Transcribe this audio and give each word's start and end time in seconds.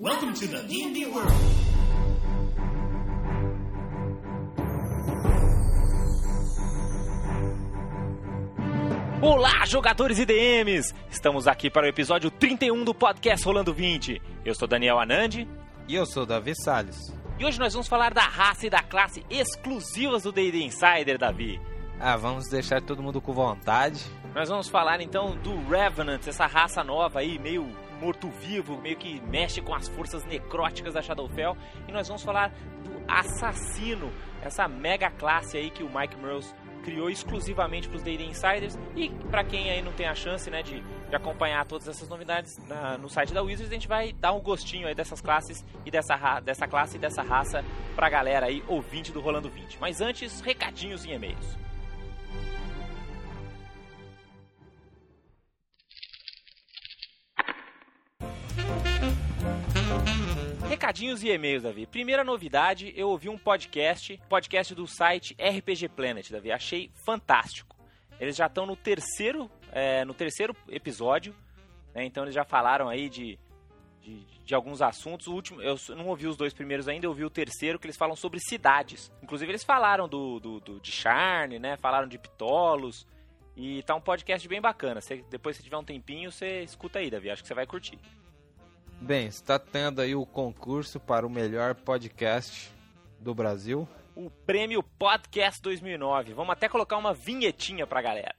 Welcome 0.00 0.32
to 0.34 0.48
the 0.48 0.62
D&D 0.62 1.06
world. 1.12 1.30
Olá, 9.20 9.66
jogadores 9.66 10.18
e 10.18 10.24
DMs! 10.24 10.94
Estamos 11.10 11.46
aqui 11.46 11.68
para 11.70 11.86
o 11.86 11.88
episódio 11.88 12.30
31 12.30 12.84
do 12.84 12.94
podcast 12.94 13.44
Rolando 13.44 13.72
20. 13.74 14.20
Eu 14.44 14.54
sou 14.54 14.66
Daniel 14.66 14.98
Anandi 14.98 15.46
E 15.86 15.94
eu 15.94 16.06
sou 16.06 16.24
Davi 16.24 16.54
Salles. 16.54 17.12
e 17.38 17.44
hoje 17.44 17.58
nós 17.58 17.72
vamos 17.72 17.88
falar 17.88 18.14
da 18.14 18.22
raça 18.22 18.66
e 18.66 18.70
da 18.70 18.82
classe 18.82 19.24
exclusivas 19.28 20.22
do 20.22 20.32
D&D 20.32 20.62
Insider, 20.62 21.18
Davi. 21.18 21.60
Ah, 21.98 22.16
vamos 22.16 22.48
deixar 22.48 22.80
todo 22.80 23.02
mundo 23.02 23.20
com 23.20 23.32
vontade. 23.32 24.02
Nós 24.34 24.48
vamos 24.48 24.68
falar 24.68 25.02
então 25.02 25.36
do 25.36 25.54
Revenant, 25.68 26.26
essa 26.26 26.46
raça 26.46 26.82
nova 26.82 27.18
aí, 27.20 27.38
meio 27.38 27.68
morto-vivo, 28.00 28.76
meio 28.80 28.96
que 28.96 29.20
mexe 29.22 29.60
com 29.60 29.74
as 29.74 29.86
forças 29.88 30.24
necróticas 30.24 30.94
da 30.94 31.02
Shadowfell. 31.02 31.56
E 31.86 31.92
nós 31.92 32.08
vamos 32.08 32.22
falar 32.22 32.48
do 32.82 33.02
Assassino, 33.06 34.10
essa 34.42 34.66
mega 34.66 35.10
classe 35.10 35.56
aí 35.56 35.70
que 35.70 35.82
o 35.82 35.90
Mike 35.94 36.16
Merles 36.16 36.54
criou 36.82 37.10
exclusivamente 37.10 37.86
para 37.88 37.96
os 37.98 38.02
D&D 38.02 38.24
Insiders. 38.24 38.78
E 38.96 39.10
para 39.30 39.44
quem 39.44 39.70
aí 39.70 39.82
não 39.82 39.92
tem 39.92 40.06
a 40.06 40.14
chance 40.14 40.48
né, 40.50 40.62
de, 40.62 40.80
de 40.80 41.14
acompanhar 41.14 41.66
todas 41.66 41.86
essas 41.86 42.08
novidades 42.08 42.56
na- 42.66 42.96
no 42.96 43.08
site 43.10 43.34
da 43.34 43.42
Wizards, 43.42 43.70
a 43.70 43.74
gente 43.74 43.86
vai 43.86 44.12
dar 44.14 44.32
um 44.32 44.40
gostinho 44.40 44.88
aí 44.88 44.94
dessas 44.94 45.20
classes 45.20 45.62
e 45.84 45.90
dessa, 45.90 46.40
dessa 46.40 46.66
classe 46.66 46.96
e 46.96 46.98
dessa 47.00 47.22
raça 47.22 47.62
pra 47.94 48.08
galera 48.08 48.46
aí, 48.46 48.64
ouvinte 48.66 49.12
do 49.12 49.20
Rolando 49.20 49.50
20. 49.50 49.78
Mas 49.78 50.00
antes, 50.00 50.40
recadinhos 50.40 51.04
e 51.04 51.10
e-mails. 51.10 51.58
Recadinhos 60.80 61.22
e 61.22 61.28
e-mails, 61.28 61.62
Davi. 61.62 61.84
Primeira 61.84 62.24
novidade, 62.24 62.90
eu 62.96 63.10
ouvi 63.10 63.28
um 63.28 63.36
podcast, 63.36 64.18
podcast 64.30 64.74
do 64.74 64.86
site 64.86 65.36
RPG 65.38 65.90
Planet, 65.90 66.30
Davi. 66.30 66.50
Achei 66.50 66.90
fantástico. 67.04 67.76
Eles 68.18 68.34
já 68.34 68.46
estão 68.46 68.64
no 68.64 68.74
terceiro, 68.74 69.50
é, 69.72 70.06
no 70.06 70.14
terceiro 70.14 70.56
episódio, 70.70 71.36
né? 71.94 72.06
então 72.06 72.24
eles 72.24 72.34
já 72.34 72.46
falaram 72.46 72.88
aí 72.88 73.10
de, 73.10 73.38
de, 74.00 74.24
de 74.42 74.54
alguns 74.54 74.80
assuntos. 74.80 75.26
O 75.26 75.34
último, 75.34 75.60
eu 75.60 75.76
não 75.94 76.06
ouvi 76.06 76.26
os 76.26 76.38
dois 76.38 76.54
primeiros 76.54 76.88
ainda, 76.88 77.04
eu 77.04 77.10
ouvi 77.10 77.26
o 77.26 77.30
terceiro 77.30 77.78
que 77.78 77.84
eles 77.86 77.98
falam 77.98 78.16
sobre 78.16 78.40
cidades. 78.40 79.12
Inclusive 79.22 79.52
eles 79.52 79.62
falaram 79.62 80.08
do, 80.08 80.40
do, 80.40 80.60
do- 80.60 80.80
de 80.80 80.90
Charne, 80.90 81.58
né? 81.58 81.76
Falaram 81.76 82.08
de 82.08 82.16
Pitolos. 82.16 83.06
E 83.54 83.82
tá 83.82 83.94
um 83.94 84.00
podcast 84.00 84.48
bem 84.48 84.62
bacana. 84.62 85.02
Você- 85.02 85.22
depois 85.28 85.58
se 85.58 85.62
tiver 85.62 85.76
um 85.76 85.84
tempinho, 85.84 86.32
você 86.32 86.62
escuta 86.62 87.00
aí, 87.00 87.10
Davi. 87.10 87.28
Acho 87.28 87.42
que 87.42 87.48
você 87.48 87.54
vai 87.54 87.66
curtir. 87.66 87.98
Bem, 89.00 89.26
está 89.26 89.58
tendo 89.58 90.00
aí 90.00 90.14
o 90.14 90.26
concurso 90.26 91.00
para 91.00 91.26
o 91.26 91.30
melhor 91.30 91.74
podcast 91.74 92.70
do 93.18 93.34
Brasil. 93.34 93.88
o 94.14 94.28
prêmio 94.30 94.82
Podcast 94.82 95.60
2009. 95.62 96.34
Vamos 96.34 96.52
até 96.52 96.68
colocar 96.68 96.96
uma 96.98 97.14
vinhetinha 97.14 97.86
pra 97.86 98.02
galera. 98.02 98.34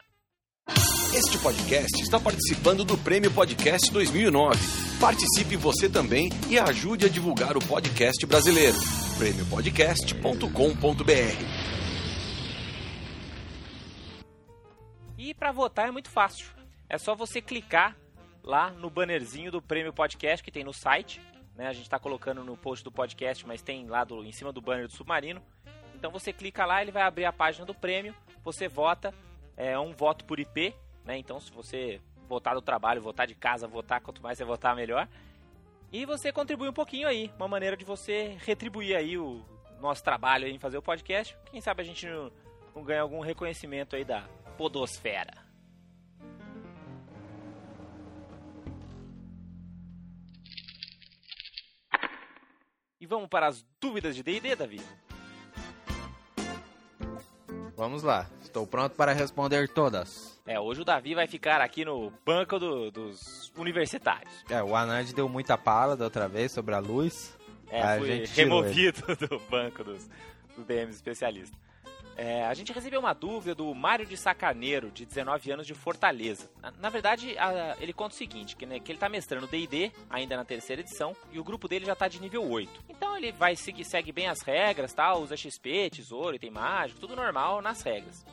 Este 1.13 1.37
podcast 1.39 2.01
está 2.01 2.19
participando 2.19 2.85
do 2.85 2.97
Prêmio 2.97 3.33
Podcast 3.33 3.91
2009. 3.91 4.57
Participe 4.99 5.55
você 5.57 5.89
também 5.89 6.29
e 6.49 6.57
ajude 6.59 7.05
a 7.05 7.09
divulgar 7.09 7.57
o 7.57 7.67
podcast 7.67 8.25
brasileiro. 8.27 8.77
prêmiopodcast.com.br 9.17 11.11
E 15.17 15.33
pra 15.33 15.51
votar 15.51 15.87
é 15.87 15.91
muito 15.91 16.09
fácil. 16.09 16.47
É 16.87 16.97
só 16.97 17.13
você 17.15 17.41
clicar 17.41 17.97
lá 18.43 18.69
no 18.71 18.89
bannerzinho 18.89 19.51
do 19.51 19.61
prêmio 19.61 19.93
podcast 19.93 20.43
que 20.43 20.51
tem 20.51 20.63
no 20.63 20.73
site. 20.73 21.21
Né? 21.55 21.67
A 21.67 21.73
gente 21.73 21.89
tá 21.89 21.99
colocando 21.99 22.43
no 22.43 22.55
post 22.57 22.83
do 22.83 22.91
podcast, 22.91 23.45
mas 23.45 23.61
tem 23.61 23.87
lá 23.87 24.03
do- 24.03 24.23
em 24.23 24.31
cima 24.31 24.51
do 24.51 24.61
banner 24.61 24.87
do 24.87 24.93
Submarino. 24.93 25.41
Então 25.95 26.09
você 26.11 26.33
clica 26.33 26.65
lá, 26.65 26.81
ele 26.81 26.91
vai 26.91 27.03
abrir 27.03 27.25
a 27.25 27.33
página 27.33 27.65
do 27.65 27.73
prêmio. 27.75 28.15
Você 28.43 28.67
vota, 28.67 29.13
é 29.55 29.77
um 29.77 29.93
voto 29.93 30.25
por 30.25 30.39
IP. 30.39 30.73
Né? 31.05 31.17
Então 31.17 31.39
se 31.39 31.51
você 31.51 31.99
votar 32.27 32.55
do 32.55 32.61
trabalho, 32.61 33.01
votar 33.01 33.27
de 33.27 33.35
casa, 33.35 33.67
votar, 33.67 34.01
quanto 34.01 34.21
mais 34.21 34.37
você 34.37 34.45
votar, 34.45 34.75
melhor. 34.75 35.07
E 35.91 36.05
você 36.05 36.31
contribui 36.31 36.69
um 36.69 36.73
pouquinho 36.73 37.07
aí, 37.07 37.29
uma 37.37 37.47
maneira 37.47 37.75
de 37.75 37.83
você 37.83 38.37
retribuir 38.45 38.95
aí 38.95 39.17
o 39.17 39.43
nosso 39.81 40.01
trabalho 40.03 40.47
em 40.47 40.57
fazer 40.57 40.77
o 40.77 40.81
podcast. 40.81 41.35
Quem 41.51 41.59
sabe 41.59 41.81
a 41.81 41.85
gente 41.85 42.07
não, 42.07 42.31
não 42.73 42.83
ganha 42.83 43.01
algum 43.01 43.19
reconhecimento 43.19 43.95
aí 43.95 44.05
da 44.05 44.21
podosfera. 44.57 45.33
E 53.01 53.05
vamos 53.07 53.27
para 53.27 53.47
as 53.47 53.65
dúvidas 53.81 54.15
de 54.15 54.21
D&D, 54.23 54.55
Davi? 54.55 54.79
Vamos 57.75 58.03
lá, 58.03 58.29
estou 58.43 58.67
pronto 58.67 58.95
para 58.95 59.11
responder 59.11 59.67
todas. 59.67 60.39
É, 60.45 60.59
hoje 60.59 60.81
o 60.81 60.85
Davi 60.85 61.15
vai 61.15 61.25
ficar 61.25 61.61
aqui 61.61 61.83
no 61.83 62.13
banco 62.23 62.59
do- 62.59 62.91
dos 62.91 63.51
universitários. 63.57 64.31
É, 64.49 64.61
o 64.61 64.75
Anand 64.75 65.11
deu 65.13 65.27
muita 65.27 65.57
pala 65.57 65.97
da 65.97 66.05
outra 66.05 66.27
vez 66.27 66.51
sobre 66.51 66.75
a 66.75 66.79
luz. 66.79 67.35
É, 67.69 67.81
A 67.81 67.97
tirou 67.97 68.25
removido 68.61 69.01
do 69.27 69.39
banco 69.49 69.83
dos, 69.83 70.07
dos 70.55 70.65
DMs 70.65 70.95
especialistas. 70.95 71.57
É, 72.17 72.45
a 72.45 72.53
gente 72.53 72.71
recebeu 72.73 72.99
uma 72.99 73.13
dúvida 73.13 73.55
do 73.55 73.73
Mário 73.73 74.05
de 74.05 74.15
Sacaneiro, 74.17 74.91
de 74.91 75.05
19 75.05 75.51
anos, 75.51 75.65
de 75.65 75.73
Fortaleza. 75.73 76.51
Na, 76.61 76.71
na 76.71 76.89
verdade, 76.89 77.35
a- 77.37 77.75
ele 77.79 77.93
conta 77.93 78.13
o 78.13 78.17
seguinte, 78.17 78.55
que, 78.55 78.65
né, 78.65 78.79
que 78.79 78.91
ele 78.91 78.99
tá 78.99 79.09
mestrando 79.09 79.47
D&D, 79.47 79.91
ainda 80.09 80.35
na 80.37 80.45
terceira 80.45 80.81
edição, 80.81 81.15
e 81.31 81.39
o 81.39 81.43
grupo 81.43 81.67
dele 81.67 81.85
já 81.85 81.95
tá 81.95 82.07
de 82.07 82.21
nível 82.21 82.47
8. 82.47 82.83
Então 82.89 83.17
ele 83.17 83.31
vai 83.31 83.55
seguir, 83.55 83.85
segue 83.85 84.11
bem 84.11 84.27
as 84.27 84.41
regras, 84.41 84.93
tal, 84.93 85.21
usa 85.21 85.35
XP, 85.37 85.89
tesouro, 85.89 86.35
item 86.35 86.51
mágico, 86.51 86.99
tudo 86.99 87.15
normal 87.15 87.61
nas 87.61 87.81
regras. 87.81 88.25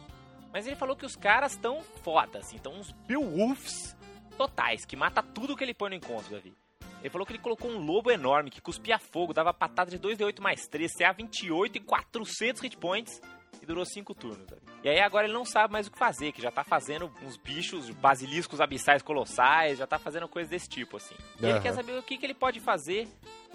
Mas 0.53 0.67
ele 0.67 0.77
falou 0.77 0.97
que 0.97 1.07
os 1.07 1.15
caras 1.17 1.57
tão 1.57 1.81
foda, 2.03 2.41
assim, 2.41 2.59
tão 2.59 2.75
uns 2.75 2.91
Beowulfs 3.07 3.97
totais, 4.37 4.85
que 4.85 4.97
mata 4.97 5.23
tudo 5.23 5.57
que 5.57 5.63
ele 5.65 5.75
põe 5.75 5.91
no 5.91 5.97
encontro, 5.97 6.31
Davi. 6.33 6.53
Ele 7.01 7.11
falou 7.11 7.25
que 7.25 7.33
ele 7.33 7.39
colocou 7.43 7.71
um 7.71 7.79
lobo 7.79 8.11
enorme 8.11 8.51
que 8.51 8.61
cuspia 8.61 8.99
fogo, 8.99 9.33
dava 9.33 9.55
patada 9.55 9.89
de 9.91 9.99
2d8 9.99 10.41
mais 10.41 10.67
3, 10.67 10.93
CA 10.97 11.13
28 11.13 11.77
e 11.77 11.81
400 11.81 12.61
hit 12.61 12.77
points 12.77 13.21
e 13.61 13.67
durou 13.67 13.85
5 13.85 14.15
turnos. 14.15 14.47
E 14.83 14.89
aí 14.89 15.01
agora 15.01 15.27
ele 15.27 15.35
não 15.35 15.45
sabe 15.45 15.73
mais 15.73 15.87
o 15.87 15.91
que 15.91 15.99
fazer, 15.99 16.33
que 16.33 16.41
já 16.41 16.51
tá 16.51 16.63
fazendo 16.63 17.11
uns 17.23 17.37
bichos, 17.37 17.91
basiliscos 17.91 18.61
abissais 18.61 19.03
colossais, 19.03 19.79
já 19.79 19.87
tá 19.87 19.99
fazendo 19.99 20.29
coisas 20.29 20.51
desse 20.51 20.69
tipo, 20.69 20.97
assim. 20.97 21.15
E 21.41 21.45
ele 21.45 21.55
Aham. 21.55 21.63
quer 21.63 21.75
saber 21.75 21.99
o 21.99 22.03
que, 22.03 22.17
que 22.17 22.27
ele 22.27 22.35
pode 22.35 22.61
fazer 22.61 23.09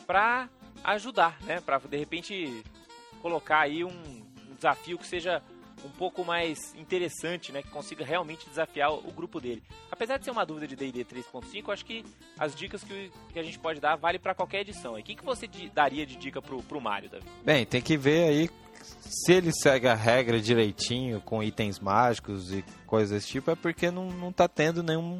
pra 0.05 0.49
ajudar, 0.83 1.37
né? 1.43 1.61
Pra 1.61 1.77
de 1.77 1.97
repente 1.97 2.63
colocar 3.21 3.61
aí 3.61 3.83
um, 3.83 3.89
um 3.89 4.55
desafio 4.55 4.97
que 4.97 5.07
seja 5.07 5.41
um 5.85 5.89
pouco 5.89 6.23
mais 6.23 6.73
interessante, 6.75 7.51
né? 7.51 7.61
Que 7.61 7.69
consiga 7.69 8.05
realmente 8.05 8.47
desafiar 8.47 8.91
o, 8.91 9.11
grupo 9.11 9.39
dele. 9.39 9.63
Apesar 9.91 10.17
de 10.17 10.25
ser 10.25 10.31
uma 10.31 10.45
dúvida 10.45 10.67
de 10.67 10.75
D&D 10.75 11.05
3.5, 11.05 11.63
eu 11.67 11.73
acho 11.73 11.85
que 11.85 12.05
as 12.37 12.55
dicas 12.55 12.83
que, 12.83 13.11
que 13.31 13.39
a 13.39 13.43
gente 13.43 13.59
pode 13.59 13.79
dar 13.79 13.95
vale 13.95 14.19
pra 14.19 14.33
qualquer 14.33 14.61
edição. 14.61 14.97
E 14.97 15.01
o 15.01 15.03
que, 15.03 15.15
que 15.15 15.23
você 15.23 15.47
daria 15.73 16.05
de 16.05 16.15
dica 16.15 16.41
pro, 16.41 16.61
pro 16.63 16.81
Mario, 16.81 17.09
Davi? 17.09 17.25
Bem, 17.43 17.65
tem 17.65 17.81
que 17.81 17.97
ver 17.97 18.27
aí 18.29 18.49
se 18.83 19.31
ele 19.31 19.51
segue 19.51 19.88
a 19.88 19.94
regra 19.94 20.39
direitinho, 20.39 21.21
com 21.21 21.41
itens 21.41 21.79
mágicos 21.79 22.51
e 22.51 22.63
coisas 22.85 23.11
desse 23.11 23.27
tipo, 23.27 23.51
é 23.51 23.55
porque 23.55 23.89
não, 23.89 24.09
não 24.11 24.31
tá 24.31 24.47
tendo 24.47 24.83
nenhum 24.83 25.19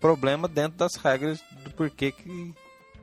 problema 0.00 0.46
dentro 0.46 0.78
das 0.78 0.94
regras 0.96 1.42
do 1.64 1.70
porquê 1.70 2.12
que 2.12 2.54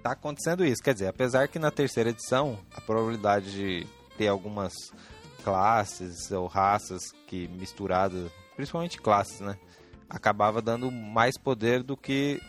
tá 0.01 0.11
acontecendo 0.11 0.65
isso. 0.65 0.83
Quer 0.83 0.93
dizer, 0.93 1.07
apesar 1.07 1.47
que 1.47 1.57
na 1.57 1.71
terceira 1.71 2.09
edição 2.09 2.59
a 2.75 2.81
probabilidade 2.81 3.51
de 3.51 3.87
ter 4.17 4.27
algumas 4.27 4.73
classes 5.43 6.31
ou 6.31 6.47
raças 6.47 7.11
que 7.27 7.47
misturadas, 7.47 8.31
principalmente 8.55 9.01
classes, 9.01 9.39
né, 9.39 9.57
acabava 10.09 10.61
dando 10.61 10.91
mais 10.91 11.37
poder 11.37 11.83
do 11.83 11.97
que 11.97 12.41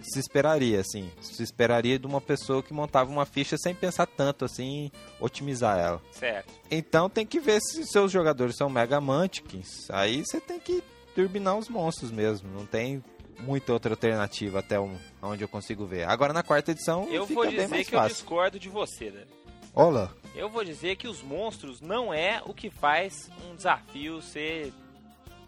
se 0.00 0.18
esperaria, 0.18 0.80
assim. 0.80 1.10
Se 1.20 1.42
esperaria 1.42 1.98
de 1.98 2.06
uma 2.06 2.20
pessoa 2.20 2.62
que 2.62 2.72
montava 2.74 3.10
uma 3.10 3.24
ficha 3.26 3.56
sem 3.56 3.74
pensar 3.74 4.06
tanto, 4.06 4.44
assim, 4.44 4.64
em 4.86 4.92
otimizar 5.20 5.78
ela. 5.78 6.02
Certo. 6.12 6.52
Então 6.70 7.08
tem 7.08 7.26
que 7.26 7.40
ver 7.40 7.60
se 7.60 7.84
seus 7.86 8.10
jogadores 8.12 8.56
são 8.56 8.68
Mega 8.68 9.00
Mantikins. 9.00 9.90
Aí 9.90 10.24
você 10.24 10.40
tem 10.40 10.58
que 10.60 10.82
turbinar 11.14 11.56
os 11.56 11.68
monstros 11.68 12.10
mesmo. 12.10 12.50
Não 12.50 12.66
tem 12.66 13.02
muita 13.40 13.72
outra 13.72 13.92
alternativa 13.92 14.60
até 14.60 14.78
onde 15.22 15.42
eu 15.42 15.48
consigo 15.48 15.86
ver. 15.86 16.04
Agora 16.08 16.32
na 16.32 16.42
quarta 16.42 16.70
edição 16.70 17.08
Eu 17.10 17.26
vou 17.26 17.46
dizer 17.46 17.68
que 17.84 17.94
eu 17.94 17.98
fácil. 18.00 18.16
discordo 18.16 18.58
de 18.58 18.68
você, 18.68 19.10
Davi. 19.10 19.26
Olá. 19.74 20.12
Eu 20.36 20.48
vou 20.48 20.64
dizer 20.64 20.94
que 20.96 21.08
os 21.08 21.20
monstros 21.20 21.80
não 21.80 22.14
é 22.14 22.40
o 22.46 22.54
que 22.54 22.70
faz 22.70 23.28
um 23.50 23.56
desafio 23.56 24.22
ser, 24.22 24.72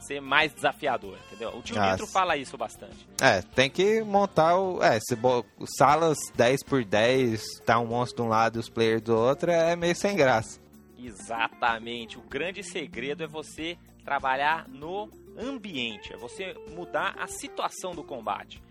ser 0.00 0.20
mais 0.20 0.52
desafiador, 0.52 1.16
entendeu? 1.26 1.56
O 1.56 1.62
tio 1.62 1.78
Ah, 1.80 1.92
Nitro 1.92 2.06
fala 2.06 2.36
isso 2.36 2.56
bastante. 2.56 3.06
É, 3.20 3.42
tem 3.42 3.68
que 3.70 4.02
montar 4.02 4.56
o. 4.58 4.82
É, 4.82 4.98
se 5.00 5.16
bo... 5.16 5.44
salas 5.76 6.16
10 6.34 6.62
por 6.64 6.84
10 6.84 7.42
tá 7.64 7.78
um 7.78 7.86
monstro 7.86 8.22
de 8.22 8.22
um 8.22 8.30
lado 8.30 8.58
e 8.58 8.60
os 8.60 8.68
players 8.68 9.02
do 9.02 9.16
outro, 9.16 9.50
é 9.50 9.74
meio 9.76 9.96
sem 9.96 10.16
graça. 10.16 10.60
Exatamente. 10.98 12.18
O 12.18 12.22
grande 12.22 12.62
segredo 12.62 13.24
é 13.24 13.26
você 13.26 13.76
trabalhar 14.04 14.68
no 14.68 15.10
ambiente, 15.38 16.12
é 16.12 16.16
você 16.16 16.54
mudar 16.70 17.14
a 17.18 17.26
situação 17.26 17.94
do 17.94 18.02
combate. 18.04 18.62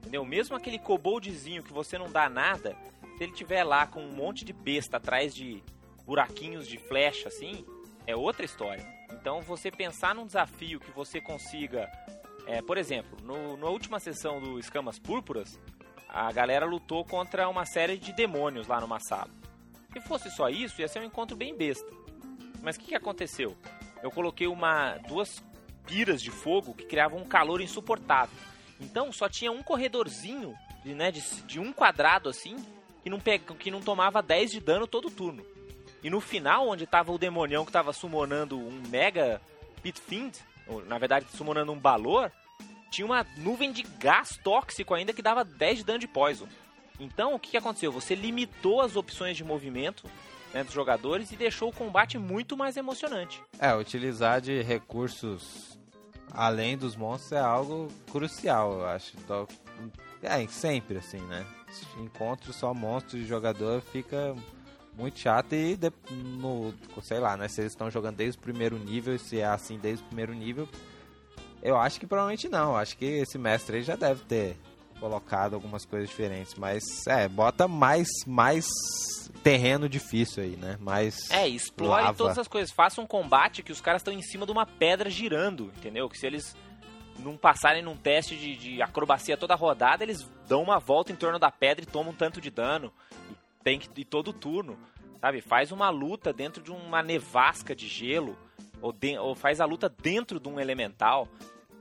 Entendeu? 0.00 0.24
Mesmo 0.24 0.56
aquele 0.56 0.78
koboldzinho 0.78 1.62
que 1.62 1.72
você 1.72 1.96
não 1.96 2.10
dá 2.10 2.28
nada, 2.28 2.76
Se 3.16 3.24
ele 3.24 3.32
tiver 3.32 3.62
lá 3.62 3.86
com 3.86 4.00
um 4.02 4.12
monte 4.12 4.44
de 4.44 4.52
besta 4.52 4.96
atrás 4.96 5.34
de 5.34 5.62
buraquinhos 6.04 6.66
de 6.66 6.78
flecha 6.78 7.28
assim, 7.28 7.64
é 8.06 8.16
outra 8.16 8.44
história. 8.44 8.84
Então 9.12 9.40
você 9.40 9.70
pensar 9.70 10.14
num 10.14 10.26
desafio 10.26 10.80
que 10.80 10.90
você 10.90 11.20
consiga, 11.20 11.90
é, 12.46 12.60
por 12.62 12.76
exemplo, 12.76 13.18
no, 13.22 13.56
na 13.56 13.68
última 13.68 14.00
sessão 14.00 14.40
do 14.40 14.58
Escamas 14.58 14.98
Púrpuras, 14.98 15.58
a 16.08 16.30
galera 16.32 16.66
lutou 16.66 17.04
contra 17.04 17.48
uma 17.48 17.64
série 17.64 17.96
de 17.96 18.12
demônios 18.12 18.66
lá 18.66 18.80
numa 18.80 19.00
sala. 19.00 19.30
Se 19.92 20.00
fosse 20.00 20.30
só 20.30 20.48
isso, 20.48 20.80
ia 20.80 20.88
ser 20.88 21.00
um 21.00 21.04
encontro 21.04 21.36
bem 21.36 21.54
besta. 21.56 21.90
Mas 22.62 22.76
o 22.76 22.80
que, 22.80 22.88
que 22.88 22.94
aconteceu? 22.94 23.56
Eu 24.02 24.10
coloquei 24.10 24.46
uma 24.46 24.96
duas 25.08 25.42
piras 25.86 26.22
de 26.22 26.30
fogo 26.30 26.74
que 26.74 26.84
criavam 26.84 27.20
um 27.20 27.24
calor 27.24 27.60
insuportável. 27.60 28.36
Então 28.80 29.12
só 29.12 29.28
tinha 29.28 29.52
um 29.52 29.62
corredorzinho 29.62 30.54
de, 30.84 30.94
né, 30.94 31.10
de, 31.10 31.20
de 31.44 31.60
um 31.60 31.72
quadrado 31.72 32.28
assim 32.28 32.56
que 33.02 33.10
não, 33.10 33.20
pega, 33.20 33.54
que 33.54 33.70
não 33.70 33.80
tomava 33.80 34.22
10 34.22 34.50
de 34.50 34.60
dano 34.60 34.86
todo 34.86 35.10
turno. 35.10 35.44
E 36.02 36.10
no 36.10 36.20
final, 36.20 36.68
onde 36.68 36.86
tava 36.86 37.12
o 37.12 37.18
demonião 37.18 37.64
que 37.64 37.72
tava 37.72 37.92
summonando 37.92 38.58
um 38.58 38.82
mega 38.88 39.40
Pitfiend, 39.82 40.38
ou 40.66 40.84
na 40.84 40.98
verdade 40.98 41.26
summonando 41.34 41.72
um 41.72 41.78
Balor, 41.78 42.30
tinha 42.90 43.06
uma 43.06 43.26
nuvem 43.36 43.72
de 43.72 43.82
gás 43.82 44.38
tóxico 44.42 44.94
ainda 44.94 45.12
que 45.12 45.22
dava 45.22 45.44
10 45.44 45.78
de 45.78 45.84
dano 45.84 45.98
de 45.98 46.08
poison. 46.08 46.46
Então, 47.00 47.34
o 47.34 47.38
que, 47.38 47.50
que 47.50 47.56
aconteceu? 47.56 47.90
Você 47.90 48.14
limitou 48.14 48.80
as 48.80 48.96
opções 48.96 49.36
de 49.36 49.42
movimento 49.42 50.04
né, 50.52 50.62
dos 50.62 50.74
jogadores 50.74 51.32
e 51.32 51.36
deixou 51.36 51.70
o 51.70 51.72
combate 51.72 52.18
muito 52.18 52.56
mais 52.56 52.76
emocionante. 52.76 53.42
É, 53.58 53.74
utilizar 53.74 54.40
de 54.40 54.62
recursos 54.62 55.78
além 56.30 56.76
dos 56.76 56.96
monstros 56.96 57.32
é 57.32 57.40
algo 57.40 57.88
crucial, 58.10 58.72
eu 58.72 58.86
acho. 58.86 59.16
Então, 59.18 59.46
é, 60.22 60.46
sempre 60.46 60.98
assim, 60.98 61.20
né? 61.20 61.44
Encontro 61.98 62.52
só 62.52 62.72
monstros 62.74 63.22
de 63.22 63.26
jogador 63.26 63.80
fica 63.80 64.34
muito 64.96 65.18
chato 65.18 65.54
e 65.54 65.76
de, 65.76 65.90
no, 66.10 66.74
sei 67.02 67.18
lá, 67.18 67.36
né? 67.36 67.48
Se 67.48 67.60
eles 67.60 67.72
estão 67.72 67.90
jogando 67.90 68.16
desde 68.16 68.38
o 68.38 68.42
primeiro 68.42 68.78
nível, 68.78 69.18
se 69.18 69.40
é 69.40 69.44
assim 69.46 69.78
desde 69.78 70.04
o 70.04 70.06
primeiro 70.06 70.34
nível, 70.34 70.68
eu 71.62 71.76
acho 71.76 71.98
que 71.98 72.06
provavelmente 72.06 72.48
não. 72.48 72.76
Acho 72.76 72.96
que 72.96 73.04
esse 73.04 73.38
mestre 73.38 73.76
aí 73.78 73.82
já 73.82 73.96
deve 73.96 74.24
ter 74.24 74.56
colocado 75.00 75.54
algumas 75.54 75.84
coisas 75.84 76.08
diferentes, 76.08 76.54
mas 76.54 76.82
é, 77.08 77.26
bota 77.28 77.66
mais 77.66 78.06
mais 78.26 78.66
terreno 79.42 79.88
difícil 79.88 80.42
aí, 80.44 80.56
né? 80.56 80.76
Mais 80.80 81.28
É, 81.30 81.48
explore 81.48 82.04
lava. 82.04 82.16
todas 82.16 82.38
as 82.38 82.46
coisas. 82.46 82.70
Faça 82.72 83.00
um 83.00 83.06
combate 83.06 83.62
que 83.62 83.72
os 83.72 83.80
caras 83.80 84.00
estão 84.00 84.14
em 84.14 84.22
cima 84.22 84.46
de 84.46 84.52
uma 84.52 84.64
pedra 84.64 85.10
girando, 85.10 85.72
entendeu? 85.76 86.08
Que 86.08 86.16
se 86.18 86.26
eles 86.26 86.54
não 87.18 87.36
passarem 87.36 87.82
num 87.82 87.96
teste 87.96 88.36
de, 88.36 88.56
de 88.56 88.82
acrobacia 88.82 89.36
toda 89.36 89.54
rodada, 89.54 90.04
eles 90.04 90.28
dão 90.48 90.62
uma 90.62 90.78
volta 90.78 91.10
em 91.12 91.16
torno 91.16 91.38
da 91.38 91.50
pedra 91.50 91.82
e 91.82 91.86
tomam 91.86 92.12
um 92.12 92.16
tanto 92.16 92.40
de 92.40 92.50
dano. 92.50 92.92
E 93.30 93.34
tem 93.62 93.78
que 93.78 94.00
ir 94.00 94.04
todo 94.04 94.32
turno, 94.32 94.78
sabe? 95.20 95.40
Faz 95.40 95.72
uma 95.72 95.90
luta 95.90 96.32
dentro 96.32 96.62
de 96.62 96.70
uma 96.70 97.02
nevasca 97.02 97.74
de 97.74 97.88
gelo 97.88 98.36
ou, 98.80 98.92
de, 98.92 99.16
ou 99.18 99.34
faz 99.34 99.60
a 99.60 99.64
luta 99.64 99.88
dentro 99.88 100.40
de 100.40 100.48
um 100.48 100.58
elemental. 100.58 101.28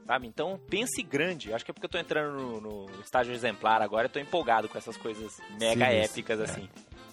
Sabe? 0.06 0.28
Então 0.28 0.60
pense 0.70 1.02
grande. 1.04 1.54
Acho 1.54 1.64
que 1.64 1.72
é 1.72 1.74
porque 1.74 1.86
eu 1.86 1.90
tô 1.90 1.98
entrando 1.98 2.60
no, 2.60 2.86
no 2.88 3.02
estágio 3.02 3.34
exemplar 3.34 3.82
agora, 3.82 4.06
eu 4.06 4.10
tô 4.10 4.20
empolgado 4.20 4.68
com 4.68 4.78
essas 4.78 4.98
coisas 4.98 5.40
mega 5.60 5.86
Sim, 5.86 5.96
épicas 5.96 6.40
é. 6.40 6.44
assim. 6.44 6.70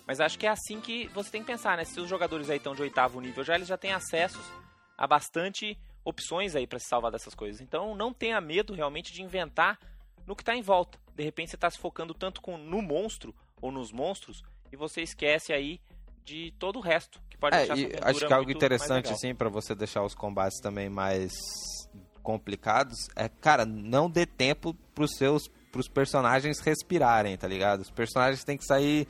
Mas 0.07 0.21
acho 0.21 0.39
que 0.39 0.47
é 0.47 0.51
assim 0.51 0.81
que 0.81 1.07
você 1.09 1.31
tem 1.31 1.43
que 1.43 1.47
pensar, 1.47 1.77
né? 1.77 1.85
Se 1.85 2.01
os 2.01 2.09
jogadores 2.09 2.49
aí 2.49 2.57
estão 2.57 2.75
de 2.75 2.81
oitavo 2.81 3.21
nível 3.21 3.45
já, 3.45 3.55
eles 3.55 3.69
já 3.69 3.77
têm 3.77 3.93
acessos 3.93 4.45
a 4.97 5.07
bastante 5.07 5.79
opções 6.03 6.57
aí 6.57 6.67
para 6.67 6.79
se 6.79 6.87
salvar 6.87 7.13
dessas 7.13 7.35
coisas. 7.35 7.61
Então 7.61 7.95
não 7.95 8.13
tenha 8.13 8.41
medo 8.41 8.75
realmente 8.75 9.13
de 9.13 9.23
inventar 9.23 9.79
no 10.27 10.35
que 10.35 10.43
tá 10.43 10.57
em 10.57 10.63
volta. 10.63 10.99
De 11.15 11.23
repente 11.23 11.51
você 11.51 11.57
tá 11.57 11.71
se 11.71 11.79
focando 11.79 12.15
tanto 12.15 12.41
com, 12.41 12.57
no 12.57 12.81
monstro 12.81 13.35
ou 13.61 13.71
nos 13.71 13.93
monstros 13.93 14.43
e 14.73 14.77
você 14.77 15.03
esquece 15.03 15.53
aí 15.53 15.81
de 16.25 16.53
todo 16.59 16.79
o 16.79 16.81
resto, 16.81 17.21
que 17.31 17.39
pode 17.39 17.57
É, 17.57 17.67
deixar 17.67 17.79
e 17.79 17.93
acho 18.03 18.27
que 18.27 18.33
algo 18.33 18.51
interessante 18.51 19.13
assim 19.13 19.35
para 19.35 19.49
você 19.49 19.75
deixar 19.75 20.03
os 20.03 20.15
combates 20.15 20.61
também 20.61 20.91
mais 20.91 21.33
complicados 22.23 23.09
é, 23.17 23.29
cara, 23.29 23.65
não 23.65 24.11
dê 24.11 24.27
tempo 24.27 24.75
pros 24.95 25.17
seus 25.17 25.49
pros 25.73 25.89
personagens 25.89 26.61
respirarem, 26.61 27.37
tá 27.37 27.47
ligado? 27.47 27.81
Os 27.81 27.91
personagens 27.91 28.45
têm 28.45 28.57
que 28.57 28.65
sair 28.65 29.07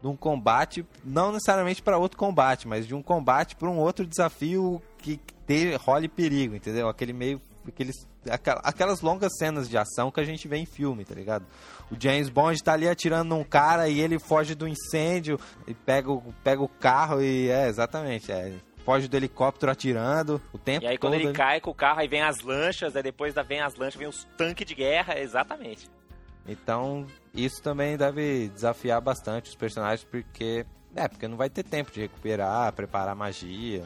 de 0.00 0.08
um 0.08 0.16
combate, 0.16 0.84
não 1.04 1.30
necessariamente 1.32 1.80
para 1.80 1.96
outro 1.96 2.18
combate, 2.18 2.66
mas 2.66 2.86
de 2.86 2.94
um 2.94 3.02
combate 3.02 3.54
para 3.54 3.70
um 3.70 3.78
outro 3.78 4.04
desafio 4.04 4.82
que 4.98 5.20
te, 5.46 5.74
role 5.76 6.08
perigo, 6.08 6.56
entendeu? 6.56 6.88
Aquele 6.88 7.12
meio 7.12 7.40
aqueles 7.68 7.94
aquela- 8.28 8.60
aquelas 8.64 9.00
longas 9.00 9.32
cenas 9.38 9.68
de 9.68 9.76
ação 9.78 10.10
que 10.10 10.20
a 10.20 10.24
gente 10.24 10.46
vê 10.48 10.56
em 10.56 10.66
filme, 10.66 11.04
tá 11.04 11.14
ligado? 11.14 11.44
O 11.90 11.96
James 11.98 12.28
Bond 12.28 12.62
tá 12.62 12.72
ali 12.72 12.88
atirando 12.88 13.28
num 13.28 13.44
cara 13.44 13.88
e 13.88 14.00
ele 14.00 14.18
foge 14.18 14.54
do 14.54 14.66
incêndio 14.66 15.38
e 15.66 15.74
pega 15.74 16.10
o, 16.10 16.22
pega 16.44 16.62
o 16.62 16.68
carro 16.68 17.22
e 17.22 17.48
é 17.50 17.68
exatamente, 17.68 18.30
é, 18.32 18.52
foge 18.84 19.06
do 19.08 19.16
helicóptero 19.16 19.70
atirando 19.70 20.40
o 20.52 20.58
tempo 20.58 20.84
E 20.84 20.88
aí 20.88 20.98
quando 20.98 21.14
ele 21.14 21.32
cai 21.32 21.60
com 21.60 21.70
o 21.70 21.74
carro, 21.74 22.00
aí 22.00 22.08
vem 22.08 22.22
as 22.22 22.40
lanchas, 22.40 22.96
aí 22.96 23.02
depois 23.02 23.32
da 23.34 23.42
vem 23.42 23.60
as 23.60 23.74
lanchas, 23.76 23.96
vem 23.98 24.08
os 24.08 24.24
tanques 24.36 24.66
de 24.66 24.74
guerra, 24.74 25.18
exatamente. 25.18 25.88
Então, 26.46 27.06
isso 27.32 27.62
também 27.62 27.96
deve 27.96 28.48
desafiar 28.48 29.00
bastante 29.00 29.48
os 29.50 29.54
personagens 29.54 30.02
porque 30.04 30.66
é, 30.94 31.08
porque 31.08 31.26
não 31.28 31.36
vai 31.38 31.48
ter 31.48 31.62
tempo 31.62 31.90
de 31.90 32.00
recuperar, 32.00 32.70
preparar 32.72 33.14
magia, 33.14 33.84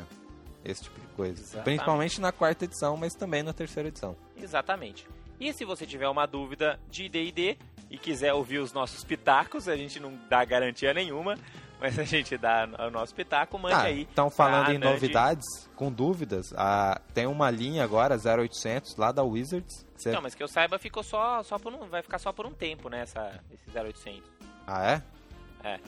esse 0.70 0.82
tipo 0.84 1.00
de 1.00 1.06
coisa. 1.08 1.40
Exatamente. 1.40 1.64
Principalmente 1.64 2.20
na 2.20 2.32
quarta 2.32 2.64
edição, 2.64 2.96
mas 2.96 3.14
também 3.14 3.42
na 3.42 3.52
terceira 3.52 3.88
edição. 3.88 4.16
Exatamente. 4.36 5.06
E 5.38 5.52
se 5.52 5.64
você 5.64 5.86
tiver 5.86 6.08
uma 6.08 6.26
dúvida 6.26 6.78
de 6.90 7.08
D&D 7.08 7.58
e 7.90 7.98
quiser 7.98 8.32
ouvir 8.32 8.58
os 8.58 8.72
nossos 8.72 9.04
pitacos, 9.04 9.68
a 9.68 9.76
gente 9.76 10.00
não 10.00 10.18
dá 10.28 10.44
garantia 10.44 10.92
nenhuma, 10.94 11.36
mas 11.78 11.98
a 11.98 12.04
gente 12.04 12.36
dá 12.38 12.66
o 12.88 12.90
nosso 12.90 13.14
pitaco, 13.14 13.58
mande 13.58 13.74
Ah, 13.74 13.82
aí. 13.82 14.08
então 14.10 14.30
falando 14.30 14.70
em 14.72 14.76
Anand. 14.76 14.92
novidades, 14.92 15.44
com 15.76 15.92
dúvidas, 15.92 16.52
ah, 16.56 16.98
tem 17.12 17.26
uma 17.26 17.50
linha 17.50 17.84
agora 17.84 18.16
0800 18.18 18.96
lá 18.96 19.12
da 19.12 19.22
Wizards. 19.22 19.84
você- 19.94 20.10
Não, 20.12 20.22
mas 20.22 20.34
que 20.34 20.42
eu 20.42 20.48
saiba, 20.48 20.78
ficou 20.78 21.02
só, 21.02 21.42
só 21.42 21.58
por 21.58 21.72
um, 21.72 21.86
vai 21.88 22.02
ficar 22.02 22.18
só 22.18 22.32
por 22.32 22.46
um 22.46 22.52
tempo, 22.52 22.88
né, 22.88 23.00
essa, 23.02 23.38
esse 23.52 23.70
0800. 23.70 24.28
Ah, 24.66 24.90
é? 24.90 25.02
É. 25.68 25.80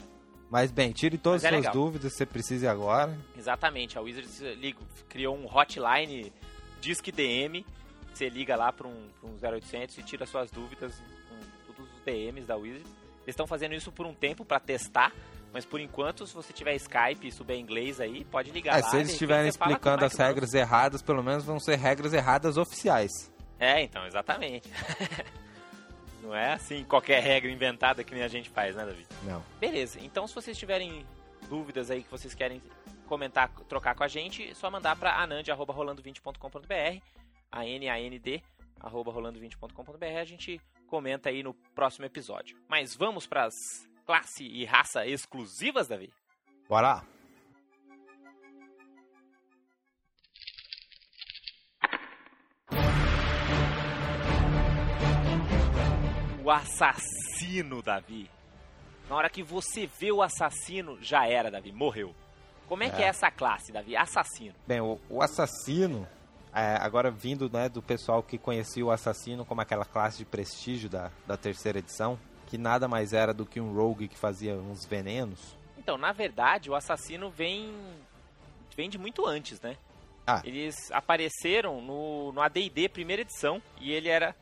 Mas 0.49 0.71
bem, 0.71 0.91
tire 0.91 1.17
todas 1.17 1.43
é 1.43 1.47
as 1.47 1.53
suas 1.53 1.61
legal. 1.65 1.73
dúvidas 1.73 2.11
que 2.11 2.17
você 2.17 2.25
precise 2.25 2.67
agora. 2.67 3.15
Exatamente, 3.37 3.97
a 3.97 4.01
Wizards 4.01 4.39
liga- 4.57 4.79
criou 5.07 5.37
um 5.37 5.45
hotline 5.45 6.33
Disque 6.81 7.11
DM, 7.11 7.65
você 8.13 8.29
liga 8.29 8.55
lá 8.55 8.71
para 8.71 8.87
um, 8.87 9.09
pra 9.19 9.29
um 9.29 9.37
0800 9.55 9.97
e 9.97 10.03
tira 10.03 10.25
suas 10.25 10.49
dúvidas 10.49 10.93
com 11.29 11.73
todos 11.73 11.93
os 11.93 12.01
DMs 12.03 12.47
da 12.47 12.55
Wizards. 12.55 12.87
Eles 13.23 13.27
estão 13.33 13.45
fazendo 13.45 13.75
isso 13.75 13.91
por 13.91 14.05
um 14.07 14.13
tempo 14.13 14.43
para 14.43 14.59
testar, 14.59 15.11
mas 15.53 15.65
por 15.65 15.79
enquanto, 15.79 16.25
se 16.25 16.33
você 16.33 16.51
tiver 16.51 16.73
Skype 16.75 17.27
e 17.27 17.31
souber 17.31 17.57
inglês 17.59 17.99
aí, 17.99 18.25
pode 18.25 18.49
ligar 18.49 18.79
É, 18.79 18.81
lá. 18.81 18.89
se 18.89 18.97
eles 18.97 19.11
estiverem 19.11 19.49
explicando 19.49 20.03
as 20.03 20.15
regras 20.15 20.53
erradas, 20.55 21.01
pelo 21.03 21.21
menos 21.23 21.43
vão 21.45 21.59
ser 21.59 21.75
regras 21.77 22.11
erradas 22.13 22.57
oficiais. 22.57 23.11
É, 23.59 23.83
então, 23.83 24.05
exatamente. 24.07 24.67
Não 26.29 26.35
é 26.35 26.53
assim 26.53 26.83
qualquer 26.83 27.23
regra 27.23 27.49
inventada 27.49 28.03
que 28.03 28.13
nem 28.13 28.21
a 28.21 28.27
gente 28.27 28.51
faz, 28.51 28.75
né, 28.75 28.85
David? 28.85 29.07
Não. 29.23 29.43
Beleza, 29.59 29.99
então 29.99 30.27
se 30.27 30.35
vocês 30.35 30.55
tiverem 30.55 31.03
dúvidas 31.49 31.89
aí 31.89 32.03
que 32.03 32.11
vocês 32.11 32.35
querem 32.35 32.61
comentar, 33.07 33.49
trocar 33.67 33.95
com 33.95 34.03
a 34.03 34.07
gente, 34.07 34.47
é 34.47 34.53
só 34.53 34.69
mandar 34.69 34.95
para 34.95 35.19
anand.rolando20.com.br, 35.23 37.01
a 37.51 37.65
n 37.65 37.89
a 37.89 37.99
n 37.99 38.19
d 38.19 38.43
arroba 38.79 39.11
rolando20.com.br, 39.11 40.05
a 40.21 40.23
gente 40.23 40.61
comenta 40.85 41.29
aí 41.29 41.41
no 41.41 41.55
próximo 41.73 42.05
episódio. 42.05 42.55
Mas 42.67 42.95
vamos 42.95 43.25
para 43.25 43.45
as 43.45 43.89
classe 44.05 44.43
e 44.43 44.65
raça 44.65 45.07
exclusivas, 45.07 45.87
Davi? 45.87 46.13
Bora 46.67 47.03
O 56.49 56.51
assassino, 56.51 57.79
Davi. 57.83 58.27
Na 59.07 59.15
hora 59.15 59.29
que 59.29 59.43
você 59.43 59.85
vê 59.85 60.11
o 60.11 60.19
assassino, 60.19 60.97
já 60.99 61.27
era, 61.27 61.51
Davi, 61.51 61.71
morreu. 61.71 62.11
Como 62.67 62.81
é, 62.81 62.89
que 62.89 63.03
É. 63.03 63.05
é 63.05 63.07
essa 63.09 63.29
classe, 63.29 63.71
Davi? 63.71 63.95
Assassino. 63.95 64.55
Bem, 64.65 64.81
o, 64.81 64.99
o 65.07 65.21
assassino, 65.21 66.07
é, 66.51 66.75
agora 66.81 67.11
vindo 67.11 67.51
né, 67.51 67.69
do 67.69 67.83
pessoal 67.83 68.23
que 68.23 68.39
conhecia 68.39 68.83
o 68.83 68.89
assassino 68.89 69.45
como 69.45 69.61
aquela 69.61 69.85
classe 69.85 70.17
de 70.17 70.25
prestígio 70.25 70.89
da, 70.89 71.11
da 71.27 71.37
terceira 71.37 71.77
edição, 71.77 72.17
que 72.47 72.57
nada 72.57 72.87
mais 72.87 73.13
era 73.13 73.31
do 73.31 73.45
que 73.45 73.61
um 73.61 73.71
rogue 73.71 74.07
que 74.07 74.17
fazia 74.17 74.55
uns 74.55 74.87
venenos. 74.87 75.55
Então, 75.77 75.99
na 75.99 76.11
verdade, 76.11 76.67
o 76.67 76.73
assassino 76.73 77.29
vem 77.29 77.71
vem 78.75 78.89
de 78.89 78.97
muito 78.97 79.23
antes, 79.27 79.61
né? 79.61 79.77
Ah. 80.25 80.41
Eles 80.43 80.91
apareceram 80.91 81.79
no, 81.79 82.31
no 82.31 82.41
AD&D 82.41 82.89
primeira 82.89 83.21
edição 83.21 83.61
e 83.79 83.91
ele 83.91 84.09
era 84.09 84.35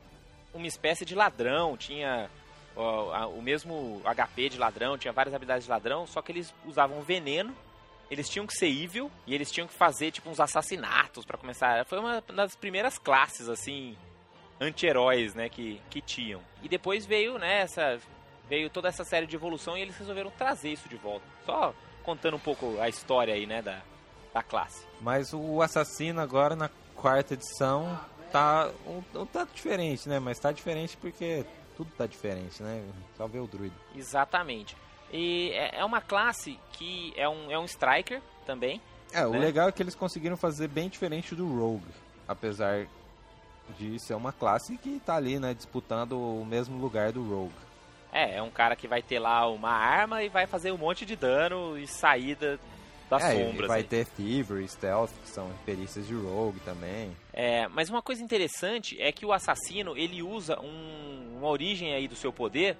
uma 0.52 0.66
espécie 0.66 1.04
de 1.04 1.14
ladrão, 1.14 1.76
tinha 1.76 2.30
ó, 2.76 3.28
o 3.28 3.42
mesmo 3.42 4.00
HP 4.04 4.50
de 4.50 4.58
ladrão, 4.58 4.96
tinha 4.96 5.12
várias 5.12 5.34
habilidades 5.34 5.64
de 5.64 5.70
ladrão, 5.70 6.06
só 6.06 6.22
que 6.22 6.32
eles 6.32 6.54
usavam 6.64 7.02
veneno, 7.02 7.54
eles 8.10 8.28
tinham 8.28 8.46
que 8.46 8.54
ser 8.54 8.68
evil 8.68 9.10
e 9.26 9.34
eles 9.34 9.50
tinham 9.50 9.68
que 9.68 9.74
fazer 9.74 10.10
tipo 10.10 10.30
uns 10.30 10.40
assassinatos 10.40 11.24
pra 11.24 11.36
começar. 11.36 11.84
Foi 11.84 11.98
uma 11.98 12.22
das 12.22 12.56
primeiras 12.56 12.98
classes 12.98 13.48
assim 13.48 13.96
anti-heróis, 14.60 15.34
né, 15.34 15.48
que, 15.48 15.80
que 15.90 16.00
tinham. 16.00 16.40
E 16.62 16.68
depois 16.68 17.06
veio, 17.06 17.38
né, 17.38 17.60
essa 17.60 17.98
veio 18.48 18.70
toda 18.70 18.88
essa 18.88 19.04
série 19.04 19.26
de 19.26 19.36
evolução 19.36 19.76
e 19.76 19.82
eles 19.82 19.96
resolveram 19.96 20.30
trazer 20.30 20.70
isso 20.70 20.88
de 20.88 20.96
volta. 20.96 21.24
Só 21.44 21.74
contando 22.02 22.36
um 22.36 22.40
pouco 22.40 22.80
a 22.80 22.88
história 22.88 23.34
aí, 23.34 23.46
né, 23.46 23.60
da, 23.60 23.82
da 24.32 24.42
classe. 24.42 24.86
Mas 25.00 25.34
o 25.34 25.60
assassino 25.60 26.20
agora 26.20 26.56
na 26.56 26.70
quarta 26.96 27.34
edição 27.34 28.00
tá 28.32 28.70
um, 28.86 29.02
um 29.20 29.26
tanto 29.26 29.54
diferente, 29.54 30.08
né? 30.08 30.18
Mas 30.18 30.38
tá 30.38 30.52
diferente 30.52 30.96
porque 30.96 31.44
tudo 31.76 31.90
tá 31.96 32.06
diferente, 32.06 32.62
né? 32.62 32.84
Só 33.16 33.26
ver 33.26 33.40
o 33.40 33.46
druido. 33.46 33.74
Exatamente. 33.94 34.76
E 35.12 35.50
é, 35.52 35.78
é 35.78 35.84
uma 35.84 36.00
classe 36.00 36.58
que 36.72 37.12
é 37.16 37.28
um, 37.28 37.50
é 37.50 37.58
um 37.58 37.64
striker 37.64 38.20
também. 38.46 38.80
É, 39.12 39.26
o 39.26 39.30
né? 39.30 39.38
legal 39.38 39.68
é 39.68 39.72
que 39.72 39.82
eles 39.82 39.94
conseguiram 39.94 40.36
fazer 40.36 40.68
bem 40.68 40.88
diferente 40.88 41.34
do 41.34 41.46
Rogue. 41.46 41.86
Apesar 42.26 42.86
de 43.78 43.98
ser 43.98 44.14
uma 44.14 44.32
classe 44.32 44.76
que 44.78 45.00
tá 45.04 45.16
ali, 45.16 45.38
né? 45.38 45.54
Disputando 45.54 46.12
o 46.12 46.44
mesmo 46.44 46.78
lugar 46.78 47.12
do 47.12 47.22
Rogue. 47.22 47.68
É, 48.12 48.36
é 48.36 48.42
um 48.42 48.50
cara 48.50 48.74
que 48.74 48.88
vai 48.88 49.02
ter 49.02 49.18
lá 49.18 49.46
uma 49.46 49.70
arma 49.70 50.22
e 50.22 50.28
vai 50.28 50.46
fazer 50.46 50.72
um 50.72 50.78
monte 50.78 51.04
de 51.04 51.14
dano 51.14 51.78
e 51.78 51.86
saída 51.86 52.58
das 53.08 53.22
é, 53.24 53.32
sombras. 53.44 53.68
vai 53.68 53.80
aí. 53.80 53.84
ter 53.86 54.06
Thievery, 54.06 54.68
Stealth, 54.68 55.10
que 55.22 55.28
são 55.28 55.50
perícias 55.64 56.06
de 56.06 56.14
Rogue 56.14 56.60
também. 56.60 57.16
É, 57.32 57.66
mas 57.68 57.88
uma 57.88 58.02
coisa 58.02 58.22
interessante 58.22 59.00
é 59.00 59.10
que 59.12 59.24
o 59.24 59.32
assassino 59.32 59.96
ele 59.96 60.22
usa 60.22 60.60
um- 60.60 61.36
uma 61.38 61.48
origem 61.48 61.94
aí 61.94 62.06
do 62.08 62.14
seu 62.16 62.32
poder 62.32 62.76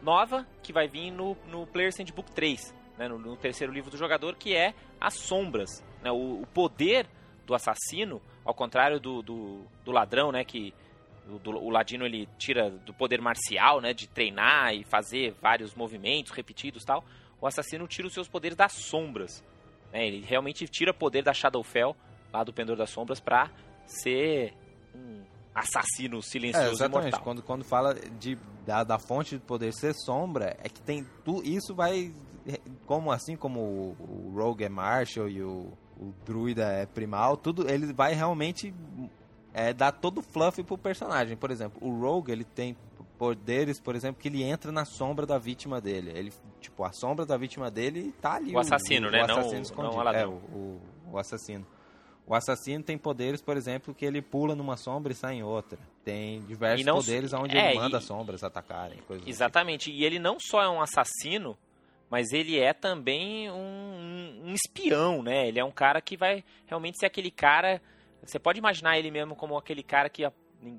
nova 0.00 0.46
que 0.62 0.72
vai 0.72 0.86
vir 0.88 1.10
no, 1.10 1.36
no 1.48 1.66
Player's 1.66 1.96
Handbook 1.98 2.30
3, 2.32 2.74
né, 2.96 3.08
no, 3.08 3.18
no 3.18 3.36
terceiro 3.36 3.72
livro 3.72 3.90
do 3.90 3.96
jogador, 3.96 4.36
que 4.36 4.54
é 4.54 4.74
as 5.00 5.14
sombras. 5.14 5.82
né, 6.02 6.10
o, 6.12 6.42
o 6.42 6.46
poder 6.54 7.06
do 7.44 7.54
assassino, 7.54 8.22
ao 8.44 8.54
contrário 8.54 9.00
do, 9.00 9.20
do, 9.22 9.62
do 9.84 9.90
ladrão, 9.90 10.30
né, 10.30 10.44
que 10.44 10.72
o, 11.28 11.38
do- 11.38 11.58
o 11.58 11.70
ladino 11.70 12.06
ele 12.06 12.28
tira 12.38 12.70
do 12.70 12.94
poder 12.94 13.20
marcial, 13.20 13.80
né, 13.80 13.92
de 13.92 14.06
treinar 14.08 14.74
e 14.74 14.84
fazer 14.84 15.34
vários 15.42 15.74
movimentos 15.74 16.30
repetidos 16.32 16.84
tal, 16.84 17.04
o 17.40 17.46
assassino 17.46 17.86
tira 17.88 18.06
os 18.06 18.14
seus 18.14 18.28
poderes 18.28 18.56
das 18.56 18.72
sombras. 18.72 19.42
Né, 19.92 20.06
ele 20.06 20.24
realmente 20.24 20.66
tira 20.66 20.92
poder 20.92 21.22
da 21.22 21.32
Shadowfell, 21.32 21.96
lá 22.32 22.44
do 22.44 22.52
Pendor 22.52 22.76
das 22.76 22.90
Sombras, 22.90 23.20
pra 23.20 23.50
ser 23.86 24.52
um 24.94 25.22
assassino 25.54 26.18
É, 26.18 26.22
silencioso 26.22 26.68
e 26.68 26.72
exatamente. 26.74 27.04
mortal. 27.12 27.20
Quando, 27.22 27.42
quando 27.42 27.64
fala 27.64 27.94
de, 27.94 28.36
da, 28.66 28.84
da 28.84 28.98
fonte 28.98 29.36
de 29.36 29.42
poder 29.44 29.72
ser 29.72 29.94
sombra, 29.94 30.56
é 30.62 30.68
que 30.68 30.80
tem 30.80 31.04
tu, 31.24 31.42
isso 31.42 31.74
vai 31.74 32.12
como 32.86 33.10
assim 33.10 33.36
como 33.36 33.60
o, 33.60 33.96
o 33.98 34.32
Rogue 34.34 34.64
é 34.64 34.68
Marshall 34.68 35.28
e 35.28 35.42
o, 35.42 35.72
o 35.98 36.14
Druida 36.24 36.64
é 36.72 36.86
Primal, 36.86 37.36
tudo 37.36 37.68
ele 37.68 37.92
vai 37.92 38.14
realmente 38.14 38.72
é, 39.52 39.72
dar 39.72 39.92
todo 39.92 40.18
o 40.18 40.22
fluff 40.22 40.62
pro 40.62 40.78
personagem. 40.78 41.36
Por 41.36 41.50
exemplo, 41.50 41.78
o 41.86 41.98
Rogue 42.00 42.30
ele 42.32 42.44
tem 42.44 42.76
poderes, 43.18 43.80
por 43.80 43.94
exemplo, 43.96 44.20
que 44.22 44.28
ele 44.28 44.42
entra 44.42 44.70
na 44.70 44.84
sombra 44.84 45.26
da 45.26 45.38
vítima 45.38 45.80
dele. 45.80 46.10
Ele 46.14 46.32
tipo 46.60 46.84
a 46.84 46.92
sombra 46.92 47.26
da 47.26 47.36
vítima 47.36 47.70
dele 47.70 48.12
tá 48.20 48.34
ali. 48.34 48.54
O 48.54 48.58
assassino, 48.58 49.10
né? 49.10 49.24
O 49.24 49.26
Não 49.26 49.34
assassino 49.38 49.58
o- 49.58 49.62
escondido. 49.62 49.96
não 49.96 50.04
o. 50.04 50.08
É, 50.14 50.26
o, 50.26 50.30
o, 50.30 50.80
o 51.12 51.18
assassino. 51.18 51.66
O 52.26 52.34
assassino 52.34 52.84
tem 52.84 52.98
poderes, 52.98 53.40
por 53.40 53.56
exemplo, 53.56 53.94
que 53.94 54.04
ele 54.04 54.20
pula 54.20 54.54
numa 54.54 54.76
sombra 54.76 55.12
e 55.12 55.14
sai 55.16 55.36
em 55.36 55.42
outra. 55.42 55.78
Tem 56.04 56.40
diversos 56.42 56.84
não- 56.86 56.96
poderes 56.96 57.32
onde 57.32 57.56
é, 57.56 57.70
ele 57.70 57.80
manda 57.80 57.96
e- 57.96 57.98
as 57.98 58.04
sombras 58.04 58.44
atacarem. 58.44 58.98
Assim. 59.08 59.22
Exatamente. 59.26 59.90
E 59.90 60.04
ele 60.04 60.18
não 60.18 60.36
só 60.38 60.62
é 60.62 60.68
um 60.68 60.80
assassino, 60.80 61.56
mas 62.10 62.30
ele 62.32 62.58
é 62.58 62.72
também 62.74 63.50
um, 63.50 64.42
um- 64.44 64.52
espião, 64.54 65.22
né? 65.22 65.48
Ele 65.48 65.58
é 65.58 65.64
um 65.64 65.70
cara 65.70 66.00
que 66.02 66.16
vai 66.16 66.44
realmente 66.66 66.98
ser 66.98 67.06
aquele 67.06 67.30
cara. 67.30 67.80
Você 68.22 68.38
pode 68.38 68.58
imaginar 68.58 68.98
ele 68.98 69.10
mesmo 69.10 69.34
como 69.34 69.56
aquele 69.56 69.82
cara 69.82 70.10
que 70.10 70.22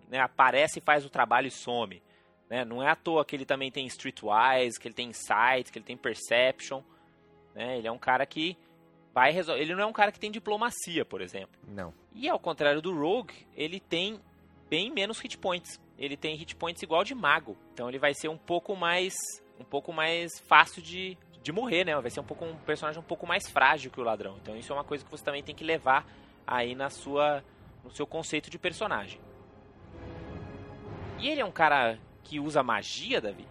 né, 0.10 0.20
aparece 0.20 0.80
faz 0.82 1.04
o 1.06 1.10
trabalho 1.10 1.48
e 1.48 1.52
some. 1.52 2.02
Né? 2.50 2.66
Não 2.66 2.82
é 2.82 2.90
à 2.90 2.96
toa 2.96 3.24
que 3.24 3.36
ele 3.36 3.46
também 3.46 3.72
tem 3.72 3.86
streetwise, 3.86 4.80
que 4.80 4.88
ele 4.88 4.96
tem 4.96 5.10
insight, 5.10 5.72
que 5.72 5.78
ele 5.78 5.86
tem 5.86 5.96
perception. 5.96 6.82
Né? 7.54 7.78
Ele 7.78 7.88
é 7.88 7.92
um 7.92 7.98
cara 7.98 8.26
que 8.26 8.58
vai 9.14 9.32
resolver. 9.32 9.62
Ele 9.62 9.76
não 9.76 9.84
é 9.84 9.86
um 9.86 9.94
cara 9.94 10.12
que 10.12 10.20
tem 10.20 10.32
diplomacia, 10.32 11.06
por 11.06 11.22
exemplo. 11.22 11.60
Não. 11.68 11.94
E 12.14 12.28
ao 12.28 12.40
contrário 12.40 12.82
do 12.82 12.98
Rogue, 12.98 13.48
ele 13.56 13.80
tem 13.80 14.20
bem 14.70 14.92
menos 14.92 15.20
hit 15.20 15.38
points. 15.38 15.80
Ele 15.98 16.18
tem 16.18 16.36
hit 16.36 16.56
points 16.56 16.82
igual 16.82 17.04
de 17.04 17.14
mago. 17.14 17.58
Então 17.74 17.88
ele 17.90 18.00
vai 18.00 18.14
ser 18.14 18.30
um 18.30 18.38
pouco 18.38 18.76
mais 18.76 19.14
um 19.60 19.66
pouco 19.66 19.92
mais 19.92 20.40
fácil 20.48 20.82
de, 20.82 21.18
de 21.44 21.52
morrer, 21.52 21.84
né? 21.84 22.00
Vai 22.00 22.10
ser 22.10 22.22
um 22.22 22.24
pouco 22.24 22.46
um 22.46 22.56
personagem 22.60 23.00
um 23.00 23.04
pouco 23.04 23.28
mais 23.28 23.50
frágil 23.50 23.92
que 23.92 24.00
o 24.00 24.04
ladrão. 24.04 24.38
Então 24.42 24.56
isso 24.56 24.72
é 24.72 24.76
uma 24.76 24.86
coisa 24.86 25.04
que 25.04 25.12
você 25.12 25.24
também 25.24 25.44
tem 25.44 25.54
que 25.54 25.66
levar 25.66 26.08
aí 26.48 26.74
na 26.76 26.90
sua 26.90 27.44
no 27.84 27.92
seu 27.92 28.08
conceito 28.08 28.50
de 28.50 28.58
personagem. 28.58 29.20
E 31.18 31.28
ele 31.28 31.42
é 31.42 31.46
um 31.46 31.52
cara 31.52 32.00
que 32.30 32.40
usa 32.40 32.62
magia, 32.62 33.20
Davi? 33.20 33.46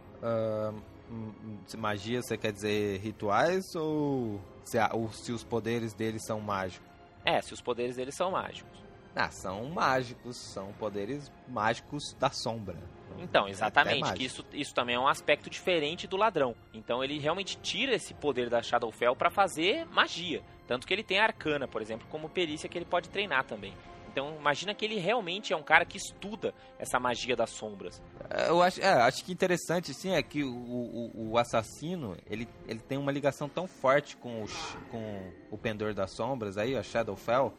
Se 1.67 1.77
magia, 1.77 2.23
você 2.23 2.37
quer 2.37 2.53
dizer 2.53 2.99
rituais 3.01 3.75
ou 3.75 4.41
se, 4.65 4.79
a- 4.79 4.91
ou 4.93 5.11
se 5.13 5.33
os 5.33 5.43
poderes 5.43 5.93
dele 5.95 6.19
são 6.21 6.41
mágicos? 6.41 6.87
É, 7.25 7.41
se 7.43 7.53
os 7.53 7.61
poderes 7.61 7.97
dele 7.97 8.13
são 8.13 8.31
mágicos. 8.31 8.79
Ah, 9.17 9.31
são 9.31 9.65
mágicos, 9.67 10.37
são 10.37 10.73
poderes 10.75 11.33
mágicos 11.49 12.15
da 12.21 12.31
sombra. 12.31 12.77
Então, 13.19 13.49
É 13.49 13.51
exatamente, 13.51 14.01
mágico. 14.01 14.19
que 14.19 14.25
isso, 14.25 14.45
isso 14.53 14.75
também 14.75 14.95
é 14.95 15.01
um 15.01 15.09
aspecto 15.09 15.51
diferente 15.51 16.07
do 16.07 16.17
ladrão. 16.17 16.55
Então 16.73 17.03
ele 17.03 17.19
realmente 17.19 17.57
tira 17.59 17.95
esse 17.95 18.15
poder 18.15 18.49
da 18.49 18.63
Shadowfell 18.63 19.17
pra 19.17 19.31
fazer 19.31 19.87
magia. 19.87 20.41
Tanto 20.69 20.87
que 20.87 20.93
ele 20.95 21.03
tem 21.03 21.19
a 21.19 21.25
arcana, 21.25 21.67
por 21.67 21.83
exemplo, 21.83 22.07
como 22.11 22.29
perícia 22.29 22.69
que 22.69 22.79
ele 22.79 22.85
pode 22.85 23.09
treinar 23.09 23.45
também. 23.45 23.73
Então 24.19 24.37
imagina 24.37 24.75
que 24.75 24.85
ele 24.85 24.99
realmente 24.99 25.53
é 25.53 25.57
um 25.57 25.63
cara 25.63 25.85
que 25.85 25.97
estuda 25.97 26.53
essa 26.77 26.99
magia 26.99 27.37
das 27.37 27.51
sombras. 27.51 28.03
É, 28.29 28.49
Eu 28.49 28.61
acho, 28.61 28.81
é, 28.81 28.91
acho 29.03 29.25
que 29.25 29.31
interessante, 29.31 29.95
sim, 29.95 30.11
é 30.11 30.23
que 30.23 30.43
o, 30.43 30.53
o, 30.53 31.31
o 31.31 31.39
assassino, 31.39 32.17
ele, 32.29 32.49
ele 32.67 32.81
tem 32.81 32.99
uma 32.99 33.13
ligação 33.13 33.49
tão 33.49 33.69
forte 33.69 34.17
com 34.17 34.43
o, 34.43 34.47
com 34.91 35.33
o 35.53 35.57
Pendor 35.57 35.95
das 35.95 36.11
Sombras 36.17 36.59
aí, 36.59 36.77
a 36.77 36.83
Shadowfell, 36.83 37.55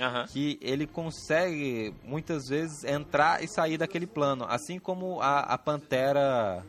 Aham. 0.00 0.26
que 0.26 0.58
ele 0.60 0.84
consegue, 0.84 1.94
muitas 2.02 2.48
vezes, 2.48 2.82
entrar 2.82 3.44
e 3.44 3.46
sair 3.46 3.78
daquele 3.78 4.06
plano. 4.06 4.44
Assim 4.48 4.80
como 4.80 5.20
a, 5.20 5.40
a 5.40 5.56
Pantera 5.56 6.66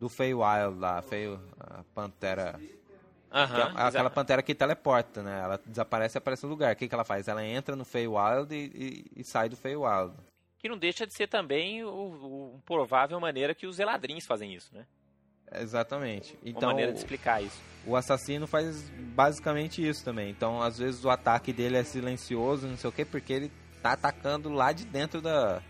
do 0.00 0.08
Feywild 0.08 0.78
lá, 0.78 1.02
Fey, 1.02 1.38
a 1.60 1.84
Pantera... 1.94 2.58
que 3.34 3.60
é 3.60 3.82
aquela 3.82 4.10
Pantera 4.10 4.42
que 4.42 4.54
teleporta, 4.54 5.22
né? 5.22 5.40
Ela 5.42 5.60
desaparece 5.66 6.16
e 6.16 6.18
aparece 6.18 6.44
no 6.44 6.50
lugar. 6.50 6.72
O 6.72 6.76
que, 6.76 6.88
que 6.88 6.94
ela 6.94 7.04
faz? 7.04 7.26
Ela 7.28 7.44
entra 7.44 7.74
no 7.74 7.84
Feywild 7.84 8.54
e, 8.54 9.04
e, 9.16 9.20
e 9.20 9.24
sai 9.24 9.48
do 9.48 9.56
Feywild. 9.56 10.14
Que 10.58 10.68
não 10.68 10.78
deixa 10.78 11.06
de 11.06 11.12
ser 11.14 11.26
também 11.26 11.84
o, 11.84 11.88
o- 11.90 12.60
provável 12.64 13.18
maneira 13.20 13.54
que 13.54 13.66
os 13.66 13.78
Eladrins 13.78 14.24
fazem 14.26 14.54
isso, 14.54 14.74
né? 14.74 14.86
Exatamente. 15.52 16.32
Uma 16.42 16.50
Então, 16.50 16.68
maneira 16.70 16.92
de 16.92 16.98
explicar 16.98 17.42
isso. 17.42 17.60
o 17.86 17.94
assassino 17.96 18.46
faz 18.46 18.88
basicamente 19.14 19.86
isso 19.86 20.04
também. 20.04 20.30
Então, 20.30 20.60
às 20.62 20.78
vezes 20.78 21.04
o 21.04 21.10
ataque 21.10 21.52
dele 21.52 21.76
é 21.76 21.84
silencioso, 21.84 22.66
não 22.66 22.76
sei 22.76 22.88
o 22.88 22.92
quê, 22.92 23.04
porque 23.04 23.32
ele 23.32 23.52
tá 23.82 23.92
atacando 23.92 24.48
lá 24.48 24.72
de 24.72 24.84
dentro 24.86 25.20
da, 25.20 25.60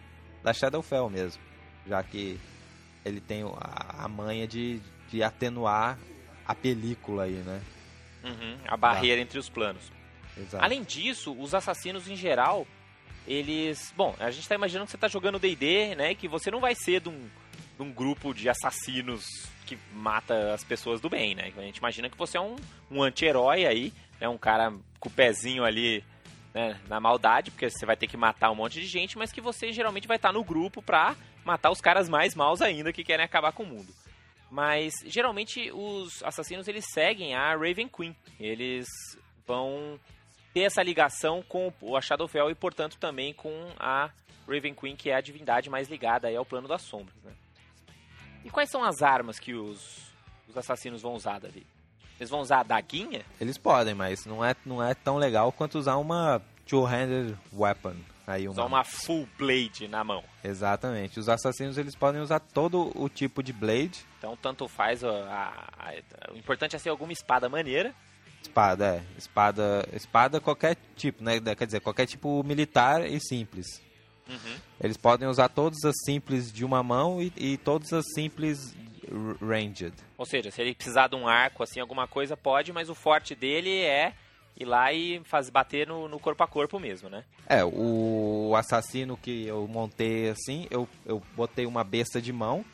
da 0.43 0.53
Shadowfell 0.53 1.11
mesmo. 1.11 1.43
Já 1.87 2.03
que 2.03 2.39
ele 3.05 3.21
tem 3.21 3.43
a, 3.43 4.05
a 4.05 4.09
manha 4.09 4.47
de, 4.47 4.81
de 5.11 5.23
atenuar 5.23 5.99
a 6.47 6.55
película 6.55 7.25
aí, 7.25 7.33
né? 7.33 7.61
Uhum, 8.23 8.57
a 8.67 8.77
barreira 8.77 9.21
entre 9.21 9.39
os 9.39 9.49
planos. 9.49 9.93
Exato. 10.37 10.65
Além 10.65 10.83
disso, 10.83 11.35
os 11.39 11.55
assassinos 11.55 12.09
em 12.09 12.17
geral, 12.17 12.67
eles. 13.27 13.93
Bom, 13.97 14.15
a 14.19 14.31
gente 14.31 14.49
tá 14.49 14.55
imaginando 14.55 14.87
que 14.87 14.93
você 14.93 14.99
tá 14.99 15.09
jogando 15.09 15.39
DD, 15.39 15.95
né? 15.95 16.13
E 16.13 16.15
que 16.15 16.29
você 16.29 16.51
não 16.51 16.61
vai 16.61 16.75
ser 16.75 17.01
de 17.01 17.09
um, 17.09 17.29
de 17.77 17.83
um 17.83 17.93
grupo 17.93 18.35
de 18.35 18.49
assassinos 18.49 19.49
que 19.67 19.79
mata 19.93 20.53
as 20.53 20.65
pessoas 20.65 21.01
do 21.01 21.09
bem, 21.09 21.35
né? 21.35 21.53
A 21.57 21.63
gente 21.63 21.79
imagina 21.79 22.11
que 22.11 22.19
você 22.19 22.37
é 22.37 22.41
um, 22.41 22.57
um 22.91 23.03
anti-herói 23.03 23.67
aí, 23.67 23.93
né? 24.21 24.29
Um 24.29 24.39
cara 24.39 24.73
com 24.99 25.09
o 25.09 25.13
pezinho 25.13 25.65
ali 25.65 26.05
né, 26.55 26.79
na 26.89 27.01
maldade, 27.01 27.51
porque 27.51 27.69
você 27.69 27.85
vai 27.85 27.97
ter 27.97 28.07
que 28.07 28.17
matar 28.17 28.51
um 28.51 28.55
monte 28.55 28.81
de 28.81 28.87
gente, 28.87 29.19
mas 29.19 29.33
que 29.33 29.41
você 29.41 29.73
geralmente 29.73 30.07
vai 30.07 30.17
estar 30.17 30.33
no 30.33 30.45
grupo 30.45 30.81
pra 30.81 31.17
matar 31.45 31.71
os 31.71 31.81
caras 31.81 32.09
mais 32.09 32.35
maus 32.35 32.63
ainda 32.63 32.93
que 32.93 33.03
querem 33.03 33.25
acabar 33.25 33.53
com 33.53 33.65
o 33.65 33.67
mundo. 33.67 33.93
Mas 34.55 34.95
geralmente 35.07 35.73
os 35.73 36.23
assassinos 36.23 36.69
eles 36.69 36.85
seguem 36.93 37.35
a 37.35 37.57
Raven 37.57 37.89
Queen. 37.89 38.15
Eles 38.39 38.87
vão 39.45 39.99
ter 40.53 40.61
essa 40.61 40.81
ligação 40.81 41.43
com 41.43 41.73
a 41.97 42.01
Shadowfell 42.01 42.49
e, 42.49 42.55
portanto, 42.55 42.97
também 42.97 43.35
com 43.35 43.53
a 43.81 44.11
Raven 44.47 44.73
Queen, 44.73 44.95
que 44.95 45.11
é 45.11 45.17
a 45.17 45.21
divindade 45.21 45.69
mais 45.69 45.89
ligada 45.89 46.29
aí 46.29 46.37
ao 46.37 46.45
plano 46.45 46.69
das 46.69 46.83
sombras. 46.83 47.17
Né? 47.25 47.33
E 48.45 48.51
quais 48.51 48.71
são 48.71 48.85
as 48.85 49.03
armas 49.03 49.41
que 49.41 49.55
os, 49.55 50.15
os 50.49 50.57
assassinos 50.57 51.03
vão 51.03 51.15
usar, 51.15 51.41
Davi? 51.41 51.67
Eles 52.21 52.31
vão 52.31 52.39
usar 52.39 52.61
a 52.61 52.63
daguinha? 52.63 53.25
Eles 53.41 53.59
podem, 53.59 53.93
mas 53.93 54.25
não 54.25 54.45
é, 54.45 54.55
não 54.65 54.81
é 54.81 54.95
tão 54.95 55.17
legal 55.17 55.51
quanto 55.51 55.81
usar 55.81 55.97
uma 55.97 56.41
two-handed 56.65 57.37
weapon. 57.53 57.97
Aí 58.27 58.49
Usar 58.49 58.65
uma 58.65 58.83
full 58.85 59.29
blade 59.39 59.87
na 59.87 60.03
mão. 60.03 60.25
Exatamente. 60.43 61.21
Os 61.21 61.29
assassinos 61.29 61.77
eles 61.77 61.95
podem 61.95 62.21
usar 62.23 62.41
todo 62.41 62.91
o 62.95 63.09
tipo 63.09 63.43
de 63.43 63.53
blade. 63.53 64.05
Então, 64.19 64.37
tanto 64.37 64.67
faz. 64.67 65.05
A, 65.05 65.11
a- 65.11 65.91
a- 65.91 66.33
o 66.33 66.37
importante 66.39 66.75
é 66.75 66.79
ser 66.79 66.89
alguma 66.89 67.13
espada 67.13 67.49
maneira. 67.49 67.95
Espada, 68.43 68.97
é. 68.97 69.19
Espada, 69.19 69.87
espada 69.93 70.41
qualquer 70.41 70.77
tipo, 70.97 71.23
né? 71.23 71.39
Quer 71.55 71.67
dizer, 71.67 71.81
qualquer 71.81 72.07
tipo 72.07 72.43
militar 72.45 73.07
e 73.07 73.21
simples. 73.21 73.83
Uhum. 74.29 74.57
Eles 74.81 74.97
podem 74.97 75.29
usar 75.29 75.49
todas 75.51 75.85
as 75.85 75.95
simples 76.05 76.51
de 76.51 76.65
uma 76.65 76.83
mão 76.83 77.21
e, 77.21 77.31
e 77.37 77.57
todas 77.59 77.93
as 77.93 78.05
simples 78.15 78.75
ranged. 79.41 79.93
Ou 80.17 80.25
seja, 80.27 80.51
se 80.51 80.61
ele 80.63 80.75
precisar 80.75 81.09
de 81.09 81.17
um 81.17 81.29
arco, 81.29 81.63
assim, 81.63 81.81
alguma 81.81 82.07
coisa, 82.09 82.37
pode, 82.37 82.73
mas 82.73 82.89
o 82.89 82.95
forte 82.95 83.35
dele 83.35 83.71
é 83.81 84.15
ir 84.57 84.65
lá 84.65 84.93
e 84.93 85.21
faz, 85.25 85.51
bater 85.51 85.87
no, 85.87 86.09
no 86.09 86.19
corpo 86.19 86.43
a 86.43 86.47
corpo 86.47 86.79
mesmo, 86.79 87.09
né? 87.09 87.25
É, 87.47 87.65
o 87.65 88.55
assassino 88.57 89.17
que 89.17 89.47
eu 89.47 89.67
montei 89.69 90.31
assim, 90.31 90.67
eu, 90.71 90.89
eu 91.05 91.23
botei 91.37 91.67
uma 91.67 91.85
besta 91.85 92.21
de 92.23 92.33
mão 92.33 92.65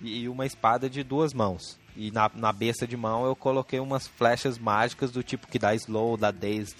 e 0.00 0.28
uma 0.28 0.46
espada 0.46 0.88
de 0.88 1.02
duas 1.02 1.32
mãos. 1.34 1.78
E 1.96 2.10
na, 2.10 2.30
na 2.34 2.52
besta 2.52 2.86
de 2.86 2.96
mão 2.96 3.24
eu 3.26 3.36
coloquei 3.36 3.78
umas 3.80 4.06
flechas 4.08 4.58
mágicas 4.58 5.10
do 5.12 5.22
tipo 5.22 5.46
que 5.46 5.58
dá 5.58 5.74
slow, 5.74 6.16
dá 6.16 6.30
dazed. 6.30 6.74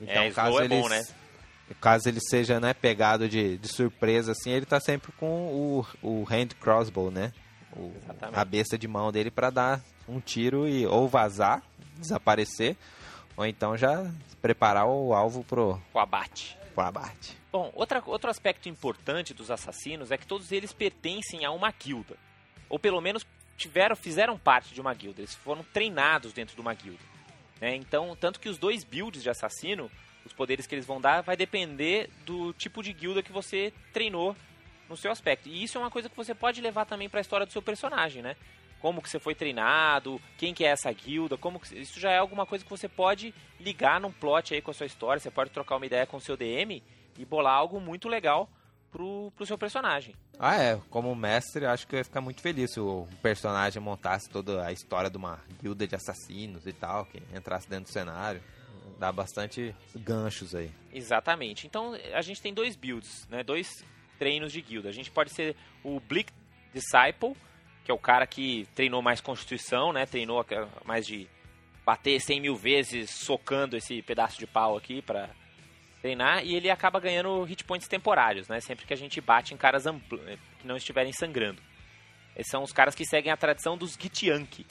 Então, 0.00 0.24
É, 0.24 0.30
caso 0.30 0.48
slow 0.50 0.60
é 0.62 0.64
eles, 0.64 0.82
bom, 0.82 0.88
né? 0.88 1.02
Caso 1.80 2.08
ele 2.08 2.20
seja 2.20 2.60
né, 2.60 2.72
pegado 2.72 3.28
de, 3.28 3.58
de 3.58 3.68
surpresa, 3.68 4.32
assim, 4.32 4.50
ele 4.50 4.64
tá 4.64 4.78
sempre 4.78 5.10
com 5.12 5.26
o, 5.48 5.86
o 6.00 6.24
hand 6.30 6.50
crossbow, 6.60 7.10
né? 7.10 7.32
O- 7.76 7.92
a 8.32 8.44
besta 8.44 8.78
de 8.78 8.86
mão 8.86 9.10
dele 9.10 9.30
para 9.30 9.50
dar 9.50 9.80
um 10.08 10.20
tiro 10.20 10.68
e 10.68 10.86
ou 10.86 11.08
vazar, 11.08 11.62
desaparecer, 11.98 12.76
ou 13.36 13.46
então 13.46 13.76
já 13.76 14.10
preparar 14.40 14.86
o 14.86 15.12
alvo 15.14 15.44
pro, 15.44 15.80
Com 15.92 15.98
abate. 15.98 16.56
pro 16.74 16.84
abate. 16.84 17.36
Bom, 17.52 17.70
outra, 17.74 18.02
outro 18.06 18.30
aspecto 18.30 18.68
importante 18.68 19.32
dos 19.34 19.50
assassinos 19.50 20.10
é 20.10 20.18
que 20.18 20.26
todos 20.26 20.52
eles 20.52 20.72
pertencem 20.72 21.44
a 21.44 21.50
uma 21.50 21.70
guilda. 21.72 22.16
Ou 22.68 22.78
pelo 22.78 23.00
menos 23.00 23.26
tiveram, 23.56 23.96
fizeram 23.96 24.38
parte 24.38 24.74
de 24.74 24.80
uma 24.80 24.92
guilda. 24.92 25.20
Eles 25.20 25.34
foram 25.34 25.62
treinados 25.72 26.32
dentro 26.32 26.54
de 26.54 26.60
uma 26.60 26.74
guilda. 26.74 27.02
né? 27.60 27.74
Então, 27.74 28.14
tanto 28.20 28.38
que 28.40 28.48
os 28.48 28.58
dois 28.58 28.84
builds 28.84 29.22
de 29.22 29.30
assassino, 29.30 29.90
os 30.24 30.32
poderes 30.32 30.66
que 30.66 30.74
eles 30.74 30.84
vão 30.86 31.00
dar, 31.00 31.22
vai 31.22 31.36
depender 31.36 32.10
do 32.26 32.52
tipo 32.52 32.82
de 32.82 32.92
guilda 32.92 33.22
que 33.22 33.32
você 33.32 33.72
treinou 33.92 34.36
no 34.88 34.96
seu 34.96 35.10
aspecto. 35.10 35.48
E 35.48 35.62
isso 35.64 35.78
é 35.78 35.80
uma 35.80 35.90
coisa 35.90 36.08
que 36.10 36.16
você 36.16 36.34
pode 36.34 36.60
levar 36.60 36.84
também 36.84 37.08
para 37.08 37.20
a 37.20 37.22
história 37.22 37.46
do 37.46 37.52
seu 37.52 37.62
personagem, 37.62 38.22
né? 38.22 38.36
Como 38.80 39.02
que 39.02 39.08
você 39.08 39.18
foi 39.18 39.34
treinado, 39.34 40.20
quem 40.36 40.54
que 40.54 40.64
é 40.64 40.68
essa 40.68 40.92
guilda, 40.92 41.36
como 41.36 41.58
que... 41.58 41.78
isso 41.78 41.98
já 41.98 42.10
é 42.10 42.18
alguma 42.18 42.46
coisa 42.46 42.64
que 42.64 42.70
você 42.70 42.88
pode 42.88 43.34
ligar 43.58 44.00
num 44.00 44.12
plot 44.12 44.54
aí 44.54 44.60
com 44.60 44.70
a 44.70 44.74
sua 44.74 44.86
história, 44.86 45.20
você 45.20 45.30
pode 45.30 45.50
trocar 45.50 45.76
uma 45.76 45.86
ideia 45.86 46.06
com 46.06 46.18
o 46.18 46.20
seu 46.20 46.36
DM 46.36 46.82
e 47.18 47.24
bolar 47.24 47.54
algo 47.54 47.80
muito 47.80 48.08
legal 48.08 48.48
pro, 48.90 49.32
pro 49.36 49.46
seu 49.46 49.58
personagem. 49.58 50.14
Ah, 50.38 50.56
é. 50.56 50.80
Como 50.90 51.14
mestre, 51.14 51.64
eu 51.64 51.70
acho 51.70 51.86
que 51.86 51.94
eu 51.94 51.98
ia 51.98 52.04
ficar 52.04 52.20
muito 52.20 52.40
feliz 52.40 52.72
se 52.72 52.80
o 52.80 53.06
personagem 53.22 53.80
montasse 53.80 54.28
toda 54.28 54.64
a 54.64 54.72
história 54.72 55.10
de 55.10 55.16
uma 55.16 55.40
guilda 55.60 55.86
de 55.86 55.94
assassinos 55.94 56.66
e 56.66 56.72
tal, 56.72 57.06
que 57.06 57.22
entrasse 57.34 57.68
dentro 57.68 57.84
do 57.84 57.92
cenário. 57.92 58.42
Dá 58.98 59.12
bastante 59.12 59.74
ganchos 59.94 60.54
aí. 60.54 60.70
Exatamente. 60.92 61.66
Então 61.66 61.94
a 62.14 62.22
gente 62.22 62.40
tem 62.40 62.54
dois 62.54 62.76
builds, 62.76 63.26
né? 63.28 63.42
Dois 63.42 63.84
treinos 64.18 64.52
de 64.52 64.62
guilda. 64.62 64.88
A 64.88 64.92
gente 64.92 65.10
pode 65.10 65.30
ser 65.30 65.54
o 65.84 66.00
Bleak 66.00 66.32
Disciple, 66.72 67.36
que 67.86 67.92
é 67.92 67.94
o 67.94 67.98
cara 67.98 68.26
que 68.26 68.66
treinou 68.74 69.00
mais 69.00 69.20
constituição, 69.20 69.92
né? 69.92 70.04
Treinou 70.06 70.44
mais 70.84 71.06
de 71.06 71.28
bater 71.84 72.20
100 72.20 72.40
mil 72.40 72.56
vezes 72.56 73.10
socando 73.10 73.76
esse 73.76 74.02
pedaço 74.02 74.36
de 74.40 74.46
pau 74.46 74.76
aqui 74.76 75.00
pra 75.00 75.30
treinar. 76.02 76.44
E 76.44 76.56
ele 76.56 76.68
acaba 76.68 76.98
ganhando 76.98 77.44
hit 77.44 77.62
points 77.62 77.86
temporários, 77.86 78.48
né? 78.48 78.60
Sempre 78.60 78.86
que 78.86 78.92
a 78.92 78.96
gente 78.96 79.20
bate 79.20 79.54
em 79.54 79.56
caras 79.56 79.84
que 80.58 80.66
não 80.66 80.76
estiverem 80.76 81.12
sangrando. 81.12 81.62
Esses 82.34 82.50
são 82.50 82.64
os 82.64 82.72
caras 82.72 82.92
que 82.92 83.06
seguem 83.06 83.30
a 83.30 83.36
tradição 83.36 83.78
dos 83.78 83.92
Githyanki. 83.94 84.66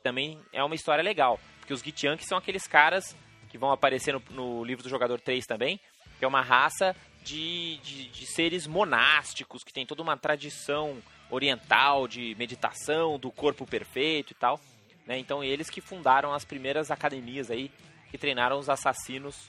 Também 0.00 0.40
é 0.52 0.62
uma 0.62 0.76
história 0.76 1.02
legal, 1.02 1.40
porque 1.58 1.74
os 1.74 1.82
Githyanki 1.82 2.24
são 2.24 2.38
aqueles 2.38 2.68
caras 2.68 3.16
que 3.48 3.58
vão 3.58 3.72
aparecer 3.72 4.14
no, 4.14 4.22
no 4.30 4.64
livro 4.64 4.84
do 4.84 4.88
Jogador 4.88 5.20
3 5.20 5.44
também, 5.44 5.80
que 6.20 6.24
é 6.24 6.28
uma 6.28 6.40
raça 6.40 6.94
de, 7.24 7.78
de, 7.78 8.08
de 8.10 8.26
seres 8.26 8.68
monásticos, 8.68 9.64
que 9.64 9.72
tem 9.72 9.84
toda 9.84 10.02
uma 10.02 10.16
tradição 10.16 11.02
oriental 11.30 12.08
de 12.08 12.34
meditação, 12.38 13.18
do 13.18 13.30
corpo 13.30 13.66
perfeito 13.66 14.32
e 14.32 14.34
tal. 14.34 14.60
né? 15.06 15.18
Então 15.18 15.42
eles 15.42 15.70
que 15.70 15.80
fundaram 15.80 16.32
as 16.32 16.44
primeiras 16.44 16.90
academias 16.90 17.50
aí, 17.50 17.70
que 18.10 18.18
treinaram 18.18 18.58
os 18.58 18.68
assassinos 18.68 19.48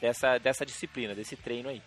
dessa, 0.00 0.38
dessa 0.38 0.66
disciplina, 0.66 1.14
desse 1.14 1.36
treino 1.36 1.68
aí. 1.68 1.82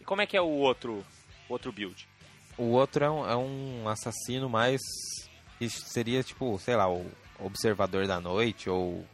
E 0.00 0.04
como 0.04 0.22
é 0.22 0.26
que 0.26 0.36
é 0.36 0.40
o 0.40 0.48
outro, 0.48 1.04
outro 1.48 1.72
build? 1.72 2.08
O 2.56 2.70
outro 2.70 3.04
é 3.04 3.10
um, 3.10 3.28
é 3.28 3.36
um 3.36 3.88
assassino 3.88 4.48
mais. 4.48 4.80
seria 5.68 6.22
tipo, 6.22 6.58
sei 6.58 6.76
lá, 6.76 6.88
o 6.90 7.10
observador 7.38 8.06
da 8.06 8.20
noite 8.20 8.70
ou 8.70 9.04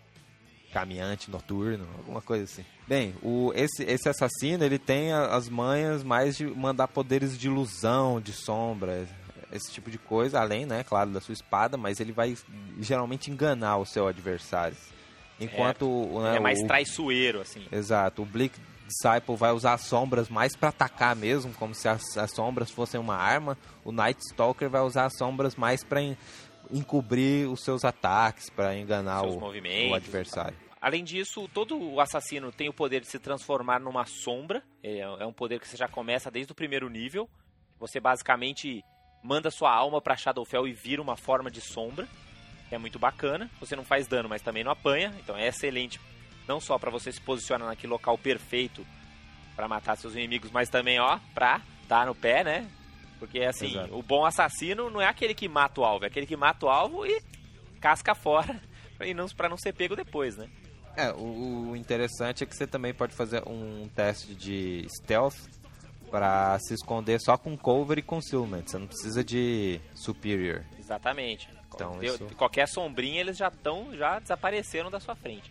caminhante 0.72 1.30
noturno, 1.30 1.86
alguma 1.98 2.22
coisa 2.22 2.44
assim. 2.44 2.64
Bem, 2.88 3.14
o, 3.22 3.52
esse, 3.54 3.82
esse 3.84 4.08
assassino 4.08 4.64
ele 4.64 4.78
tem 4.78 5.12
as 5.12 5.48
manhas 5.48 6.02
mais 6.02 6.36
de 6.36 6.46
mandar 6.46 6.88
poderes 6.88 7.38
de 7.38 7.46
ilusão, 7.46 8.20
de 8.20 8.32
sombra, 8.32 9.06
esse 9.52 9.70
tipo 9.72 9.90
de 9.90 9.98
coisa, 9.98 10.40
além, 10.40 10.64
né, 10.66 10.82
claro, 10.84 11.10
da 11.10 11.20
sua 11.20 11.32
espada, 11.32 11.76
mas 11.76 12.00
ele 12.00 12.12
vai 12.12 12.36
geralmente 12.80 13.30
enganar 13.30 13.76
o 13.78 13.84
seu 13.86 14.06
adversário. 14.06 14.76
Enquanto 15.40 15.88
o- 15.88 16.22
né, 16.22 16.36
é 16.36 16.40
mais 16.40 16.60
o- 16.60 16.66
traiçoeiro, 16.66 17.40
assim. 17.40 17.66
Exato. 17.72 18.22
O 18.22 18.26
Bleak 18.26 18.58
Disciple 18.86 19.36
vai 19.36 19.52
usar 19.52 19.74
as 19.74 19.82
sombras 19.82 20.28
mais 20.28 20.54
pra 20.54 20.68
atacar 20.68 21.16
mesmo, 21.16 21.52
como 21.54 21.74
se 21.74 21.88
as, 21.88 22.16
as 22.16 22.30
sombras 22.32 22.70
fossem 22.70 23.00
uma 23.00 23.16
arma. 23.16 23.56
O 23.84 23.90
Night 23.90 24.20
Stalker 24.30 24.68
vai 24.68 24.82
usar 24.82 25.06
as 25.06 25.16
sombras 25.16 25.56
mais 25.56 25.82
pra 25.82 26.00
en- 26.02 26.16
encobrir 26.70 27.48
os 27.48 27.62
seus 27.64 27.84
ataques, 27.84 28.50
pra 28.50 28.76
enganar 28.76 29.22
o, 29.22 29.38
o 29.38 29.94
adversário. 29.94 30.56
Além 30.80 31.04
disso, 31.04 31.48
todo 31.54 31.78
o 31.80 32.00
assassino 32.00 32.50
tem 32.50 32.68
o 32.68 32.72
poder 32.72 33.00
de 33.00 33.06
se 33.06 33.18
transformar 33.18 33.78
numa 33.80 34.04
sombra. 34.04 34.62
É, 34.82 34.98
é 35.00 35.26
um 35.26 35.32
poder 35.32 35.60
que 35.60 35.68
você 35.68 35.76
já 35.76 35.86
começa 35.88 36.30
desde 36.30 36.52
o 36.52 36.54
primeiro 36.56 36.88
nível. 36.88 37.28
Você 37.78 38.00
basicamente 38.00 38.84
manda 39.22 39.50
sua 39.50 39.72
alma 39.72 40.00
pra 40.00 40.16
Shadowfell 40.16 40.66
e 40.66 40.72
vira 40.72 41.00
uma 41.00 41.16
forma 41.16 41.50
de 41.50 41.60
sombra. 41.60 42.08
Que 42.68 42.74
é 42.74 42.78
muito 42.78 42.98
bacana. 42.98 43.50
Você 43.60 43.76
não 43.76 43.84
faz 43.84 44.06
dano, 44.06 44.28
mas 44.28 44.42
também 44.42 44.64
não 44.64 44.72
apanha. 44.72 45.14
Então 45.20 45.36
é 45.36 45.46
excelente. 45.46 46.00
Não 46.48 46.60
só 46.60 46.78
pra 46.78 46.90
você 46.90 47.12
se 47.12 47.20
posicionar 47.20 47.68
naquele 47.68 47.92
local 47.92 48.18
perfeito 48.18 48.84
pra 49.54 49.68
matar 49.68 49.96
seus 49.96 50.14
inimigos, 50.14 50.50
mas 50.50 50.68
também, 50.68 50.98
ó, 50.98 51.18
pra 51.34 51.60
dar 51.86 52.06
no 52.06 52.14
pé, 52.14 52.42
né? 52.42 52.70
Porque 53.18 53.40
assim, 53.40 53.70
Exato. 53.70 53.96
o 53.96 54.02
bom 54.02 54.24
assassino 54.24 54.90
não 54.90 55.00
é 55.00 55.06
aquele 55.06 55.34
que 55.34 55.48
mata 55.48 55.80
o 55.80 55.84
alvo, 55.84 56.04
é 56.04 56.08
aquele 56.08 56.26
que 56.26 56.36
mata 56.36 56.66
o 56.66 56.68
alvo 56.68 57.06
e 57.06 57.22
casca 57.80 58.14
fora 58.14 58.60
e 59.00 59.14
não, 59.14 59.28
pra 59.28 59.48
não 59.48 59.56
ser 59.56 59.72
pego 59.72 59.94
depois, 59.94 60.36
né? 60.36 60.48
É, 60.96 61.12
o, 61.12 61.70
o 61.70 61.76
interessante 61.76 62.42
é 62.42 62.46
que 62.46 62.56
você 62.56 62.66
também 62.66 62.92
pode 62.92 63.14
fazer 63.14 63.42
um 63.46 63.88
teste 63.94 64.34
de 64.34 64.86
stealth 64.88 65.36
pra 66.12 66.58
se 66.60 66.74
esconder 66.74 67.18
só 67.20 67.38
com 67.38 67.56
cover 67.56 67.96
e 67.98 68.02
concealment. 68.02 68.64
Você 68.66 68.78
não 68.78 68.86
precisa 68.86 69.24
de 69.24 69.80
superior. 69.94 70.62
Exatamente. 70.78 71.48
Então, 71.74 71.98
Deu- 71.98 72.14
isso- 72.14 72.26
Qualquer 72.36 72.68
sombrinha 72.68 73.20
eles 73.22 73.38
já 73.38 73.48
estão, 73.48 73.96
já 73.96 74.18
desapareceram 74.18 74.90
da 74.90 75.00
sua 75.00 75.14
frente. 75.16 75.50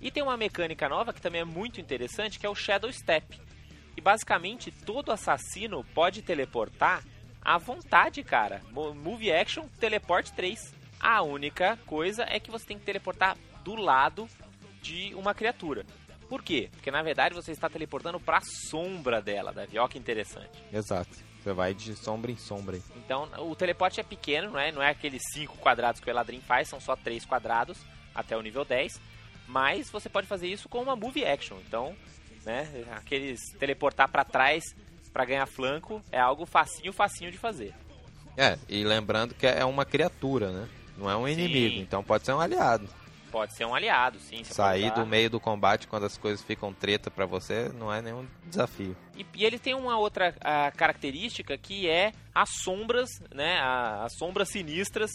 E 0.00 0.10
tem 0.10 0.20
uma 0.22 0.36
mecânica 0.36 0.88
nova 0.88 1.12
que 1.12 1.20
também 1.20 1.42
é 1.42 1.44
muito 1.44 1.80
interessante, 1.80 2.40
que 2.40 2.44
é 2.44 2.50
o 2.50 2.54
Shadow 2.56 2.92
Step. 2.92 3.40
E 3.96 4.00
basicamente 4.00 4.72
todo 4.72 5.12
assassino 5.12 5.84
pode 5.94 6.22
teleportar 6.22 7.04
à 7.40 7.56
vontade, 7.56 8.22
cara. 8.24 8.60
Mo- 8.72 8.92
Move 8.94 9.30
Action, 9.32 9.66
Teleport 9.78 10.30
3. 10.30 10.74
A 10.98 11.22
única 11.22 11.78
coisa 11.86 12.24
é 12.28 12.40
que 12.40 12.50
você 12.50 12.66
tem 12.66 12.78
que 12.78 12.84
teleportar 12.84 13.36
do 13.62 13.76
lado 13.76 14.26
de 14.82 15.14
uma 15.14 15.34
criatura. 15.34 15.84
Por 16.30 16.44
quê? 16.44 16.68
Porque 16.70 16.92
na 16.92 17.02
verdade 17.02 17.34
você 17.34 17.50
está 17.50 17.68
teleportando 17.68 18.20
para 18.20 18.38
a 18.38 18.40
sombra 18.40 19.20
dela, 19.20 19.52
Davi. 19.52 19.76
Olha 19.76 19.88
que 19.88 19.98
interessante. 19.98 20.62
Exato. 20.72 21.10
Você 21.42 21.52
vai 21.52 21.74
de 21.74 21.96
sombra 21.96 22.30
em 22.30 22.36
sombra. 22.36 22.78
Então, 22.94 23.28
o 23.38 23.56
teleporte 23.56 23.98
é 23.98 24.04
pequeno, 24.04 24.50
não 24.50 24.60
é, 24.60 24.70
não 24.70 24.80
é 24.80 24.90
aqueles 24.90 25.22
5 25.32 25.56
quadrados 25.58 26.00
que 26.00 26.08
o 26.08 26.10
Eladrin 26.10 26.40
faz, 26.40 26.68
são 26.68 26.78
só 26.78 26.94
3 26.94 27.24
quadrados 27.24 27.78
até 28.14 28.36
o 28.36 28.42
nível 28.42 28.64
10. 28.64 29.00
Mas 29.48 29.90
você 29.90 30.08
pode 30.08 30.28
fazer 30.28 30.46
isso 30.46 30.68
com 30.68 30.80
uma 30.80 30.94
move 30.94 31.24
action. 31.24 31.58
Então, 31.66 31.96
né, 32.44 32.84
aqueles 32.92 33.40
teleportar 33.58 34.08
pra 34.08 34.24
trás 34.24 34.62
pra 35.12 35.24
ganhar 35.24 35.46
flanco 35.46 36.00
é 36.12 36.20
algo 36.20 36.46
facinho, 36.46 36.92
facinho 36.92 37.32
de 37.32 37.38
fazer. 37.38 37.74
É, 38.36 38.56
e 38.68 38.84
lembrando 38.84 39.34
que 39.34 39.48
é 39.48 39.64
uma 39.64 39.84
criatura, 39.84 40.52
né? 40.52 40.68
Não 40.96 41.10
é 41.10 41.16
um 41.16 41.26
inimigo, 41.26 41.80
então 41.80 42.04
pode 42.04 42.24
ser 42.24 42.34
um 42.34 42.40
aliado. 42.40 42.88
Pode 43.30 43.54
ser 43.54 43.64
um 43.64 43.74
aliado, 43.74 44.18
sim. 44.18 44.42
Sair 44.44 44.90
do 44.92 45.06
meio 45.06 45.30
do 45.30 45.38
combate 45.38 45.86
quando 45.86 46.04
as 46.06 46.16
coisas 46.18 46.42
ficam 46.44 46.72
treta 46.72 47.10
pra 47.10 47.26
você 47.26 47.68
não 47.74 47.92
é 47.92 48.02
nenhum 48.02 48.26
desafio. 48.46 48.96
E, 49.16 49.24
e 49.34 49.44
ele 49.44 49.58
tem 49.58 49.74
uma 49.74 49.96
outra 49.98 50.34
ah, 50.40 50.70
característica 50.76 51.56
que 51.56 51.88
é 51.88 52.12
as 52.34 52.48
sombras, 52.62 53.08
né, 53.34 53.58
a- 53.60 54.04
as 54.04 54.14
sombras 54.16 54.48
sinistras 54.48 55.10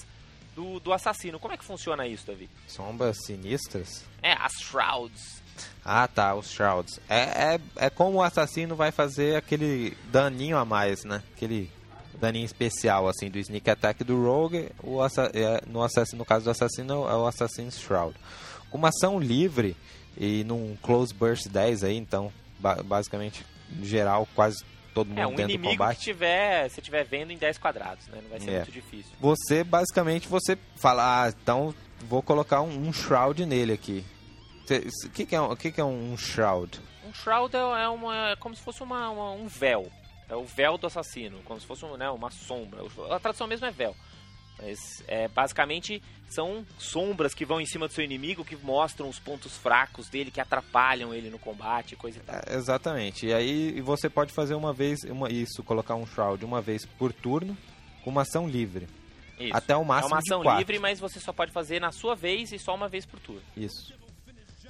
do, 0.55 0.79
do 0.79 0.93
assassino. 0.93 1.39
Como 1.39 1.53
é 1.53 1.57
que 1.57 1.65
funciona 1.65 2.07
isso, 2.07 2.25
Davi? 2.27 2.49
Sombras 2.67 3.17
sinistras? 3.25 4.05
É, 4.21 4.31
as 4.33 4.53
shrouds. 4.61 5.43
Ah, 5.85 6.07
tá, 6.07 6.35
os 6.35 6.49
Shrouds. 6.51 6.99
É, 7.07 7.55
é, 7.55 7.59
é 7.85 7.89
como 7.89 8.17
o 8.17 8.21
assassino 8.23 8.75
vai 8.75 8.91
fazer 8.91 9.37
aquele 9.37 9.95
daninho 10.11 10.57
a 10.57 10.65
mais, 10.65 11.05
né? 11.05 11.23
Aquele 11.33 11.71
daninho 12.15 12.45
especial, 12.45 13.07
assim, 13.07 13.29
do 13.29 13.37
Sneak 13.39 13.69
Attack 13.69 14.03
do 14.03 14.23
Rogue. 14.23 14.69
O 14.83 15.01
assa 15.01 15.29
é, 15.33 15.61
no, 15.67 15.81
assassino, 15.83 16.19
no 16.19 16.25
caso 16.25 16.45
do 16.45 16.51
assassino, 16.51 16.93
é 17.07 17.15
o 17.15 17.25
Assassin's 17.27 17.79
Shroud. 17.79 18.15
Com 18.69 18.77
uma 18.77 18.89
ação 18.89 19.19
livre 19.19 19.75
e 20.17 20.43
num 20.43 20.75
Close 20.81 21.13
Burst 21.13 21.47
10 21.47 21.83
aí, 21.83 21.97
então, 21.97 22.31
ba- 22.59 22.81
basicamente, 22.83 23.45
geral, 23.81 24.27
quase 24.35 24.63
todo 24.93 25.07
mundo 25.09 25.19
É, 25.19 25.27
um 25.27 25.33
inimigo 25.33 25.63
que 25.63 25.69
combate. 25.77 25.99
tiver, 25.99 26.69
se 26.69 26.81
tiver 26.81 27.03
vendo 27.03 27.31
em 27.31 27.37
10 27.37 27.57
quadrados, 27.57 28.07
né? 28.07 28.19
Não 28.23 28.29
vai 28.29 28.39
ser 28.39 28.49
É. 28.51 28.55
muito 28.57 28.71
difícil. 28.71 29.11
Você, 29.19 29.63
basicamente, 29.63 30.27
você 30.27 30.57
fala, 30.77 31.25
ah, 31.25 31.29
então 31.29 31.73
vou 32.07 32.21
colocar 32.21 32.61
um, 32.61 32.87
um 32.87 32.93
Shroud 32.93 33.45
nele 33.45 33.73
aqui. 33.73 34.03
O 35.05 35.09
que, 35.09 35.25
que 35.25 35.35
é, 35.35 35.41
um- 35.41 35.55
que, 35.55 35.71
que 35.71 35.79
é 35.81 35.85
um 35.85 36.15
Shroud? 36.17 36.79
Um 37.07 37.13
Shroud 37.13 37.55
é 37.55 37.59
é 37.83 37.87
uma, 37.89 38.31
é 38.31 38.35
como 38.37 38.55
se 38.55 38.61
fosse 38.61 38.81
uma, 38.81 39.09
uma- 39.09 39.31
um 39.33 39.47
véu. 39.47 39.87
É 40.29 40.35
o 40.35 40.43
véu 40.43 40.77
do 40.77 40.87
assassino, 40.87 41.39
como 41.43 41.59
se 41.59 41.67
fosse 41.67 41.85
né, 41.97 42.09
uma 42.09 42.31
sombra. 42.31 42.81
A 43.11 43.19
tradução 43.19 43.47
mesmo 43.47 43.65
é 43.65 43.71
véu. 43.71 43.95
Mas 44.57 45.03
é, 45.07 45.27
basicamente 45.27 46.01
são 46.29 46.65
sombras 46.77 47.33
que 47.33 47.45
vão 47.45 47.59
em 47.59 47.65
cima 47.65 47.87
do 47.87 47.93
seu 47.93 48.03
inimigo, 48.03 48.43
que 48.43 48.55
mostram 48.55 49.09
os 49.09 49.19
pontos 49.19 49.55
fracos 49.57 50.09
dele, 50.09 50.31
que 50.31 50.41
atrapalham 50.41 51.13
ele 51.13 51.29
no 51.29 51.37
combate, 51.37 51.95
coisa 51.95 52.17
e 52.17 52.21
tal. 52.21 52.35
É, 52.35 52.55
exatamente. 52.55 53.27
E 53.27 53.33
aí 53.33 53.81
você 53.81 54.09
pode 54.09 54.33
fazer 54.33 54.55
uma 54.55 54.73
vez, 54.73 55.03
uma, 55.03 55.29
isso, 55.29 55.63
colocar 55.63 55.95
um 55.95 56.05
Shroud 56.05 56.43
uma 56.43 56.61
vez 56.61 56.85
por 56.85 57.11
turno, 57.11 57.55
com 58.03 58.09
uma 58.09 58.21
ação 58.21 58.47
livre. 58.47 58.87
Isso. 59.39 59.55
Até 59.55 59.75
o 59.75 59.81
é 59.81 59.85
máximo 59.85 60.15
uma 60.15 60.21
de 60.21 60.33
ação 60.33 60.57
livre, 60.57 60.79
mas 60.79 60.99
você 60.99 61.19
só 61.19 61.33
pode 61.33 61.51
fazer 61.51 61.79
na 61.81 61.91
sua 61.91 62.15
vez 62.15 62.51
e 62.51 62.59
só 62.59 62.73
uma 62.73 62.87
vez 62.87 63.05
por 63.05 63.19
turno. 63.19 63.41
Isso. 63.55 63.93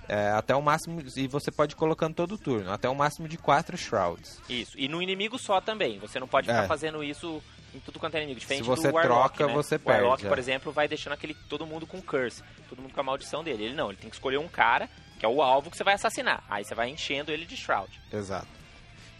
É, 0.07 0.29
até 0.31 0.55
o 0.55 0.61
máximo, 0.61 1.01
e 1.15 1.27
você 1.27 1.51
pode 1.51 1.73
ir 1.73 1.75
colocando 1.75 2.13
todo 2.13 2.37
turno, 2.37 2.71
até 2.71 2.87
o 2.89 2.95
máximo 2.95 3.27
de 3.27 3.37
quatro 3.37 3.77
Shrouds. 3.77 4.39
Isso. 4.49 4.77
E 4.77 4.87
no 4.87 5.01
inimigo 5.01 5.37
só 5.39 5.59
também. 5.59 5.97
Você 5.99 6.19
não 6.19 6.27
pode 6.27 6.47
ficar 6.47 6.63
É. 6.63 6.67
fazendo 6.67 7.03
isso 7.03 7.41
em 7.73 7.79
tudo 7.79 7.99
quanto 7.99 8.15
é 8.15 8.19
inimigo. 8.19 8.39
Diferente 8.39 8.63
Se 8.63 8.69
você 8.69 8.89
do 8.89 8.95
Warlock, 8.95 9.35
troca, 9.37 9.47
né? 9.47 9.53
você 9.53 9.75
O 9.75 9.81
Warlock, 9.85 10.17
perde, 10.21 10.29
por 10.29 10.37
é. 10.37 10.41
exemplo, 10.41 10.71
vai 10.71 10.87
deixando 10.87 11.13
aquele 11.13 11.33
todo 11.49 11.65
mundo 11.65 11.85
com 11.87 12.01
curse. 12.01 12.43
Todo 12.69 12.81
mundo 12.81 12.93
com 12.93 12.99
a 12.99 13.03
maldição 13.03 13.43
dele. 13.43 13.65
Ele 13.65 13.75
não, 13.75 13.89
ele 13.89 13.97
tem 13.97 14.09
que 14.09 14.15
escolher 14.15 14.37
um 14.37 14.47
cara, 14.47 14.89
que 15.19 15.25
é 15.25 15.29
o 15.29 15.41
alvo 15.41 15.69
que 15.71 15.77
você 15.77 15.83
vai 15.83 15.95
assassinar. 15.95 16.43
Aí 16.49 16.63
você 16.63 16.75
vai 16.75 16.89
enchendo 16.89 17.31
ele 17.31 17.45
de 17.45 17.57
Shroud. 17.57 17.91
Exato. 18.13 18.47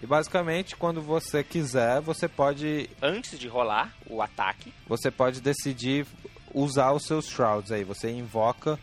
E 0.02 0.06
basicamente, 0.06 0.76
quando 0.76 1.02
você 1.02 1.44
quiser, 1.44 2.00
você 2.02 2.28
pode, 2.28 2.90
Antes 3.02 3.40
de 3.40 3.48
rolar 3.48 3.94
o 4.08 4.22
ataque, 4.22 4.72
você 4.88 5.10
pode 5.10 5.42
decidir 5.42 6.06
usar 6.54 6.92
os 6.92 7.06
seus 7.06 7.28
Shrouds 7.28 7.72
aí. 7.72 7.84
Você 7.84 8.10
invoca 8.12 8.78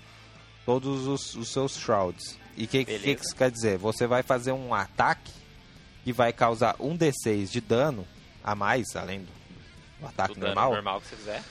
todos 0.64 1.07
os, 1.07 1.35
os 1.35 1.53
seus 1.53 1.77
Shrouds. 1.77 2.38
E 2.57 2.64
o 2.64 2.68
que, 2.68 2.85
que, 2.85 2.98
que 2.98 3.11
isso 3.11 3.35
quer 3.35 3.51
dizer? 3.51 3.79
Você 3.79 4.07
vai 4.07 4.22
fazer 4.22 4.53
um 4.53 4.75
ataque 4.75 5.33
que 6.05 6.12
vai 6.12 6.33
causar 6.33 6.77
um 6.79 6.96
D6 6.96 7.51
de 7.51 7.61
dano 7.61 8.07
a 8.42 8.55
mais, 8.55 8.94
além 8.96 9.20
do, 9.20 9.33
do 10.01 10.07
ataque 10.07 10.35
do 10.35 10.40
normal, 10.46 10.72
normal 10.72 11.01
que 11.01 11.09
você 11.09 11.16
fizer. 11.16 11.42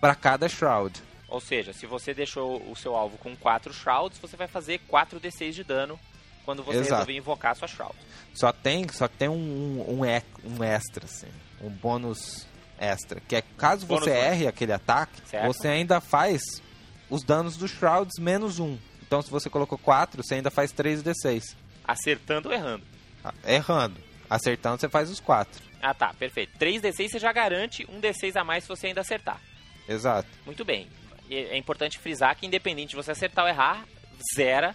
para 0.00 0.14
cada 0.14 0.48
Shroud. 0.48 1.00
Ou 1.28 1.40
seja, 1.40 1.72
se 1.72 1.86
você 1.86 2.12
deixou 2.12 2.60
o 2.70 2.74
seu 2.74 2.96
alvo 2.96 3.16
com 3.18 3.36
4 3.36 3.72
Shrouds, 3.72 4.18
você 4.18 4.36
vai 4.36 4.48
fazer 4.48 4.80
4d6 4.90 5.52
de 5.52 5.64
dano 5.64 5.98
quando 6.44 6.62
você 6.64 6.78
Exato. 6.78 6.92
resolver 6.94 7.16
invocar 7.16 7.52
a 7.52 7.54
sua 7.54 7.68
Shroud. 7.68 7.94
Só 8.34 8.52
tem, 8.52 8.88
só 8.88 9.06
tem 9.06 9.28
um, 9.28 9.34
um, 9.88 10.02
um, 10.44 10.64
extra, 10.64 11.04
assim, 11.04 11.28
um 11.60 11.68
bônus 11.68 12.46
extra, 12.78 13.20
que 13.20 13.36
é 13.36 13.42
caso 13.56 13.86
Bônus 13.86 14.04
você 14.04 14.10
erre 14.10 14.48
aquele 14.48 14.72
ataque, 14.72 15.20
Certo. 15.26 15.46
você 15.46 15.68
ainda 15.68 16.00
faz 16.00 16.40
os 17.10 17.22
danos 17.22 17.56
dos 17.56 17.70
Shrouds 17.70 18.18
menos 18.18 18.58
um. 18.58 18.78
Então 19.02 19.20
se 19.20 19.30
você 19.30 19.50
colocou 19.50 19.76
4, 19.76 20.22
você 20.22 20.36
ainda 20.36 20.50
faz 20.50 20.72
3d6. 20.72 21.54
Acertando 21.84 22.48
ou 22.48 22.54
errando. 22.54 22.84
Ah, 23.24 23.34
Errando. 23.44 24.00
Acertando, 24.28 24.80
você 24.80 24.88
faz 24.88 25.10
os 25.10 25.18
4. 25.20 25.60
Ah 25.82 25.92
tá, 25.92 26.14
perfeito. 26.14 26.56
3d6 26.58 27.08
você 27.08 27.18
já 27.18 27.32
garante 27.32 27.84
um 27.90 28.00
d6 28.00 28.36
a 28.36 28.44
mais 28.44 28.64
se 28.64 28.68
você 28.68 28.86
ainda 28.86 29.00
acertar. 29.00 29.40
Exato. 29.88 30.28
Muito 30.46 30.64
bem. 30.64 30.88
É 31.28 31.56
importante 31.56 31.98
frisar 31.98 32.36
que 32.36 32.46
independente 32.46 32.90
de 32.90 32.96
você 32.96 33.10
acertar 33.12 33.44
ou 33.44 33.50
errar, 33.50 33.84
zera 34.34 34.74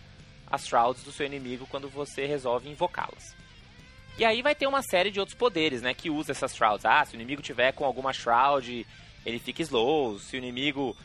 as 0.50 0.68
Shrouds 0.68 1.04
do 1.04 1.12
seu 1.12 1.26
inimigo 1.26 1.68
quando 1.68 1.90
você 1.90 2.26
resolve 2.26 2.70
invocá-las. 2.70 3.36
E 4.18 4.24
aí 4.24 4.42
vai 4.42 4.56
ter 4.56 4.68
uma 4.68 4.82
série 4.82 5.12
de 5.12 5.20
outros 5.20 5.38
poderes, 5.38 5.82
né, 5.82 5.94
que 5.94 6.10
usa 6.10 6.32
essas 6.32 6.56
Shrouds. 6.56 6.86
Ah, 6.86 7.04
se 7.04 7.14
o 7.14 7.18
inimigo 7.18 7.42
tiver 7.42 7.74
com 7.74 7.84
alguma 7.84 8.14
Shroud, 8.14 8.86
ele 9.26 9.40
fica 9.40 9.62
slow. 9.62 10.18
Se 10.20 10.36
o 10.36 10.38
inimigo, 10.38 10.96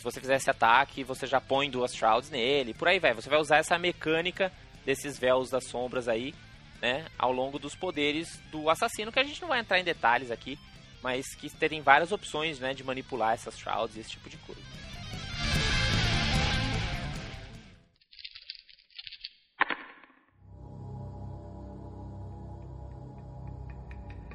se 0.00 0.04
você 0.04 0.18
fizer 0.18 0.36
esse 0.36 0.48
ataque, 0.48 1.04
você 1.04 1.26
já 1.26 1.42
põe 1.42 1.70
duas 1.70 1.94
Shrouds 1.94 2.30
nele. 2.30 2.72
Por 2.72 2.88
aí 2.88 2.98
vai. 2.98 3.12
Você 3.12 3.28
vai 3.28 3.38
usar 3.38 3.58
essa 3.58 3.78
mecânica 3.78 4.50
desses 4.82 5.18
véus 5.18 5.50
das 5.50 5.66
sombras 5.66 6.08
aí, 6.08 6.34
né, 6.80 7.04
ao 7.18 7.30
longo 7.30 7.58
dos 7.58 7.74
poderes 7.74 8.42
do 8.50 8.70
assassino, 8.70 9.12
que 9.12 9.20
a 9.20 9.24
gente 9.24 9.42
não 9.42 9.48
vai 9.50 9.60
entrar 9.60 9.78
em 9.78 9.84
detalhes 9.84 10.30
aqui, 10.30 10.58
mas 11.02 11.34
que 11.34 11.50
terem 11.50 11.82
várias 11.82 12.12
opções, 12.12 12.58
né, 12.58 12.72
de 12.72 12.82
manipular 12.82 13.34
essas 13.34 13.58
Shrouds 13.58 13.94
e 13.94 14.00
esse 14.00 14.12
tipo 14.12 14.30
de 14.30 14.38
coisa. 14.38 14.62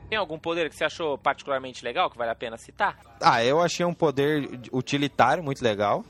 Tem 0.09 0.17
algum 0.17 0.37
poder 0.37 0.69
que 0.69 0.75
você 0.75 0.85
achou 0.85 1.17
particularmente 1.17 1.83
legal, 1.83 2.09
que 2.09 2.17
vale 2.17 2.31
a 2.31 2.35
pena 2.35 2.57
citar? 2.57 2.97
Ah, 3.21 3.43
eu 3.43 3.61
achei 3.61 3.85
um 3.85 3.93
poder 3.93 4.47
utilitário 4.71 5.43
muito 5.43 5.63
legal. 5.63 6.03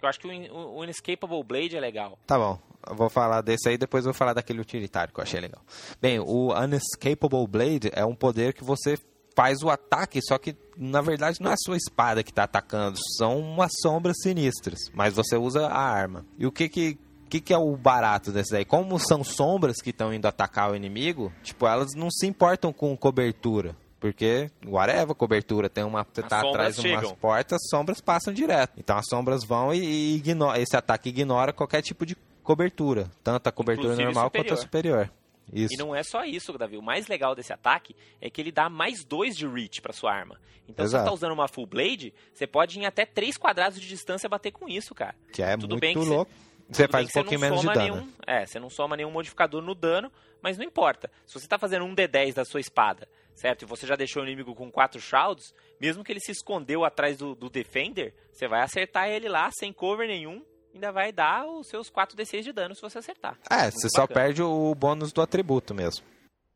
Eu 0.00 0.08
acho 0.08 0.20
que 0.20 0.28
o, 0.28 0.76
o 0.76 0.84
Inescapable 0.84 1.42
Blade 1.42 1.76
é 1.76 1.80
legal. 1.80 2.18
Tá 2.26 2.38
bom. 2.38 2.58
Eu 2.86 2.94
vou 2.94 3.08
falar 3.08 3.40
desse 3.40 3.68
aí, 3.68 3.78
depois 3.78 4.04
eu 4.04 4.12
vou 4.12 4.18
falar 4.18 4.34
daquele 4.34 4.60
utilitário 4.60 5.12
que 5.12 5.18
eu 5.18 5.22
achei 5.22 5.40
legal. 5.40 5.62
Bem, 6.00 6.20
o 6.20 6.52
Unescapable 6.52 7.46
Blade 7.48 7.90
é 7.92 8.04
um 8.04 8.14
poder 8.14 8.52
que 8.52 8.62
você 8.62 8.98
faz 9.34 9.62
o 9.62 9.70
ataque, 9.70 10.20
só 10.22 10.38
que 10.38 10.54
na 10.76 11.00
verdade 11.00 11.40
não 11.40 11.50
é 11.50 11.54
a 11.54 11.58
sua 11.58 11.76
espada 11.76 12.22
que 12.22 12.30
está 12.30 12.44
atacando, 12.44 12.98
são 13.18 13.38
umas 13.38 13.72
sombras 13.82 14.16
sinistras, 14.22 14.78
mas 14.92 15.14
você 15.14 15.36
usa 15.36 15.66
a 15.66 15.80
arma. 15.80 16.24
E 16.38 16.46
o 16.46 16.52
que 16.52 16.68
que, 16.68 16.98
que, 17.28 17.40
que 17.40 17.52
é 17.52 17.58
o 17.58 17.76
barato 17.76 18.30
desse 18.32 18.52
daí? 18.52 18.64
Como 18.64 18.98
são 18.98 19.24
sombras 19.24 19.80
que 19.82 19.90
estão 19.90 20.12
indo 20.12 20.26
atacar 20.26 20.70
o 20.70 20.76
inimigo, 20.76 21.32
tipo, 21.42 21.66
elas 21.66 21.94
não 21.94 22.10
se 22.10 22.26
importam 22.26 22.72
com 22.72 22.96
cobertura. 22.96 23.76
Porque, 24.00 24.50
whatever, 24.66 25.14
cobertura, 25.14 25.70
tem 25.70 25.82
uma. 25.82 26.04
Você 26.04 26.22
tá 26.22 26.40
atrás 26.40 26.76
de 26.76 26.88
umas 26.88 27.12
portas, 27.12 27.58
as 27.62 27.70
sombras 27.70 28.02
passam 28.02 28.34
direto. 28.34 28.74
Então 28.76 28.98
as 28.98 29.06
sombras 29.08 29.44
vão 29.44 29.72
e, 29.72 29.78
e 29.78 30.16
ignora, 30.16 30.60
esse 30.60 30.76
ataque 30.76 31.08
ignora 31.08 31.54
qualquer 31.54 31.80
tipo 31.80 32.04
de 32.04 32.14
cobertura. 32.42 33.10
Tanto 33.22 33.46
a 33.46 33.52
cobertura 33.52 33.94
Inclusive 33.94 34.04
normal 34.04 34.30
quanto 34.30 34.52
a 34.52 34.56
superior. 34.58 35.10
Isso. 35.50 35.74
E 35.74 35.78
não 35.78 35.94
é 35.94 36.02
só 36.02 36.22
isso, 36.24 36.52
Davi. 36.58 36.76
O 36.76 36.82
mais 36.82 37.06
legal 37.06 37.34
desse 37.34 37.52
ataque 37.52 37.96
é 38.20 38.28
que 38.28 38.40
ele 38.40 38.52
dá 38.52 38.68
mais 38.68 39.04
dois 39.04 39.36
de 39.36 39.46
reach 39.46 39.80
pra 39.80 39.92
sua 39.92 40.12
arma. 40.12 40.38
Então, 40.68 40.84
se 40.84 40.90
Exato. 40.90 41.04
você 41.04 41.10
tá 41.10 41.14
usando 41.14 41.32
uma 41.32 41.48
full 41.48 41.66
blade, 41.66 42.12
você 42.32 42.46
pode 42.46 42.78
ir 42.78 42.82
em 42.82 42.86
até 42.86 43.04
3 43.04 43.36
quadrados 43.36 43.80
de 43.80 43.86
distância 43.86 44.28
bater 44.28 44.50
com 44.50 44.68
isso, 44.68 44.94
cara. 44.94 45.14
Que 45.32 45.42
é 45.42 45.56
Tudo 45.56 45.70
muito 45.70 45.80
bem 45.80 45.94
que 45.94 46.04
louco. 46.04 46.30
Você 46.30 46.53
Tudo 46.72 46.88
faz 46.90 47.08
um 47.08 47.12
pouquinho 47.12 47.40
não 47.40 47.48
menos 47.48 47.60
de 47.60 47.66
dano. 47.66 47.96
Nenhum, 47.96 48.12
é, 48.26 48.46
você 48.46 48.58
não 48.58 48.70
soma 48.70 48.96
nenhum 48.96 49.10
modificador 49.10 49.62
no 49.62 49.74
dano, 49.74 50.10
mas 50.42 50.56
não 50.56 50.64
importa. 50.64 51.10
Se 51.26 51.38
você 51.38 51.46
tá 51.46 51.58
fazendo 51.58 51.84
um 51.84 51.94
D10 51.94 52.34
da 52.34 52.44
sua 52.44 52.60
espada, 52.60 53.08
certo? 53.34 53.62
E 53.62 53.66
você 53.66 53.86
já 53.86 53.96
deixou 53.96 54.22
o 54.22 54.26
inimigo 54.26 54.54
com 54.54 54.70
4 54.70 55.00
shrouds, 55.00 55.54
mesmo 55.80 56.02
que 56.02 56.12
ele 56.12 56.20
se 56.20 56.32
escondeu 56.32 56.84
atrás 56.84 57.16
do, 57.16 57.34
do 57.34 57.50
Defender, 57.50 58.14
você 58.32 58.48
vai 58.48 58.62
acertar 58.62 59.08
ele 59.08 59.28
lá 59.28 59.50
sem 59.58 59.72
cover 59.72 60.06
nenhum, 60.06 60.44
ainda 60.74 60.90
vai 60.90 61.12
dar 61.12 61.46
os 61.46 61.68
seus 61.68 61.90
4d6 61.90 62.42
de 62.42 62.52
dano 62.52 62.74
se 62.74 62.82
você 62.82 62.98
acertar. 62.98 63.38
É, 63.50 63.62
Muito 63.62 63.80
você 63.80 63.88
só 63.90 64.02
bacana. 64.02 64.20
perde 64.20 64.42
o 64.42 64.74
bônus 64.74 65.12
do 65.12 65.22
atributo 65.22 65.74
mesmo. 65.74 66.04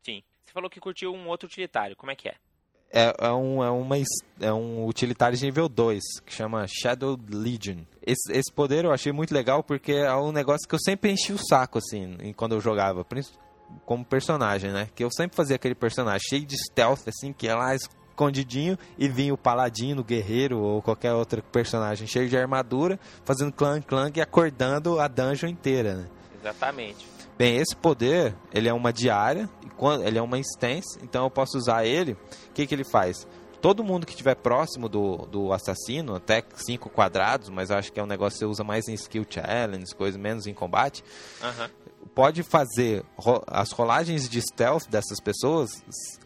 Sim. 0.03 0.23
Você 0.45 0.51
falou 0.51 0.69
que 0.69 0.79
curtiu 0.79 1.13
um 1.13 1.27
outro 1.27 1.47
utilitário, 1.47 1.95
como 1.95 2.11
é 2.11 2.15
que 2.15 2.27
é? 2.27 2.35
É, 2.91 3.13
é 3.19 3.31
um, 3.31 3.63
é, 3.63 3.69
uma, 3.69 3.95
é 4.41 4.51
um 4.51 4.85
utilitário 4.87 5.37
de 5.37 5.45
nível 5.45 5.69
2, 5.69 6.03
que 6.25 6.33
chama 6.33 6.65
Shadow 6.67 7.17
Legion. 7.29 7.83
Esse, 8.09 8.31
esse 8.33 8.51
poder 8.51 8.85
eu 8.85 8.91
achei 8.91 9.11
muito 9.11 9.33
legal 9.33 9.63
porque 9.63 9.91
é 9.91 10.15
um 10.15 10.31
negócio 10.31 10.67
que 10.67 10.73
eu 10.73 10.79
sempre 10.79 11.11
enchi 11.11 11.31
o 11.31 11.37
saco, 11.37 11.77
assim, 11.77 12.33
quando 12.35 12.55
eu 12.55 12.61
jogava, 12.61 13.05
como 13.85 14.03
personagem, 14.03 14.71
né? 14.71 14.89
Que 14.95 15.03
eu 15.03 15.11
sempre 15.11 15.35
fazia 15.35 15.55
aquele 15.55 15.75
personagem 15.75 16.21
cheio 16.27 16.45
de 16.45 16.57
stealth, 16.57 17.07
assim, 17.07 17.31
que 17.31 17.47
é 17.47 17.53
lá 17.53 17.75
escondidinho 17.75 18.77
e 18.97 19.07
vinha 19.07 19.33
o 19.33 19.37
paladino, 19.37 20.01
o 20.01 20.03
guerreiro 20.03 20.59
ou 20.59 20.81
qualquer 20.81 21.13
outro 21.13 21.43
personagem 21.43 22.07
cheio 22.07 22.27
de 22.27 22.37
armadura, 22.37 22.99
fazendo 23.23 23.51
clang 23.51 23.81
clang 23.81 24.11
e 24.17 24.21
acordando 24.21 24.99
a 24.99 25.07
dungeon 25.07 25.49
inteira, 25.49 25.93
né? 25.95 26.07
Exatamente. 26.39 27.07
Bem, 27.37 27.55
esse 27.55 27.75
poder, 27.75 28.35
ele 28.53 28.67
é 28.67 28.73
uma 28.73 28.91
diária, 28.91 29.49
ele 30.05 30.17
é 30.17 30.21
uma 30.21 30.37
instância, 30.37 30.99
então 31.01 31.23
eu 31.23 31.29
posso 31.29 31.57
usar 31.57 31.85
ele. 31.85 32.13
O 32.13 32.53
que, 32.53 32.67
que 32.67 32.75
ele 32.75 32.83
faz? 32.83 33.25
Todo 33.61 33.83
mundo 33.83 34.05
que 34.05 34.11
estiver 34.13 34.35
próximo 34.35 34.87
do, 34.87 35.17
do 35.27 35.51
assassino, 35.53 36.15
até 36.15 36.43
5 36.55 36.89
quadrados, 36.89 37.49
mas 37.49 37.69
eu 37.69 37.77
acho 37.77 37.91
que 37.91 37.99
é 37.99 38.03
um 38.03 38.07
negócio 38.07 38.33
que 38.37 38.39
você 38.39 38.45
usa 38.45 38.63
mais 38.63 38.87
em 38.87 38.93
skill 38.93 39.25
challenge, 39.29 39.93
coisa 39.95 40.17
menos 40.17 40.47
em 40.47 40.53
combate, 40.53 41.03
pode 42.15 42.43
fazer 42.43 43.03
ro- 43.17 43.43
as 43.47 43.71
rolagens 43.71 44.29
de 44.29 44.41
stealth 44.41 44.87
dessas 44.89 45.19
pessoas 45.19 45.69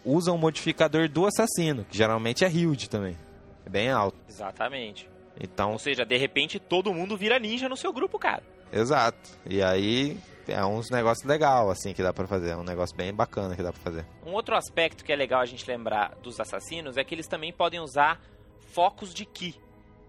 usam 0.06 0.36
o 0.36 0.38
modificador 0.38 1.10
do 1.10 1.26
assassino, 1.26 1.86
que 1.90 1.98
geralmente 1.98 2.46
é 2.46 2.50
Hild 2.50 2.90
também. 2.90 3.18
É 3.66 3.70
bem 3.70 3.90
alto. 3.90 4.18
Exatamente. 4.30 5.10
Então, 5.40 5.72
Ou 5.74 5.80
seja, 5.80 6.06
de 6.06 6.16
repente 6.18 6.60
todo 6.60 6.94
mundo 6.94 7.18
vira 7.18 7.40
ninja 7.40 7.68
no 7.68 7.76
seu 7.76 7.92
grupo, 7.92 8.20
cara. 8.20 8.44
exato. 8.72 9.18
E 9.50 9.62
aí 9.64 10.18
é 10.48 10.64
uns 10.66 10.90
negócios 10.90 11.26
legal 11.26 11.70
assim 11.70 11.94
que 11.94 12.04
dá 12.04 12.14
pra 12.14 12.28
fazer, 12.28 12.52
é 12.52 12.56
um 12.56 12.64
negócio 12.64 12.96
bem 12.96 13.14
bacana 13.14 13.56
que 13.56 13.64
dá 13.64 13.72
pra 13.72 13.82
fazer. 13.82 14.06
Um 14.26 14.32
outro 14.32 14.56
aspecto 14.56 15.04
que 15.04 15.12
é 15.12 15.16
legal 15.16 15.42
a 15.42 15.46
gente 15.46 15.68
lembrar 15.68 16.16
dos 16.22 16.40
assassinos 16.40 16.98
é 16.98 17.04
que 17.04 17.14
eles 17.16 17.28
também 17.28 17.54
podem 17.54 17.80
usar 17.80 18.22
focos 18.74 19.14
de 19.14 19.26
ki 19.26 19.56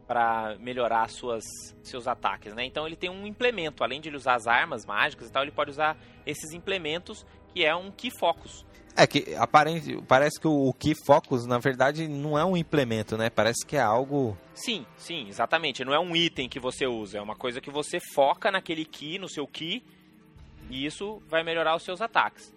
para 0.06 0.56
melhorar 0.60 1.08
suas, 1.08 1.44
seus 1.82 2.06
ataques, 2.06 2.54
né? 2.54 2.64
Então 2.64 2.86
ele 2.86 2.96
tem 2.96 3.10
um 3.10 3.26
implemento, 3.26 3.82
além 3.82 4.00
de 4.00 4.08
ele 4.08 4.16
usar 4.16 4.34
as 4.34 4.46
armas 4.46 4.84
mágicas 4.84 5.28
e 5.28 5.32
tal, 5.32 5.42
ele 5.42 5.52
pode 5.52 5.70
usar 5.70 5.96
esses 6.26 6.52
implementos 6.52 7.24
que 7.52 7.64
é 7.64 7.74
um 7.74 7.90
Key 7.90 8.10
Focus. 8.18 8.66
É 8.96 9.06
que 9.08 9.34
aparente, 9.34 10.00
parece 10.06 10.40
que 10.40 10.46
o 10.46 10.72
Key 10.72 10.94
Focus, 11.04 11.46
na 11.46 11.58
verdade, 11.58 12.06
não 12.06 12.38
é 12.38 12.44
um 12.44 12.56
implemento, 12.56 13.16
né? 13.16 13.28
Parece 13.28 13.66
que 13.66 13.76
é 13.76 13.80
algo. 13.80 14.36
Sim, 14.54 14.86
sim, 14.96 15.28
exatamente. 15.28 15.84
Não 15.84 15.92
é 15.92 15.98
um 15.98 16.14
item 16.14 16.48
que 16.48 16.60
você 16.60 16.86
usa, 16.86 17.18
é 17.18 17.20
uma 17.20 17.34
coisa 17.34 17.60
que 17.60 17.70
você 17.70 17.98
foca 18.14 18.52
naquele 18.52 18.84
Key, 18.84 19.18
no 19.18 19.28
seu 19.28 19.48
Key, 19.48 19.82
e 20.70 20.84
isso 20.84 21.22
vai 21.28 21.42
melhorar 21.42 21.74
os 21.76 21.82
seus 21.82 22.00
ataques. 22.00 22.54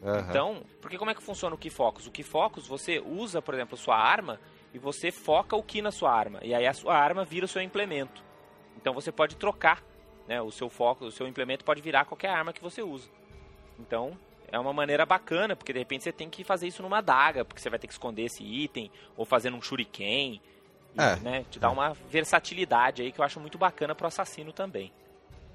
Uhum. 0.00 0.18
Então, 0.20 0.62
porque 0.80 0.96
como 0.96 1.10
é 1.10 1.14
que 1.14 1.22
funciona 1.22 1.54
o 1.54 1.58
Key 1.58 1.70
Focus? 1.70 2.06
O 2.06 2.10
Key 2.10 2.22
Focus, 2.22 2.66
você 2.66 3.00
usa, 3.04 3.42
por 3.42 3.54
exemplo, 3.54 3.76
sua 3.76 3.96
arma 3.96 4.40
e 4.72 4.78
você 4.78 5.10
foca 5.10 5.56
o 5.56 5.62
Key 5.62 5.82
na 5.82 5.90
sua 5.90 6.12
arma. 6.12 6.38
E 6.42 6.54
aí 6.54 6.66
a 6.66 6.72
sua 6.72 6.96
arma 6.96 7.24
vira 7.24 7.44
o 7.44 7.48
seu 7.48 7.60
implemento. 7.60 8.22
Então 8.76 8.94
você 8.94 9.10
pode 9.10 9.36
trocar, 9.36 9.82
né? 10.28 10.40
O 10.40 10.50
seu 10.52 10.68
foco, 10.68 11.06
o 11.06 11.10
seu 11.10 11.26
implemento 11.26 11.64
pode 11.64 11.82
virar 11.82 12.04
qualquer 12.04 12.30
arma 12.30 12.52
que 12.52 12.62
você 12.62 12.80
usa. 12.80 13.08
Então, 13.78 14.16
é 14.50 14.58
uma 14.58 14.72
maneira 14.72 15.04
bacana, 15.04 15.56
porque 15.56 15.72
de 15.72 15.78
repente 15.78 16.04
você 16.04 16.12
tem 16.12 16.30
que 16.30 16.44
fazer 16.44 16.68
isso 16.68 16.82
numa 16.82 17.00
daga, 17.00 17.44
porque 17.44 17.60
você 17.60 17.68
vai 17.70 17.78
ter 17.78 17.86
que 17.86 17.92
esconder 17.92 18.22
esse 18.22 18.42
item, 18.44 18.90
ou 19.16 19.24
fazer 19.24 19.50
num 19.50 19.60
shuriken. 19.60 20.40
E, 20.94 21.00
É. 21.00 21.16
né, 21.16 21.44
te 21.50 21.58
dá 21.58 21.70
uma 21.70 21.92
versatilidade 22.08 23.02
aí 23.02 23.12
que 23.12 23.20
eu 23.20 23.24
acho 23.24 23.38
muito 23.40 23.58
bacana 23.58 23.94
pro 23.94 24.06
assassino 24.06 24.52
também. 24.52 24.92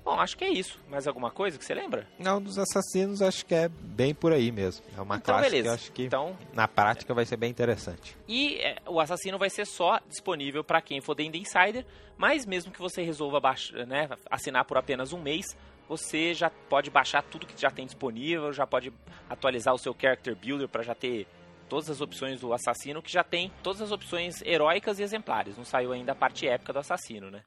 Bom, 0.03 0.19
acho 0.19 0.37
que 0.37 0.43
é 0.43 0.49
isso. 0.49 0.77
Mais 0.89 1.07
alguma 1.07 1.31
coisa 1.31 1.57
que 1.57 1.63
você 1.63 1.73
lembra? 1.73 2.07
Não, 2.19 2.41
dos 2.41 2.57
assassinos 2.57 3.21
acho 3.21 3.45
que 3.45 3.55
é 3.55 3.69
bem 3.69 4.13
por 4.13 4.33
aí 4.33 4.51
mesmo. 4.51 4.85
É 4.97 5.01
uma 5.01 5.15
Então, 5.15 5.33
classe 5.35 5.49
beleza. 5.49 5.63
que 5.63 5.69
eu 5.69 5.73
acho 5.73 5.91
que 5.93 6.03
Então, 6.03 6.37
na 6.53 6.67
prática 6.67 7.13
vai 7.13 7.25
ser 7.25 7.37
bem 7.37 7.49
interessante. 7.49 8.17
E 8.27 8.55
é, 8.57 8.75
o 8.85 8.99
assassino 8.99 9.37
vai 9.39 9.49
ser 9.49 9.65
só 9.65 9.99
disponível 10.09 10.63
para 10.63 10.81
quem 10.81 10.99
for 10.99 11.15
The 11.15 11.23
Insider, 11.23 11.85
mas 12.17 12.45
mesmo 12.45 12.71
que 12.71 12.79
você 12.79 13.01
resolva 13.01 13.39
baixar, 13.39 13.85
né, 13.87 14.09
assinar 14.29 14.65
por 14.65 14.77
apenas 14.77 15.13
um 15.13 15.21
mês, 15.21 15.45
você 15.87 16.33
já 16.33 16.49
pode 16.49 16.89
baixar 16.89 17.21
tudo 17.23 17.45
que 17.47 17.59
já 17.59 17.71
tem 17.71 17.85
disponível, 17.85 18.51
já 18.51 18.67
pode 18.67 18.91
atualizar 19.29 19.73
o 19.73 19.77
seu 19.77 19.95
Character 19.99 20.35
Builder 20.35 20.67
para 20.67 20.83
já 20.83 20.93
ter 20.95 21.27
todas 21.69 21.89
as 21.89 22.01
opções 22.01 22.39
do 22.41 22.53
assassino, 22.53 23.01
que 23.01 23.11
já 23.11 23.23
tem 23.23 23.51
todas 23.63 23.81
as 23.81 23.91
opções 23.91 24.41
heróicas 24.43 24.99
e 24.99 25.03
exemplares. 25.03 25.57
Não 25.57 25.63
saiu 25.65 25.91
ainda 25.91 26.11
a 26.11 26.15
parte 26.15 26.47
épica 26.47 26.71
do 26.73 26.79
assassino, 26.79 27.31
né? 27.31 27.41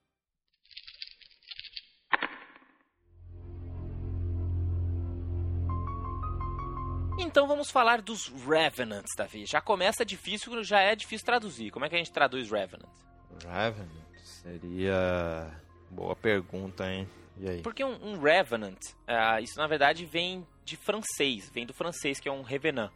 Então 7.19 7.47
vamos 7.47 7.71
falar 7.71 8.01
dos 8.03 8.29
Revenants, 8.29 9.11
Davi. 9.17 9.47
Já 9.47 9.61
começa 9.61 10.05
difícil, 10.05 10.63
já 10.63 10.81
é 10.81 10.95
difícil 10.95 11.25
traduzir. 11.25 11.71
Como 11.71 11.85
é 11.85 11.89
que 11.89 11.95
a 11.95 11.99
gente 11.99 12.13
traduz 12.13 12.51
Revenant? 12.51 12.89
Revenant 13.43 13.91
seria. 14.23 15.51
Boa 15.91 16.15
pergunta, 16.17 16.91
hein? 16.91 17.09
E 17.39 17.49
aí? 17.49 17.63
Porque 17.63 17.85
um, 17.85 17.95
um 18.15 18.21
Revenant, 18.21 18.79
ah, 19.07 19.41
isso 19.41 19.59
na 19.59 19.67
verdade 19.67 20.05
vem 20.05 20.47
de 20.65 20.77
francês, 20.77 21.51
vem 21.51 21.65
do 21.67 21.73
francês 21.75 22.19
que 22.21 22.29
é 22.29 22.33
um 22.33 22.43
Revenant. 22.43 22.91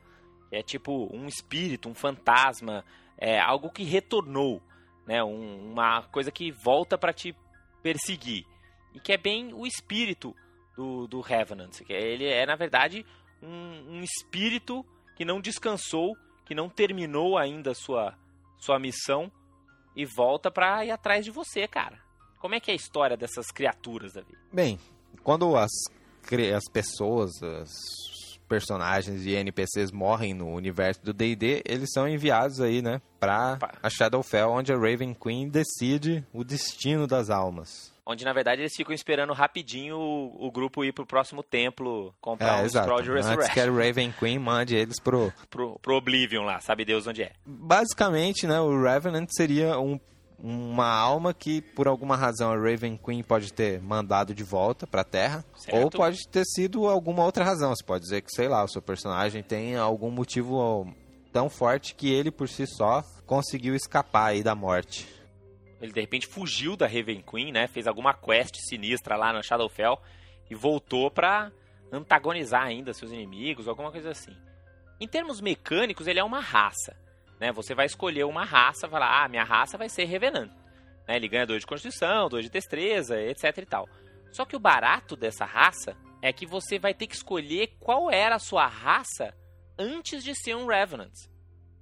É 0.50 0.62
tipo 0.62 1.08
um 1.14 1.26
espírito, 1.26 1.88
um 1.88 1.94
fantasma, 1.94 2.84
é 3.16 3.38
algo 3.38 3.70
que 3.70 3.84
retornou, 3.84 4.60
né? 5.06 5.22
Um- 5.22 5.72
uma 5.72 6.02
coisa 6.02 6.30
que 6.32 6.50
volta 6.50 6.98
para 6.98 7.12
te 7.12 7.34
perseguir. 7.82 8.44
E 8.92 8.98
que 9.00 9.12
é 9.12 9.16
bem 9.16 9.54
o 9.54 9.66
espírito 9.66 10.34
do, 10.76 11.06
do 11.06 11.20
Revenant. 11.20 11.80
Que 11.82 11.92
ele 11.92 12.26
é, 12.26 12.44
na 12.44 12.56
verdade, 12.56 13.06
um, 13.42 13.98
um 13.98 14.02
espírito 14.02 14.84
que 15.16 15.24
não 15.24 15.40
descansou, 15.40 16.16
que 16.44 16.54
não 16.54 16.68
terminou 16.68 17.36
ainda 17.36 17.72
a 17.72 17.74
sua, 17.74 18.14
sua 18.58 18.78
missão 18.78 19.30
e 19.94 20.04
volta 20.04 20.50
pra 20.50 20.84
ir 20.84 20.90
atrás 20.90 21.24
de 21.24 21.30
você, 21.30 21.66
cara. 21.66 21.98
Como 22.38 22.54
é 22.54 22.60
que 22.60 22.70
é 22.70 22.74
a 22.74 22.76
história 22.76 23.16
dessas 23.16 23.50
criaturas, 23.50 24.14
Davi? 24.14 24.34
Bem, 24.52 24.78
quando 25.22 25.56
as, 25.56 25.70
as 26.56 26.64
pessoas, 26.72 27.30
os 27.42 28.40
personagens 28.48 29.26
e 29.26 29.34
NPCs 29.34 29.92
morrem 29.92 30.34
no 30.34 30.48
universo 30.48 31.02
do 31.04 31.12
D&D, 31.12 31.62
eles 31.66 31.90
são 31.92 32.08
enviados 32.08 32.60
aí, 32.60 32.82
né, 32.82 33.00
pra 33.20 33.58
a 33.82 33.90
Shadowfell, 33.90 34.50
onde 34.50 34.72
a 34.72 34.76
Raven 34.76 35.14
Queen 35.14 35.48
decide 35.48 36.26
o 36.32 36.42
destino 36.42 37.06
das 37.06 37.30
almas. 37.30 37.92
Onde, 38.10 38.24
na 38.24 38.32
verdade, 38.32 38.62
eles 38.62 38.74
ficam 38.74 38.92
esperando 38.92 39.32
rapidinho 39.32 39.96
o, 39.96 40.46
o 40.48 40.50
grupo 40.50 40.84
ir 40.84 40.92
pro 40.92 41.06
próximo 41.06 41.42
templo 41.44 42.12
comprar 42.20 42.58
é, 42.58 42.62
um 42.62 42.64
exato. 42.64 42.86
Scroll 42.86 43.02
de 43.02 43.10
Antes 43.12 43.24
que 43.24 43.30
Resurrection. 43.30 43.62
a 43.62 43.86
Raven 43.86 44.14
Queen 44.18 44.38
mande 44.38 44.74
eles 44.74 44.98
pro... 44.98 45.32
Pro, 45.48 45.78
pro 45.80 45.94
Oblivion 45.96 46.42
lá, 46.44 46.58
sabe 46.60 46.84
Deus 46.84 47.06
onde 47.06 47.22
é. 47.22 47.32
Basicamente, 47.46 48.46
né, 48.48 48.60
o 48.60 48.82
Revenant 48.82 49.28
seria 49.30 49.78
um- 49.78 50.00
uma 50.42 50.88
alma 50.88 51.32
que, 51.32 51.60
por 51.60 51.86
alguma 51.86 52.16
razão, 52.16 52.50
a 52.50 52.56
Raven 52.56 52.96
Queen 52.96 53.22
pode 53.22 53.52
ter 53.52 53.80
mandado 53.80 54.34
de 54.34 54.42
volta 54.42 54.86
pra 54.86 55.04
Terra. 55.04 55.44
Certo. 55.54 55.76
Ou 55.78 55.90
pode 55.90 56.26
ter 56.28 56.44
sido 56.46 56.88
alguma 56.88 57.24
outra 57.24 57.44
razão. 57.44 57.70
Você 57.76 57.84
pode 57.84 58.02
dizer 58.04 58.22
que, 58.22 58.30
sei 58.34 58.48
lá, 58.48 58.64
o 58.64 58.68
seu 58.68 58.80
personagem 58.82 59.42
tem 59.42 59.76
algum 59.76 60.10
motivo 60.10 60.92
tão 61.32 61.48
forte 61.48 61.94
que 61.94 62.10
ele, 62.12 62.30
por 62.30 62.48
si 62.48 62.66
só, 62.66 63.04
conseguiu 63.26 63.74
escapar 63.76 64.30
aí 64.30 64.42
da 64.42 64.54
morte. 64.54 65.06
Ele, 65.80 65.92
de 65.92 66.00
repente, 66.00 66.26
fugiu 66.26 66.76
da 66.76 66.86
Raven 66.86 67.22
Queen, 67.22 67.52
né? 67.52 67.66
Fez 67.66 67.86
alguma 67.86 68.12
quest 68.12 68.56
sinistra 68.68 69.16
lá 69.16 69.32
no 69.32 69.42
Shadowfell 69.42 69.98
e 70.50 70.54
voltou 70.54 71.10
pra 71.10 71.50
antagonizar 71.90 72.62
ainda 72.62 72.92
seus 72.92 73.10
inimigos, 73.10 73.66
alguma 73.66 73.90
coisa 73.90 74.10
assim. 74.10 74.36
Em 75.00 75.08
termos 75.08 75.40
mecânicos, 75.40 76.06
ele 76.06 76.20
é 76.20 76.24
uma 76.24 76.40
raça. 76.40 76.96
Né? 77.40 77.50
Você 77.52 77.74
vai 77.74 77.86
escolher 77.86 78.24
uma 78.24 78.44
raça, 78.44 78.88
falar, 78.88 79.24
ah, 79.24 79.28
minha 79.28 79.44
raça 79.44 79.78
vai 79.78 79.88
ser 79.88 80.04
Revenant. 80.04 80.50
Né? 81.08 81.16
Ele 81.16 81.28
ganha 81.28 81.46
2 81.46 81.60
de 81.60 81.66
Constituição, 81.66 82.28
2 82.28 82.44
de 82.44 82.50
Destreza, 82.50 83.20
etc 83.20 83.56
e 83.56 83.66
tal. 83.66 83.88
Só 84.30 84.44
que 84.44 84.54
o 84.54 84.60
barato 84.60 85.16
dessa 85.16 85.44
raça 85.44 85.96
é 86.22 86.32
que 86.32 86.46
você 86.46 86.78
vai 86.78 86.92
ter 86.92 87.06
que 87.06 87.14
escolher 87.14 87.74
qual 87.80 88.10
era 88.10 88.36
a 88.36 88.38
sua 88.38 88.66
raça 88.66 89.34
antes 89.78 90.22
de 90.22 90.34
ser 90.34 90.54
um 90.54 90.66
Revenant. 90.66 91.14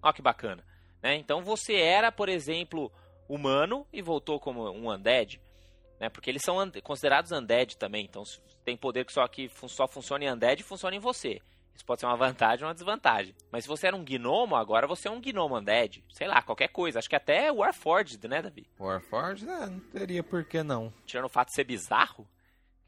Olha 0.01 0.13
que 0.13 0.23
bacana. 0.23 0.65
Né? 1.03 1.17
Então 1.17 1.43
você 1.43 1.75
era, 1.75 2.13
por 2.13 2.29
exemplo, 2.29 2.93
humano 3.29 3.87
e 3.93 4.01
voltou 4.03 4.41
como 4.41 4.71
um 4.71 4.91
Undead. 4.91 5.41
Né? 6.01 6.09
Porque 6.09 6.31
eles 6.31 6.43
são 6.43 6.57
considerados 6.83 7.33
Undead 7.33 7.77
também. 7.77 8.05
Então 8.05 8.23
tem 8.65 8.77
poder 8.77 9.05
que 9.05 9.13
só, 9.13 9.27
que 9.29 9.51
só 9.69 9.87
funciona 9.89 10.25
em 10.25 10.33
Undead 10.33 10.61
e 10.61 10.65
funciona 10.65 10.95
em 10.97 11.01
você. 11.01 11.41
Isso 11.75 11.85
pode 11.85 12.01
ser 12.01 12.07
uma 12.07 12.17
vantagem 12.17 12.65
ou 12.65 12.69
uma 12.69 12.75
desvantagem. 12.75 13.35
Mas 13.53 13.63
se 13.65 13.69
você 13.69 13.87
era 13.87 13.95
um 13.95 14.05
gnomo, 14.05 14.57
agora 14.57 14.87
você 14.87 15.07
é 15.07 15.11
um 15.11 15.21
gnomo 15.21 15.57
Undead. 15.59 16.03
Sei 16.13 16.27
lá, 16.27 16.43
qualquer 16.43 16.69
coisa. 16.69 16.99
Acho 16.99 17.09
que 17.09 17.15
até 17.17 17.53
Warforged, 17.53 18.27
né, 18.27 18.43
Davi? 18.43 18.67
Warforged, 18.81 19.49
é, 19.49 19.67
não 19.67 19.79
teria 19.81 20.23
por 20.25 20.45
que 20.45 20.63
não. 20.65 20.93
Tirando 21.07 21.27
o 21.27 21.29
fato 21.29 21.49
de 21.49 21.55
ser 21.55 21.65
bizarro. 21.65 22.27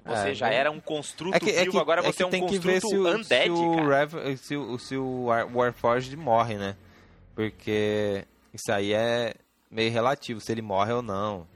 Você 0.04 0.30
É, 0.30 0.34
já 0.34 0.48
né? 0.48 0.56
era 0.56 0.70
um 0.70 0.80
construto 0.80 1.44
vivo, 1.44 1.78
agora 1.78 2.00
você 2.02 2.22
é, 2.22 2.26
um 2.26 2.30
que 2.30 2.40
construto 2.40 2.88
se 2.88 2.96
o, 2.96 3.06
Undead, 3.06 3.44
se 3.44 3.50
o, 3.50 3.76
cara. 3.76 3.98
Rev- 3.98 4.36
se 4.38 4.56
o, 4.56 4.78
se 4.78 4.96
o 4.96 5.24
War- 5.24 5.54
Warforged 5.56 6.16
morre, 6.16 6.54
né? 6.56 6.74
Porque 7.34 8.24
isso 8.52 8.72
aí 8.72 8.92
é 8.92 9.34
meio 9.70 9.90
relativo, 9.92 10.40
se 10.40 10.50
ele 10.52 10.62
morre 10.62 10.92
ou 10.92 11.02
não. 11.02 11.46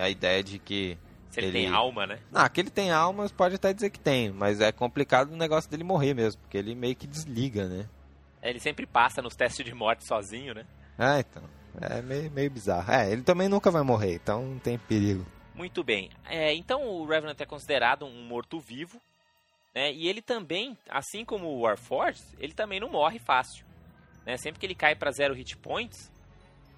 A 0.00 0.08
ideia 0.08 0.42
de 0.42 0.58
que... 0.58 0.96
Se 1.30 1.40
ele, 1.40 1.46
ele- 1.48 1.66
tem 1.66 1.68
alma, 1.68 2.06
né? 2.06 2.18
Ah, 2.32 2.48
que 2.48 2.60
ele 2.60 2.70
tem 2.70 2.90
almas, 2.90 3.32
pode 3.32 3.54
até 3.54 3.72
dizer 3.72 3.90
que 3.90 3.98
tem, 3.98 4.30
mas 4.30 4.60
é 4.60 4.70
complicado 4.70 5.32
o 5.32 5.36
negócio 5.36 5.70
dele 5.70 5.82
morrer 5.82 6.12
mesmo, 6.14 6.40
porque 6.42 6.58
ele 6.58 6.74
meio 6.74 6.94
que 6.94 7.06
desliga, 7.06 7.66
né? 7.66 7.88
Ele 8.42 8.60
sempre 8.60 8.86
passa 8.86 9.22
nos 9.22 9.34
testes 9.34 9.64
de 9.64 9.74
morte 9.74 10.06
sozinho, 10.06 10.52
né? 10.54 10.66
Ah, 10.98 11.18
então. 11.20 11.42
É 11.80 12.02
meio, 12.02 12.30
meio 12.30 12.50
bizarro. 12.50 12.92
É, 12.92 13.10
ele 13.10 13.22
também 13.22 13.48
nunca 13.48 13.70
vai 13.70 13.82
morrer, 13.82 14.14
então 14.16 14.44
não 14.44 14.58
tem 14.58 14.78
perigo. 14.78 15.24
Muito 15.54 15.82
bem. 15.82 16.10
É, 16.26 16.52
então 16.54 16.86
o 16.86 17.06
Revenant 17.06 17.40
é 17.40 17.46
considerado 17.46 18.04
um 18.04 18.24
morto-vivo, 18.26 19.00
né? 19.74 19.90
E 19.90 20.06
ele 20.06 20.20
também, 20.20 20.76
assim 20.88 21.24
como 21.24 21.46
o 21.46 21.60
Warforged, 21.60 22.22
ele 22.38 22.52
também 22.52 22.78
não 22.78 22.90
morre 22.90 23.18
fácil. 23.18 23.64
Né? 24.26 24.36
Sempre 24.36 24.60
que 24.60 24.66
ele 24.66 24.74
cai 24.74 24.94
para 24.94 25.10
zero 25.12 25.32
hit 25.34 25.56
points, 25.56 26.10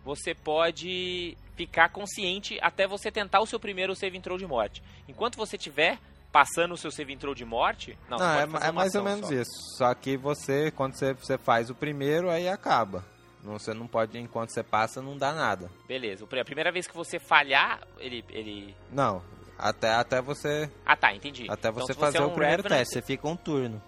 você 0.05 0.35
pode 0.35 1.37
ficar 1.57 1.89
consciente 1.89 2.59
até 2.61 2.87
você 2.87 3.11
tentar 3.11 3.41
o 3.41 3.47
seu 3.47 3.59
primeiro 3.61 3.95
save 3.95 4.19
throw 4.21 4.37
de 4.39 4.47
morte. 4.47 4.83
Enquanto 5.09 5.37
você 5.37 5.57
estiver 5.57 5.99
passando 6.33 6.73
o 6.75 6.77
seu 6.77 6.91
save 6.91 7.17
throw 7.17 7.35
de 7.35 7.45
morte, 7.45 7.97
não, 8.09 8.19
Não, 8.19 8.31
é, 8.39 8.43
é 8.69 8.73
mais 8.73 8.95
ou 8.95 9.05
menos 9.05 9.29
só. 9.29 9.33
isso. 9.35 9.53
Só 9.79 9.95
que 9.95 10.17
você, 10.17 10.71
quando 10.73 10.95
você, 10.97 11.15
você 11.15 11.39
faz 11.39 11.71
o 11.71 11.75
primeiro, 11.75 12.29
aí 12.29 12.49
acaba. 12.49 13.05
Você 13.43 13.73
não 13.75 13.87
pode, 13.87 14.19
enquanto 14.19 14.51
você 14.51 14.63
passa, 14.63 15.03
não 15.03 15.17
dá 15.19 15.33
nada. 15.33 15.71
Beleza. 15.87 16.25
A 16.25 16.45
primeira 16.45 16.73
vez 16.73 16.87
que 16.87 16.95
você 16.97 17.19
falhar, 17.19 17.81
ele, 17.99 18.25
ele... 18.31 18.75
Não, 18.91 19.23
até, 19.59 19.91
até 19.91 20.21
você, 20.23 20.69
Ah, 20.85 20.97
tá, 20.97 21.15
entendi. 21.15 21.45
até 21.49 21.69
Então, 21.69 21.87
você 21.87 21.93
fazer 21.95 22.19
é 22.19 22.21
o 22.23 22.29
um 22.29 22.31
primeiro 22.31 22.63
Revenant, 22.63 22.79
teste. 22.81 22.95
Você 22.95 23.03
fica 23.03 23.29
um 23.29 23.37
turno. 23.37 23.81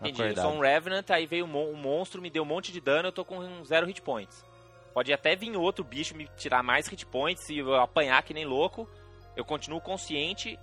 Entendi, 0.00 0.20
eu 0.20 0.26
acordado. 0.26 0.44
sou 0.50 0.56
um 0.56 0.60
Revenant, 0.60 1.08
aí 1.10 1.26
veio 1.26 1.44
um, 1.44 1.48
mon- 1.48 1.72
monstro, 1.74 2.20
me 2.20 2.28
deu 2.28 2.42
um 2.42 2.46
monte 2.46 2.72
de 2.72 2.80
dano, 2.80 3.08
eu 3.08 3.12
tô 3.12 3.24
com 3.24 3.64
zero 3.64 3.86
hit 3.86 4.02
points. 4.02 4.44
Pode 4.94 5.12
até 5.12 5.34
vir 5.34 5.56
outro 5.56 5.82
bicho 5.84 6.16
me 6.16 6.28
tirar 6.36 6.62
mais 6.62 6.86
hit 6.86 7.04
points 7.04 7.48
e 7.50 7.58
eu 7.58 7.74
apanhar 7.74 8.22
que 8.22 8.32
nem 8.32 8.44
louco. 8.46 8.88
Eu 9.36 9.44
continuo 9.44 9.80
consciente 9.80 10.56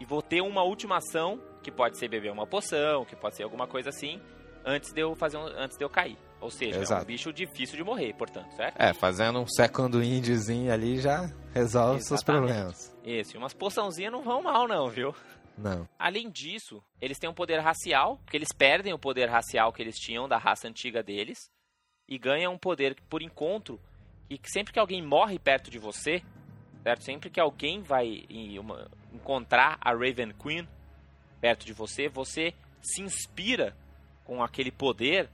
e 0.00 0.04
vou 0.04 0.20
ter 0.20 0.40
uma 0.42 0.62
última 0.64 0.96
ação, 0.96 1.40
que 1.62 1.70
pode 1.70 1.96
ser 1.96 2.08
beber 2.08 2.32
uma 2.32 2.46
poção, 2.46 3.04
que 3.04 3.14
pode 3.14 3.36
ser 3.36 3.44
alguma 3.44 3.66
coisa 3.68 3.90
assim, 3.90 4.20
antes 4.64 4.92
de 4.92 5.00
eu 5.00 5.14
fazer 5.14 5.36
um- 5.36 5.46
antes 5.46 5.78
de 5.78 5.84
eu 5.84 5.88
cair. 5.88 6.18
Ou 6.40 6.50
seja, 6.50 6.76
é 6.76 6.80
um 6.80 6.82
Exato. 6.82 7.06
bicho 7.06 7.32
difícil 7.32 7.76
de 7.76 7.84
morrer, 7.84 8.12
portanto, 8.14 8.50
certo? 8.56 8.76
É, 8.78 8.92
fazendo 8.92 9.38
um 9.40 9.46
segundo 9.46 10.02
indiezinho 10.02 10.70
ali 10.72 10.98
já, 11.00 11.30
resolve 11.54 12.02
seus 12.02 12.20
Exatamente. 12.20 12.46
problemas. 12.48 12.96
Isso, 13.04 13.36
e 13.36 13.38
umas 13.38 13.54
poçãozinhas 13.54 14.12
não 14.12 14.22
vão 14.22 14.42
mal 14.42 14.66
não, 14.68 14.88
viu? 14.90 15.14
Não. 15.56 15.88
Além 15.98 16.28
disso, 16.28 16.82
eles 17.00 17.18
têm 17.18 17.30
um 17.30 17.34
poder 17.34 17.58
racial, 17.60 18.18
porque 18.18 18.36
eles 18.36 18.52
perdem 18.52 18.92
o 18.92 18.98
poder 18.98 19.30
racial 19.30 19.72
que 19.72 19.80
eles 19.80 19.96
tinham 19.96 20.28
da 20.28 20.36
raça 20.36 20.68
antiga 20.68 21.02
deles 21.02 21.50
e 22.08 22.18
ganham 22.18 22.52
um 22.54 22.58
poder 22.58 22.96
por 23.08 23.22
encontro 23.22 23.80
e 24.30 24.38
que 24.38 24.50
sempre 24.50 24.72
que 24.72 24.78
alguém 24.78 25.02
morre 25.02 25.38
perto 25.38 25.70
de 25.70 25.78
você, 25.78 26.22
certo? 26.82 27.04
Sempre 27.04 27.30
que 27.30 27.40
alguém 27.40 27.82
vai 27.82 28.24
uma- 28.60 28.88
encontrar 29.12 29.78
a 29.80 29.90
Raven 29.92 30.32
Queen 30.40 30.68
perto 31.40 31.64
de 31.66 31.72
você, 31.72 32.08
você 32.08 32.52
se 32.82 33.02
inspira 33.02 33.76
com 34.24 34.42
aquele 34.42 34.70
poder 34.70 35.28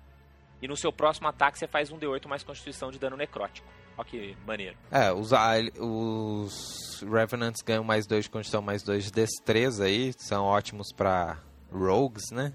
e 0.61 0.69
no 0.69 0.77
seu 0.77 0.93
próximo 0.93 1.29
ataque 1.29 1.59
você 1.59 1.67
faz 1.67 1.91
um 1.91 1.99
D8 1.99 2.27
mais 2.29 2.43
constituição 2.45 2.91
de 2.91 2.99
dano 2.99 3.17
necrótico. 3.17 3.67
Olha 3.97 4.07
que 4.09 4.37
maneiro. 4.47 4.77
É, 4.91 5.13
os, 5.13 5.33
a- 5.33 5.55
os 5.79 7.03
Revenants 7.03 7.61
ganham 7.63 7.85
mais 7.85 8.07
dois 8.07 8.25
de 8.25 8.31
condição, 8.31 8.63
mais 8.63 8.83
dois 8.83 9.05
de 9.05 9.13
destreza 9.13 9.85
aí. 9.85 10.13
São 10.17 10.45
ótimos 10.45 10.89
pra 10.93 11.39
rogues, 11.71 12.31
né? 12.31 12.55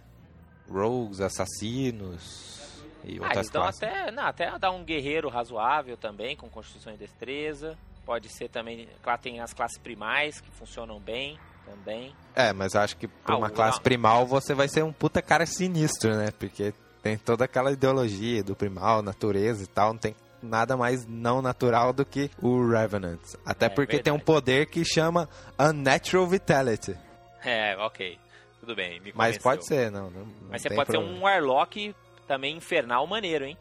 Rogues, 0.69 1.21
assassinos 1.21 2.57
e 3.07 3.19
Ah, 3.23 3.29
dão 3.33 3.43
classes. 3.63 3.83
até, 3.83 4.11
não, 4.11 4.23
até 4.23 4.59
dá 4.59 4.71
um 4.71 4.83
guerreiro 4.83 5.29
razoável 5.29 5.95
também, 5.97 6.35
com 6.35 6.49
constituição 6.49 6.93
e 6.93 6.97
destreza. 6.97 7.77
Pode 8.05 8.29
ser 8.29 8.49
também, 8.49 8.87
lá 9.05 9.17
tem 9.17 9.39
as 9.41 9.53
classes 9.53 9.77
primais 9.77 10.39
que 10.39 10.49
funcionam 10.51 10.99
bem 10.99 11.37
também. 11.65 12.15
É, 12.35 12.53
mas 12.53 12.73
eu 12.73 12.81
acho 12.81 12.95
que 12.97 13.07
pra 13.07 13.35
Ah, 13.35 13.37
uma 13.37 13.49
classe 13.49 13.79
ah. 13.79 13.81
primal 13.81 14.25
você 14.25 14.53
vai 14.53 14.67
ser 14.69 14.83
um 14.83 14.93
puta 14.93 15.21
cara 15.21 15.45
sinistro, 15.45 16.15
né? 16.15 16.31
Porque 16.37 16.73
tem 17.03 17.17
toda 17.17 17.43
aquela 17.45 17.71
ideologia 17.71 18.43
do 18.43 18.55
primal, 18.55 19.01
natureza 19.01 19.63
e 19.63 19.67
tal. 19.67 19.91
Não 19.91 19.99
tem 19.99 20.15
nada 20.41 20.77
mais 20.77 21.05
não 21.05 21.41
natural 21.41 21.91
do 21.91 22.05
que 22.05 22.31
o 22.41 22.65
Revenant. 22.69 23.19
Até 23.45 23.65
É 23.65 23.69
porque 23.69 23.99
tem 23.99 24.13
um 24.13 24.17
verdade. 24.17 24.25
poder 24.25 24.65
que 24.67 24.85
chama 24.85 25.27
Unnatural 25.59 26.27
Vitality. 26.27 26.95
É, 27.43 27.75
ok. 27.77 28.17
Tudo 28.61 28.75
bem, 28.75 28.99
me 29.01 29.11
Mas 29.15 29.37
pode 29.37 29.65
ser, 29.67 29.91
não. 29.91 30.09
não 30.09 30.27
Mas 30.49 30.61
você 30.61 30.69
pode 30.69 30.91
problema. 30.91 31.13
ser 31.13 31.19
um 31.19 31.23
Warlock 31.23 31.95
também 32.27 32.57
infernal 32.57 33.05
maneiro, 33.07 33.45
hein? 33.45 33.57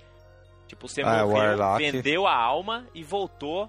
Tipo, 0.66 0.88
você 0.88 1.02
Ah, 1.02 1.24
morreu, 1.24 1.58
Warlock. 1.58 1.90
vendeu 1.92 2.26
a 2.26 2.34
alma 2.34 2.86
e 2.94 3.02
voltou 3.04 3.68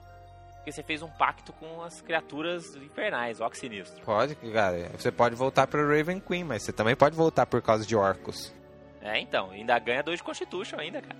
porque 0.55 0.71
você 0.71 0.83
fez 0.83 1.01
um 1.01 1.09
pacto 1.09 1.53
com 1.53 1.81
as 1.83 2.01
criaturas 2.01 2.75
infernais. 2.75 3.39
Ó 3.39 3.49
que 3.49 3.57
sinistro. 3.57 4.03
Pode, 4.03 4.35
cara. 4.35 4.89
Você 4.97 5.11
pode 5.11 5.33
voltar 5.35 5.65
pra 5.67 5.81
Raven 5.81 6.19
Queen, 6.19 6.43
mas 6.43 6.63
você 6.63 6.73
também 6.73 6.95
pode 6.95 7.15
voltar 7.15 7.45
por 7.45 7.61
causa 7.61 7.85
de 7.85 7.95
orcos. 7.95 8.53
É, 9.01 9.17
então, 9.19 9.51
ainda 9.51 9.79
ganha 9.79 10.03
dois 10.03 10.17
de 10.17 10.23
Constitution 10.23 10.77
ainda, 10.79 11.01
cara. 11.01 11.15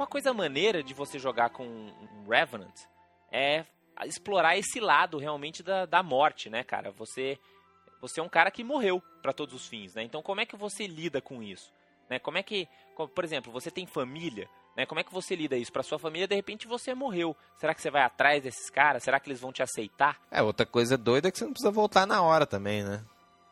Uma 0.00 0.06
coisa 0.06 0.32
maneira 0.32 0.82
de 0.82 0.94
você 0.94 1.18
jogar 1.18 1.50
com 1.50 1.62
um 1.62 2.26
Revenant 2.26 2.72
é 3.30 3.66
explorar 4.06 4.56
esse 4.56 4.80
lado 4.80 5.18
realmente 5.18 5.62
da, 5.62 5.84
da 5.84 6.02
morte, 6.02 6.48
né, 6.48 6.64
cara? 6.64 6.90
Você 6.92 7.38
você 8.00 8.18
é 8.18 8.22
um 8.22 8.28
cara 8.28 8.50
que 8.50 8.64
morreu 8.64 9.02
pra 9.20 9.34
todos 9.34 9.54
os 9.54 9.66
fins, 9.66 9.94
né? 9.94 10.02
Então 10.02 10.22
como 10.22 10.40
é 10.40 10.46
que 10.46 10.56
você 10.56 10.86
lida 10.86 11.20
com 11.20 11.42
isso? 11.42 11.70
Né? 12.08 12.18
Como 12.18 12.38
é 12.38 12.42
que, 12.42 12.66
por 13.14 13.22
exemplo, 13.22 13.52
você 13.52 13.70
tem 13.70 13.86
família, 13.86 14.48
né? 14.74 14.86
Como 14.86 15.00
é 15.00 15.04
que 15.04 15.12
você 15.12 15.36
lida 15.36 15.54
isso? 15.54 15.70
Pra 15.70 15.82
sua 15.82 15.98
família, 15.98 16.26
de 16.26 16.34
repente 16.34 16.66
você 16.66 16.94
morreu. 16.94 17.36
Será 17.58 17.74
que 17.74 17.82
você 17.82 17.90
vai 17.90 18.00
atrás 18.00 18.42
desses 18.42 18.70
caras? 18.70 19.02
Será 19.02 19.20
que 19.20 19.28
eles 19.28 19.38
vão 19.38 19.52
te 19.52 19.62
aceitar? 19.62 20.18
É, 20.30 20.40
outra 20.40 20.64
coisa 20.64 20.96
doida 20.96 21.28
é 21.28 21.30
que 21.30 21.36
você 21.36 21.44
não 21.44 21.52
precisa 21.52 21.70
voltar 21.70 22.06
na 22.06 22.22
hora 22.22 22.46
também, 22.46 22.82
né? 22.82 23.04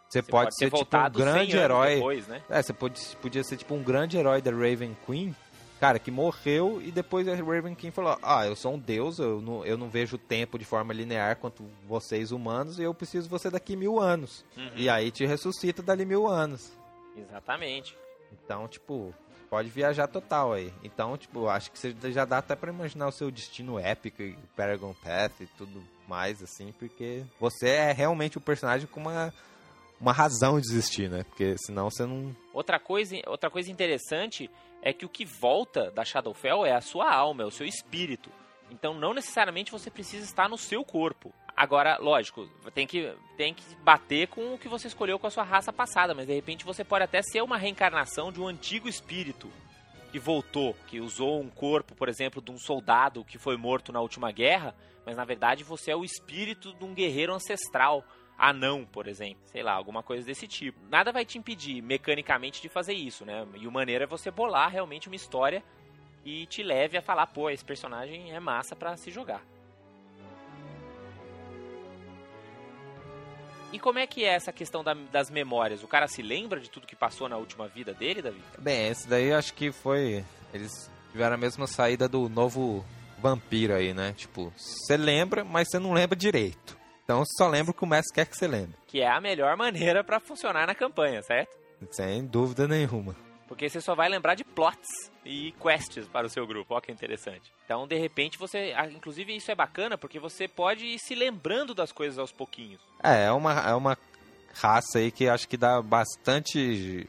Você, 0.09 0.23
Você 0.23 0.31
pode, 0.31 0.57
ser 0.57 0.71
tipo 0.71 0.97
um 0.97 1.03
100 1.03 1.11
grande 1.11 1.57
herói. 1.59 1.97
Depois, 1.97 2.27
né? 2.27 2.43
É, 2.49 2.63
você 2.63 2.73
pode, 2.73 3.17
podia 3.21 3.45
ser 3.45 3.59
tipo 3.59 3.75
um 3.75 3.83
grande 3.83 4.17
herói 4.17 4.41
da 4.41 4.51
Raven 4.51 4.97
Queen, 5.05 5.37
cara, 5.79 5.99
que 5.99 6.11
morreu 6.11 6.81
e 6.83 6.91
depois 6.91 7.27
a 7.29 7.35
Raven 7.35 7.75
Queen 7.75 7.91
falou: 7.91 8.19
Ah, 8.23 8.47
eu 8.47 8.57
sou 8.57 8.75
um 8.75 8.79
deus, 8.79 9.19
eu 9.19 9.41
não, 9.41 9.64
eu 9.64 9.79
não 9.79 9.88
vejo 9.88 10.17
o 10.17 10.19
tempo 10.19 10.59
de 10.59 10.64
forma 10.64 10.93
linear 10.93 11.37
quanto 11.37 11.64
vocês 11.87 12.33
humanos 12.33 12.79
e 12.79 12.83
eu 12.83 12.95
preciso 12.95 13.25
de 13.25 13.31
você 13.31 13.51
daqui 13.51 13.77
mil 13.77 13.99
anos. 13.99 14.45
Uhum. 14.57 14.71
E 14.77 14.88
aí 14.88 15.11
te 15.11 15.25
ressuscita 15.25 15.83
dali 15.83 16.05
mil 16.05 16.27
anos. 16.27 16.73
Exatamente. 17.17 17.97
Então, 18.33 18.69
tipo, 18.69 19.14
pode 19.49 19.69
viajar 19.69 20.07
total 20.07 20.53
aí. 20.53 20.73
Então, 20.83 21.17
tipo, 21.17 21.49
acho 21.49 21.71
que 21.71 21.79
você 21.79 21.95
já 22.12 22.25
dá 22.25 22.38
até 22.38 22.55
pra 22.55 22.73
imaginar 22.73 23.09
o 23.09 23.12
seu 23.12 23.31
destino 23.31 23.79
épico 23.79 24.23
e 24.23 24.37
Paragon 24.57 24.95
Path 25.03 25.41
e 25.41 25.47
tudo 25.59 25.83
mais, 26.07 26.43
assim, 26.43 26.73
porque 26.79 27.25
você 27.38 27.69
é 27.69 27.93
realmente 27.93 28.38
o 28.38 28.41
personagem 28.41 28.87
com 28.87 29.01
uma, 29.01 29.33
uma 30.01 30.12
razão 30.12 30.61
de 30.61 30.67
existir, 30.67 31.11
né? 31.11 31.25
Porque 31.25 31.57
senão 31.59 31.91
você 31.91 32.07
não. 32.07 32.35
Outra 32.53 32.79
coisa, 32.79 33.17
outra 33.27 33.51
coisa 33.51 33.71
interessante 33.71 34.51
é 34.83 34.93
que 34.93 35.05
o 35.05 35.09
que 35.09 35.25
volta 35.25 35.91
da 35.91 36.05
Shadowfell 36.05 36.64
é 36.64 36.73
a 36.73 36.81
sua 36.81 37.12
alma, 37.12 37.43
é 37.43 37.47
o 37.47 37.51
seu 37.51 37.67
espírito. 37.67 38.31
Então 38.71 38.95
não 38.95 39.14
necessariamente 39.14 39.73
você 39.73 39.91
precisa 39.91 40.25
estar 40.25 40.49
no 40.49 40.59
seu 40.59 40.85
corpo. 40.85 41.33
Agora, 41.57 41.99
lógico, 41.99 42.49
tem 42.73 42.87
que, 42.87 43.12
tem 43.37 43.53
que 43.53 43.64
bater 43.83 44.29
com 44.29 44.55
o 44.55 44.59
que 44.59 44.69
você 44.69 44.87
escolheu 44.87 45.19
com 45.19 45.27
a 45.27 45.31
sua 45.31 45.43
raça 45.43 45.73
passada, 45.73 46.14
mas 46.14 46.27
de 46.27 46.35
repente 46.35 46.64
você 46.64 46.85
pode 46.85 47.05
até 47.05 47.21
ser 47.21 47.43
uma 47.43 47.57
reencarnação 47.57 48.31
de 48.31 48.41
um 48.41 48.47
antigo 48.47 48.88
espírito 48.88 49.51
que 50.12 50.19
voltou, 50.19 50.75
que 50.87 51.01
usou 51.01 51.41
um 51.41 51.49
corpo, 51.49 51.95
por 51.95 52.09
exemplo, 52.09 52.41
de 52.41 52.51
um 52.51 52.59
soldado 52.59 53.25
que 53.25 53.38
foi 53.38 53.57
morto 53.57 53.93
na 53.93 54.01
última 54.01 54.31
guerra, 54.31 54.75
mas 55.05 55.17
na 55.17 55.25
verdade 55.25 55.64
você 55.64 55.91
é 55.91 55.97
o 55.97 56.05
espírito 56.05 56.73
de 56.75 56.85
um 56.85 56.95
guerreiro 56.95 57.35
ancestral 57.35 58.05
anão, 58.38 58.85
por 58.85 59.09
exemplo. 59.09 59.38
Sei 59.46 59.62
lá, 59.62 59.72
alguma 59.72 60.03
coisa 60.03 60.24
desse 60.24 60.46
tipo. 60.46 60.79
Nada 60.88 61.11
vai 61.12 61.24
te 61.24 61.37
impedir 61.37 61.83
mecanicamente 61.83 62.62
de 62.62 62.68
fazer 62.68 62.94
isso, 62.94 63.24
né? 63.24 63.44
E 63.57 63.66
o 63.66 63.72
maneiro 63.72 64.05
é 64.05 64.07
você 64.07 64.31
bolar 64.31 64.70
realmente 64.70 65.09
uma 65.09 65.16
história 65.16 65.62
que 66.22 66.46
te 66.46 66.62
leve 66.62 66.96
a 66.96 67.03
falar, 67.03 67.27
pô, 67.27 67.51
esse 67.51 67.64
personagem 67.64 68.33
é 68.33 68.38
massa 68.40 68.77
pra 68.77 68.96
se 68.96 69.11
jogar. 69.11 69.42
E 73.70 73.79
como 73.79 73.98
é 73.98 74.07
que 74.07 74.24
é 74.24 74.29
essa 74.29 74.51
questão 74.53 74.83
da- 74.83 74.94
das 74.94 75.31
memórias? 75.31 75.83
O 75.83 75.87
cara 75.88 76.09
se 76.09 76.22
lembra 76.22 76.59
de 76.59 76.70
tudo 76.70 76.87
que 76.87 76.96
passou 76.96 77.29
na 77.29 77.37
última 77.37 77.68
vida 77.68 77.92
dele, 77.92 78.22
Davi? 78.22 78.40
Bem, 78.59 78.88
esse 78.88 79.07
daí 79.07 79.31
acho 79.33 79.53
que 79.53 79.70
foi. 79.70 80.24
Eles 80.55 80.90
tiveram 81.12 81.35
a 81.35 81.38
mesma 81.38 81.66
saída 81.66 82.09
do 82.09 82.31
novo 82.31 82.83
vampiro 83.18 83.74
aí, 83.74 83.92
né? 83.92 84.14
Tipo, 84.16 84.51
você 84.57 84.96
lembra, 84.96 85.44
mas 85.44 85.68
você 85.68 85.79
não 85.79 85.92
lembra 85.92 86.16
direito. 86.16 86.78
Então 87.09 87.25
só 87.25 87.49
lembra 87.49 87.71
o 87.71 87.75
que 87.75 87.85
o 87.85 87.87
mestre 87.87 88.16
quer 88.16 88.27
que 88.27 88.37
você 88.37 88.47
lembre. 88.47 88.77
Que 88.87 89.01
é 89.01 89.09
a 89.09 89.18
melhor 89.18 89.57
maneira 89.57 90.05
pra 90.05 90.21
funcionar 90.21 90.66
na 90.66 90.75
campanha, 90.75 91.23
certo? 91.23 91.57
Sem 91.90 92.27
dúvida 92.27 92.68
nenhuma. 92.68 93.16
Porque 93.47 93.66
você 93.66 93.81
só 93.81 93.94
vai 93.94 94.11
lembrar 94.11 94.35
de 94.35 94.44
plots 94.44 95.11
e 95.25 95.53
quests 95.53 96.07
para 96.07 96.27
o 96.27 96.29
seu 96.29 96.47
grupo. 96.47 96.75
Ó, 96.75 96.81
que 96.83 96.92
interessante. 96.92 97.51
Então, 97.64 97.88
de 97.88 97.97
repente, 97.97 98.37
você. 98.37 98.75
ah, 98.77 98.87
Inclusive, 98.87 99.35
isso 99.35 99.51
é 99.51 99.55
bacana 99.55 99.97
porque 99.97 100.21
você 100.21 100.47
pode 100.47 100.85
ir 100.85 100.99
se 100.99 101.14
lembrando 101.14 101.75
das 101.75 101.92
coisas 101.92 102.18
aos 102.18 102.31
pouquinhos. 102.31 102.79
É, 103.03 103.25
é 103.25 103.33
uma, 103.33 103.55
é 103.55 103.75
uma 103.75 103.97
raça 104.53 104.99
aí 104.99 105.11
que 105.11 105.31
acho 105.31 105.49
que 105.49 105.57
dá 105.57 105.81
bastante 105.81 107.09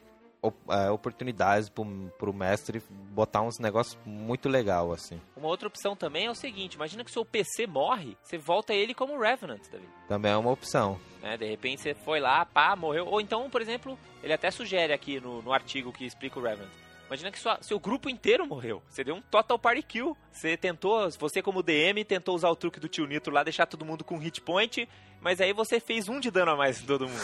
oportunidades 0.91 1.69
pro, 1.69 1.85
pro 2.17 2.33
mestre 2.33 2.81
botar 3.11 3.41
uns 3.41 3.59
negócios 3.59 3.97
muito 4.05 4.47
legal, 4.47 4.91
assim. 4.91 5.19
Uma 5.35 5.47
outra 5.47 5.67
opção 5.67 5.95
também 5.95 6.27
é 6.27 6.31
o 6.31 6.35
seguinte: 6.35 6.75
imagina 6.75 7.03
que 7.03 7.09
o 7.09 7.13
seu 7.13 7.25
PC 7.25 7.67
morre, 7.67 8.17
você 8.23 8.37
volta 8.37 8.73
ele 8.73 8.93
como 8.93 9.19
Revenant. 9.19 9.61
Também 10.07 10.31
é 10.31 10.37
uma 10.37 10.51
opção. 10.51 10.99
né? 11.21 11.37
De 11.37 11.45
repente 11.45 11.81
você 11.81 11.93
foi 11.93 12.19
lá, 12.19 12.45
pá, 12.45 12.75
morreu. 12.75 13.05
Ou 13.07 13.19
então, 13.19 13.49
por 13.49 13.61
exemplo, 13.61 13.97
ele 14.23 14.33
até 14.33 14.49
sugere 14.51 14.93
aqui 14.93 15.19
no, 15.19 15.41
no 15.41 15.51
artigo 15.53 15.91
que 15.91 16.05
explica 16.05 16.39
o 16.39 16.43
Revenant. 16.43 16.69
Imagina 17.07 17.31
que 17.31 17.39
sua- 17.39 17.57
seu 17.61 17.79
grupo 17.79 18.07
inteiro 18.07 18.45
morreu. 18.45 18.83
Você 18.87 19.03
deu 19.03 19.15
um 19.15 19.21
total 19.21 19.57
party 19.57 19.81
kill. 19.81 20.15
Você 20.31 20.55
tentou, 20.55 21.09
você 21.11 21.41
como 21.41 21.63
DM, 21.63 22.05
tentou 22.05 22.35
usar 22.35 22.49
o 22.49 22.55
truque 22.55 22.79
do 22.79 22.87
tio 22.87 23.07
Nitro 23.07 23.33
lá, 23.33 23.43
deixar 23.43 23.65
todo 23.65 23.83
mundo 23.83 24.03
com 24.03 24.15
hit 24.19 24.39
point, 24.41 24.87
mas 25.19 25.41
aí 25.41 25.51
você 25.51 25.79
fez 25.79 26.07
um 26.07 26.19
de 26.19 26.29
dano 26.29 26.51
a 26.51 26.55
mais 26.55 26.79
em 26.81 26.85
todo 26.85 27.07
mundo. 27.09 27.19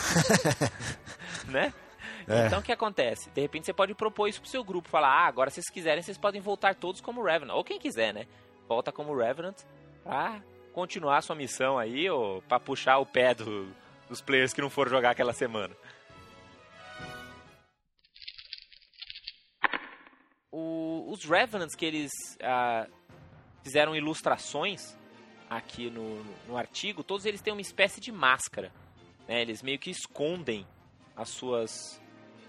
né? 1.49 1.71
É. 2.27 2.47
Então 2.47 2.59
o 2.59 2.63
que 2.63 2.71
acontece? 2.71 3.29
De 3.29 3.41
repente 3.41 3.65
você 3.65 3.73
pode 3.73 3.93
propor 3.93 4.27
isso 4.27 4.41
pro 4.41 4.49
seu 4.49 4.63
grupo, 4.63 4.89
falar: 4.89 5.09
"Ah, 5.09 5.27
agora 5.27 5.49
se 5.49 5.55
vocês 5.55 5.69
quiserem, 5.69 6.01
vocês 6.01 6.17
podem 6.17 6.41
voltar 6.41 6.73
todos 6.75 6.99
como 7.01 7.23
Revenant". 7.23 7.55
Ou 7.55 7.63
quem 7.63 7.77
quiser, 7.79 8.13
né? 8.13 8.25
Volta 8.67 8.91
como 8.91 9.15
Revenant 9.15 9.57
pra 10.03 10.41
continuar 10.73 11.17
a 11.17 11.21
sua 11.21 11.36
missão 11.36 11.78
aí, 11.78 12.09
ou 12.09 12.41
pra 12.43 12.59
puxar 12.59 12.97
o 12.97 13.05
pé 13.05 13.34
do- 13.34 13.71
dos 14.09 14.21
players 14.21 14.53
que 14.53 14.61
não 14.61 14.69
foram 14.69 14.89
jogar 14.91 15.11
aquela 15.11 15.34
semana. 15.34 15.76
O- 20.51 21.11
os 21.11 21.23
Revenants 21.26 21.76
que 21.76 21.86
eles 21.86 22.11
ah, 22.41 22.88
fizeram 23.63 23.95
ilustrações 23.95 24.95
aqui 25.49 25.89
no, 25.89 26.23
no 26.47 26.57
artigo, 26.57 27.03
todos 27.03 27.26
eles 27.26 27.41
têm 27.41 27.53
uma 27.53 27.61
espécie 27.61 27.99
de 27.99 28.11
máscara. 28.11 28.71
né? 29.28 29.41
Eles 29.41 29.61
meio 29.61 29.78
que 29.80 29.89
escondem 29.89 30.65
as 31.15 31.30
suas, 31.30 32.01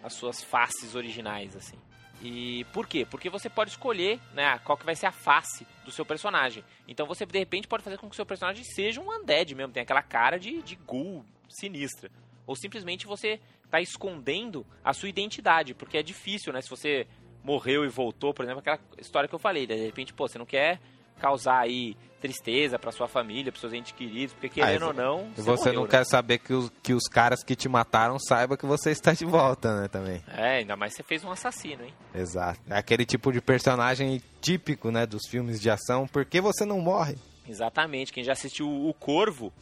as 0.07 0.15
suas 0.15 0.43
faces 0.43 0.95
originais, 0.95 1.57
assim. 1.57 1.77
E 2.23 2.65
por 2.73 2.87
quê? 2.87 3.05
Porque 3.05 3.29
você 3.29 3.51
pode 3.51 3.71
escolher 3.71 4.19
né, 4.33 4.59
qual 4.61 4.79
que 4.79 4.87
vai 4.87 4.97
ser 4.97 5.07
a 5.07 5.13
face 5.13 5.67
do 5.85 5.91
seu 5.91 6.05
personagem. 6.07 6.65
Então 6.89 7.07
você, 7.07 7.27
de 7.27 7.39
repente, 7.39 7.69
pode 7.69 7.83
fazer 7.83 7.99
com 7.99 8.09
que 8.09 8.15
o 8.15 8.17
seu 8.17 8.25
personagem 8.25 8.65
seja 8.65 9.01
um 9.01 9.11
undead 9.11 9.55
mesmo. 9.55 9.73
Tem 9.73 9.83
aquela 9.83 10.03
cara 10.03 10.39
de, 10.39 10.63
de 10.63 10.77
ghoul 10.77 11.25
sinistra. 11.49 12.11
ou 12.47 12.57
simplesmente 12.57 13.07
você 13.07 13.41
está 13.65 13.81
escondendo 13.81 14.65
a 14.83 14.93
sua 14.93 15.09
identidade, 15.09 15.75
porque 15.75 15.99
é 15.99 16.03
difícil, 16.03 16.53
né? 16.53 16.61
Se 16.63 16.71
você 16.71 17.07
morreu 17.43 17.85
e 17.85 17.89
voltou, 17.89 18.33
por 18.33 18.45
exemplo, 18.45 18.61
aquela 18.61 18.81
história 18.99 19.29
que 19.29 19.35
eu 19.35 19.39
falei, 19.39 19.67
de 19.67 19.75
repente, 19.75 20.13
pô, 20.13 20.27
você 20.27 20.39
não 20.39 20.47
quer 20.47 20.81
causar 21.21 21.61
aí 21.61 21.97
tristeza 22.21 22.79
para 22.79 22.91
sua 22.91 23.07
família, 23.07 23.53
para 23.53 23.61
seus 23.61 23.73
entes 23.73 23.93
queridos, 23.93 24.33
porque 24.35 24.49
querendo 24.49 24.85
Ah, 24.85 24.89
ou 24.89 24.95
não, 24.95 25.31
você, 25.37 25.43
você 25.43 25.51
morreu, 25.65 25.75
não 25.75 25.83
né? 25.85 25.89
quer 25.91 26.05
saber 26.07 26.39
que 26.39 26.53
os, 26.53 26.73
que 26.83 26.93
os 26.95 27.05
caras 27.05 27.45
que 27.45 27.55
te 27.55 27.69
mataram 27.69 28.19
saibam 28.19 28.57
que 28.57 28.67
você 28.67 28.91
está 28.91 29.13
de 29.13 29.25
volta, 29.25 29.83
né, 29.83 29.89
também. 29.89 30.23
É, 30.29 30.57
ainda 30.59 30.77
mais 30.77 30.95
você 30.95 31.03
fez 31.03 31.23
um 31.25 31.31
assassino, 31.31 31.85
hein? 31.85 31.95
Exato. 32.15 32.59
É 32.69 32.77
aquele 32.79 33.05
tipo 33.05 33.33
de 33.33 33.41
personagem 33.41 34.21
típico, 34.41 34.91
né, 34.91 35.07
dos 35.07 35.23
filmes 35.29 35.61
de 35.61 35.71
ação. 35.71 36.07
Por 36.09 36.25
que 36.25 36.41
você 36.41 36.65
não 36.65 36.81
morre? 36.81 37.17
Exatamente. 37.49 38.13
Quem 38.13 38.25
já 38.25 38.33
assistiu 38.33 38.67
o 38.69 38.93
Corvo 38.95 39.53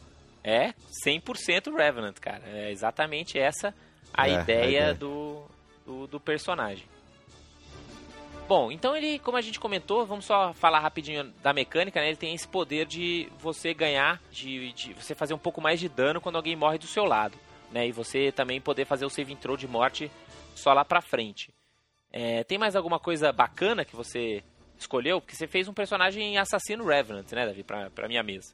é 0.43 0.73
100% 1.05 1.75
Revenant, 1.75 2.15
cara. 2.19 2.41
É 2.47 2.71
exatamente 2.71 3.37
essa 3.37 3.75
a, 4.13 4.27
É, 4.27 4.37
a 4.37 4.41
ideia, 4.41 4.65
ideia. 4.65 4.93
Do, 4.93 5.43
do, 5.85 6.07
do 6.07 6.19
personagem. 6.19 6.85
Bom, 8.47 8.71
então 8.71 8.95
ele, 8.95 9.17
como 9.19 9.37
a 9.37 9.41
gente 9.41 9.59
comentou, 9.59 10.05
vamos 10.05 10.25
só 10.25 10.53
falar 10.53 10.79
rapidinho 10.79 11.33
da 11.41 11.51
mecânica, 11.51 11.99
né? 11.99 12.09
Ele 12.09 12.15
tem 12.15 12.35
esse 12.35 12.47
poder 12.47 12.85
de 12.85 13.27
você 13.39 13.73
ganhar, 13.73 14.21
de, 14.31 14.71
de 14.73 14.93
você 14.93 15.15
fazer 15.15 15.33
um 15.33 15.39
pouco 15.39 15.59
mais 15.59 15.79
de 15.79 15.89
dano 15.89 16.21
quando 16.21 16.35
alguém 16.35 16.55
morre 16.55 16.77
do 16.77 16.85
seu 16.85 17.05
lado, 17.05 17.35
né? 17.71 17.87
E 17.87 17.91
você 17.91 18.31
também 18.31 18.61
poder 18.61 18.85
fazer 18.85 19.03
o 19.03 19.09
save 19.09 19.35
throw 19.35 19.57
de 19.57 19.67
morte 19.67 20.11
só 20.53 20.73
lá 20.73 20.85
pra 20.85 21.01
frente. 21.01 21.51
É, 22.11 22.43
tem 22.43 22.59
mais 22.59 22.75
alguma 22.75 22.99
coisa 22.99 23.33
bacana 23.33 23.83
que 23.83 23.95
você 23.95 24.43
escolheu? 24.77 25.19
Porque 25.19 25.35
você 25.35 25.47
fez 25.47 25.67
um 25.67 25.73
personagem 25.73 26.37
assassino 26.37 26.85
Revenant, 26.85 27.31
né, 27.31 27.47
Davi, 27.47 27.63
pra, 27.63 27.89
pra 27.89 28.07
minha 28.07 28.21
mesa. 28.21 28.53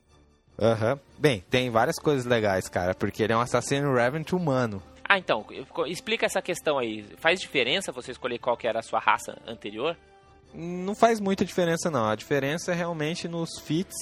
Aham. 0.57 0.99
Bem, 1.17 1.43
tem 1.49 1.69
várias 1.69 1.97
coisas 1.97 2.25
legais, 2.25 2.69
cara, 2.69 2.95
porque 2.95 3.23
ele 3.23 3.33
é 3.33 3.37
um 3.37 3.41
assassino 3.41 3.93
Revenant 3.93 4.31
humano. 4.31 4.81
Ah, 5.13 5.17
então, 5.17 5.45
explica 5.87 6.25
essa 6.25 6.41
questão 6.41 6.77
aí. 6.77 7.03
Faz 7.17 7.41
diferença 7.41 7.91
você 7.91 8.11
escolher 8.13 8.39
qual 8.39 8.55
que 8.55 8.65
era 8.65 8.79
a 8.79 8.81
sua 8.81 8.97
raça 8.97 9.37
anterior? 9.45 9.97
Não 10.53 10.95
faz 10.95 11.19
muita 11.19 11.43
diferença, 11.43 11.91
não. 11.91 12.07
A 12.07 12.15
diferença 12.15 12.71
é 12.71 12.75
realmente 12.75 13.27
nos 13.27 13.59
feats 13.59 13.93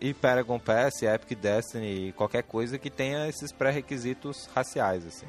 e 0.00 0.12
Paragon 0.12 0.58
Pass, 0.58 1.02
Epic 1.02 1.38
Destiny 1.38 2.08
e 2.08 2.12
qualquer 2.12 2.42
coisa 2.42 2.80
que 2.80 2.90
tenha 2.90 3.28
esses 3.28 3.52
pré-requisitos 3.52 4.46
raciais, 4.52 5.06
assim. 5.06 5.28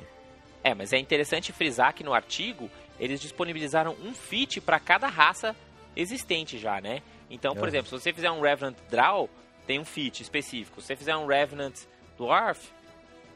É, 0.63 0.73
mas 0.73 0.91
é 0.91 0.97
interessante 0.97 1.53
frisar 1.53 1.93
que 1.93 2.03
no 2.03 2.15
artigo 2.15 2.67
eles 2.99 3.21
disponibilizaram 3.21 3.95
um 4.03 4.15
feat 4.15 4.59
para 4.59 4.79
cada 4.79 5.07
raça 5.07 5.55
existente 5.95 6.57
já, 6.57 6.81
né? 6.81 7.03
Então, 7.29 7.53
por 7.53 7.61
Uhum. 7.61 7.67
exemplo, 7.67 7.85
se 7.89 8.03
você 8.03 8.11
fizer 8.11 8.31
um 8.31 8.41
Revenant 8.41 8.75
Draw, 8.89 9.29
tem 9.67 9.79
um 9.79 9.85
feat 9.85 10.23
específico. 10.23 10.81
Se 10.81 10.87
você 10.87 10.95
fizer 10.95 11.15
um 11.15 11.27
Revenant 11.27 11.75
Dwarf, 12.17 12.71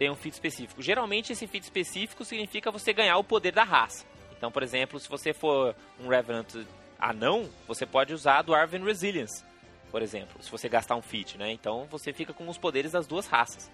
tem 0.02 0.10
um 0.10 0.16
feat 0.16 0.34
específico. 0.34 0.82
Geralmente 0.82 1.32
esse 1.32 1.46
feat 1.46 1.64
específico 1.64 2.26
significa 2.26 2.72
você 2.72 2.92
ganhar 2.92 3.18
o 3.18 3.24
poder 3.24 3.52
da 3.52 3.64
raça. 3.64 4.04
Então, 4.36 4.52
por 4.52 4.64
exemplo, 4.64 5.00
se 5.00 5.08
você 5.08 5.32
for 5.32 5.76
um 6.00 6.08
Revenant 6.08 6.66
anão, 6.98 7.48
você 7.68 7.86
pode 7.86 8.12
usar 8.12 8.42
Dwarven 8.42 8.84
Resilience, 8.84 9.46
por 9.92 10.02
exemplo, 10.02 10.42
se 10.42 10.50
você 10.50 10.68
gastar 10.68 10.96
um 10.96 11.04
feat, 11.04 11.38
né? 11.38 11.52
Então 11.52 11.86
você 11.86 12.12
fica 12.12 12.34
com 12.34 12.50
os 12.50 12.58
poderes 12.58 12.94
das 12.94 13.06
duas 13.06 13.28
raças. 13.28 13.70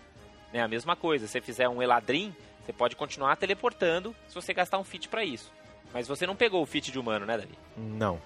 Né? 0.52 0.60
A 0.60 0.68
mesma 0.68 0.98
coisa, 0.98 1.28
se 1.28 1.32
você 1.32 1.40
fizer 1.40 1.70
um 1.70 1.82
Eladrin, 1.82 2.36
você 2.66 2.74
pode 2.74 2.98
continuar 2.98 3.38
teleportando 3.38 4.14
se 4.28 4.36
você 4.36 4.54
gastar 4.54 4.80
um 4.80 4.84
feat 4.84 5.08
pra 5.08 5.24
isso. 5.24 5.50
Mas 5.94 6.10
você 6.10 6.28
não 6.28 6.36
pegou 6.36 6.62
o 6.62 6.66
feat 6.66 6.92
de 6.92 7.00
humano, 7.00 7.26
né, 7.26 7.38
Davi? 7.38 7.58
Não. 7.78 8.20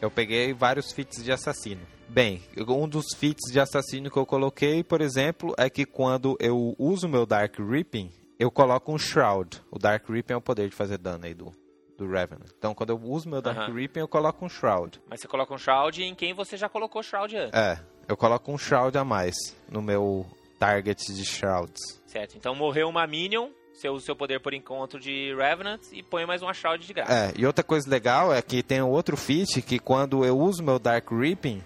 Eu 0.00 0.10
peguei 0.10 0.52
vários 0.52 0.92
feats 0.92 1.22
de 1.24 1.32
assassino. 1.32 1.80
Bem, 2.08 2.42
um 2.66 2.88
dos 2.88 3.06
feats 3.16 3.52
de 3.52 3.60
assassino 3.60 4.10
que 4.10 4.16
eu 4.16 4.24
coloquei, 4.24 4.82
por 4.82 5.00
exemplo, 5.00 5.54
é 5.58 5.68
que 5.68 5.84
quando 5.84 6.36
eu 6.40 6.74
uso 6.78 7.08
meu 7.08 7.26
Dark 7.26 7.58
Reaping, 7.58 8.10
eu 8.38 8.50
coloco 8.50 8.92
um 8.92 8.98
Shroud. 8.98 9.60
O 9.70 9.78
Dark 9.78 10.08
Reaping 10.08 10.32
é 10.34 10.36
o 10.36 10.40
poder 10.40 10.68
de 10.70 10.76
fazer 10.76 10.98
dano 10.98 11.26
aí 11.26 11.34
do, 11.34 11.52
do 11.98 12.06
Revenant. 12.08 12.48
Então, 12.56 12.74
quando 12.74 12.90
eu 12.90 12.96
uso 13.02 13.28
meu 13.28 13.42
Dark. 13.42 13.74
Reaping, 13.74 14.00
eu 14.00 14.08
coloco 14.08 14.44
um 14.44 14.48
Shroud. 14.48 15.00
Mas 15.10 15.20
você 15.20 15.28
coloca 15.28 15.52
um 15.52 15.58
Shroud 15.58 16.02
em 16.02 16.14
quem 16.14 16.32
você 16.32 16.56
já 16.56 16.68
colocou 16.68 17.02
Shroud 17.02 17.36
antes, 17.36 17.58
É, 17.58 17.78
eu 18.08 18.16
coloco 18.16 18.50
um 18.52 18.56
Shroud 18.56 18.96
a 18.96 19.04
mais 19.04 19.34
no 19.68 19.82
meu 19.82 20.24
target 20.58 21.12
de 21.12 21.24
Shrouds. 21.26 22.00
certo? 22.06 22.36
Então 22.36 22.54
morreu 22.54 22.88
uma 22.88 23.06
Minion, 23.06 23.50
você 23.78 23.88
usa 23.88 24.02
o 24.02 24.06
seu 24.06 24.16
poder 24.16 24.40
por 24.40 24.52
encontro 24.52 24.98
de 24.98 25.32
Revenant 25.34 25.80
e 25.92 26.02
põe 26.02 26.26
mais 26.26 26.42
uma 26.42 26.52
Shroud 26.52 26.84
de 26.84 26.92
graça. 26.92 27.12
É, 27.12 27.32
e 27.36 27.46
outra 27.46 27.62
coisa 27.62 27.88
legal 27.88 28.34
é 28.34 28.42
que 28.42 28.62
tem 28.62 28.82
um 28.82 28.90
outro 28.90 29.16
feat 29.16 29.62
que 29.62 29.78
quando 29.78 30.24
eu 30.24 30.36
uso 30.36 30.62
meu 30.62 30.78
Dark 30.78 31.08
Reaping, 31.10 31.62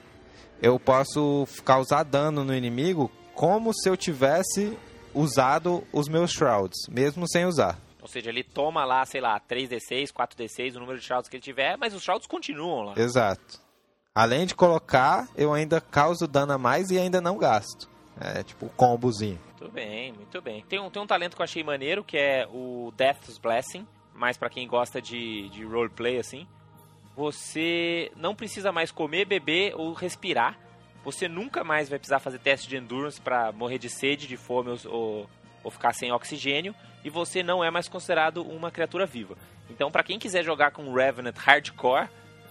eu 0.60 0.78
posso 0.78 1.46
causar 1.64 2.02
dano 2.02 2.44
no 2.44 2.54
inimigo 2.54 3.10
como 3.34 3.72
se 3.72 3.88
eu 3.88 3.96
tivesse 3.96 4.76
usado 5.14 5.82
os 5.92 6.06
meus 6.06 6.30
Shrouds, 6.30 6.86
mesmo 6.88 7.26
sem 7.26 7.46
usar. 7.46 7.78
Ou 8.00 8.08
seja, 8.08 8.28
ele 8.30 8.44
toma 8.44 8.84
lá, 8.84 9.04
sei 9.06 9.20
lá, 9.20 9.40
3d6, 9.40 10.08
4d6, 10.12 10.76
o 10.76 10.80
número 10.80 10.98
de 10.98 11.04
Shrouds 11.04 11.30
que 11.30 11.36
ele 11.36 11.42
tiver, 11.42 11.78
mas 11.78 11.94
os 11.94 12.02
Shrouds 12.02 12.26
continuam 12.26 12.82
lá. 12.82 12.94
Exato. 12.96 13.60
Além 14.14 14.44
de 14.44 14.54
colocar, 14.54 15.28
eu 15.34 15.52
ainda 15.54 15.80
causo 15.80 16.26
dano 16.26 16.52
a 16.52 16.58
mais 16.58 16.90
e 16.90 16.98
ainda 16.98 17.20
não 17.20 17.38
gasto. 17.38 17.91
É 18.20 18.42
tipo 18.42 18.68
combozinho. 18.70 19.40
Muito 19.46 19.72
bem, 19.72 20.12
muito 20.12 20.40
bem. 20.40 20.64
Tem 20.68 20.78
um, 20.78 20.90
tem 20.90 21.02
um 21.02 21.06
talento 21.06 21.34
que 21.34 21.42
eu 21.42 21.44
achei 21.44 21.62
maneiro, 21.62 22.04
que 22.04 22.16
é 22.16 22.46
o 22.52 22.92
Death's 22.96 23.38
Blessing, 23.38 23.86
mais 24.14 24.36
pra 24.36 24.50
quem 24.50 24.66
gosta 24.66 25.00
de, 25.00 25.48
de 25.48 25.64
roleplay, 25.64 26.18
assim. 26.18 26.46
Você 27.16 28.10
não 28.16 28.34
precisa 28.34 28.72
mais 28.72 28.90
comer, 28.90 29.24
beber 29.24 29.74
ou 29.74 29.92
respirar. 29.92 30.58
Você 31.04 31.28
nunca 31.28 31.64
mais 31.64 31.88
vai 31.88 31.98
precisar 31.98 32.20
fazer 32.20 32.38
teste 32.38 32.68
de 32.68 32.76
endurance 32.76 33.20
pra 33.20 33.52
morrer 33.52 33.78
de 33.78 33.88
sede, 33.88 34.26
de 34.26 34.36
fome 34.36 34.70
ou, 34.86 35.28
ou, 35.64 35.70
ficar 35.70 35.92
sem 35.92 36.12
oxigênio. 36.12 36.74
E 37.04 37.10
você 37.10 37.42
não 37.42 37.62
é 37.62 37.70
mais 37.70 37.88
considerado 37.88 38.42
uma 38.42 38.70
criatura 38.70 39.04
viva. 39.04 39.36
Então, 39.68 39.90
pra 39.90 40.04
quem 40.04 40.18
quiser 40.18 40.44
jogar 40.44 40.70
com 40.70 40.92
Revenant 40.92 41.36
Hardcore, 41.36 42.08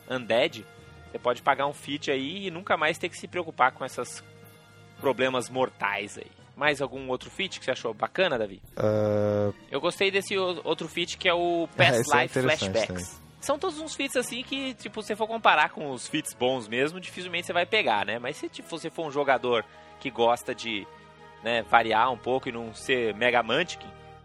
Undead, 0.09 0.65
você 1.09 1.19
pode 1.19 1.41
pagar 1.41 1.67
um 1.67 1.73
feat 1.73 2.11
aí 2.11 2.47
e 2.47 2.51
nunca 2.51 2.75
mais 2.75 2.97
ter 2.97 3.09
que 3.09 3.17
se 3.17 3.27
preocupar 3.27 3.71
com 3.71 3.85
esses 3.85 4.21
problemas 5.01 5.49
mortais 5.49 6.17
aí. 6.17 6.31
Mais 6.55 6.81
algum 6.81 7.09
outro 7.09 7.29
feat 7.31 7.59
que 7.59 7.65
você 7.65 7.71
achou 7.71 7.93
bacana, 7.93 8.37
Davi? 8.37 8.61
Ah, 8.77 9.51
Eu 9.71 9.81
gostei 9.81 10.11
desse 10.11 10.37
outro 10.37 10.87
feat 10.87 11.17
que 11.17 11.27
é 11.27 11.33
o 11.33 11.67
É, 11.73 11.77
Past 11.77 12.13
é 12.15 12.21
Life 12.21 12.39
interessante 12.39 12.71
Flashbacks. 12.71 13.21
São 13.41 13.57
todos 13.57 13.79
uns 13.79 13.95
feats 13.95 14.15
assim 14.15 14.43
que, 14.43 14.75
tipo, 14.75 15.01
se 15.01 15.07
você 15.07 15.15
for 15.15 15.25
comparar 15.27 15.71
com 15.71 15.89
os 15.89 16.07
feats 16.07 16.33
bons 16.35 16.67
mesmo, 16.67 16.99
dificilmente 16.99 17.47
você 17.47 17.53
vai 17.53 17.65
pegar, 17.65 18.05
né? 18.05 18.19
Mas 18.19 18.37
se 18.37 18.47
tipo, 18.47 18.69
você 18.69 18.89
for 18.91 19.07
um 19.07 19.11
jogador 19.11 19.65
que 19.99 20.11
gosta 20.11 20.53
de 20.53 20.85
né, 21.43 21.63
variar 21.63 22.11
um 22.11 22.17
pouco 22.17 22.47
e 22.49 22.51
não 22.51 22.71
ser 22.75 23.15
mega 23.15 23.41
mantic, 23.41 23.81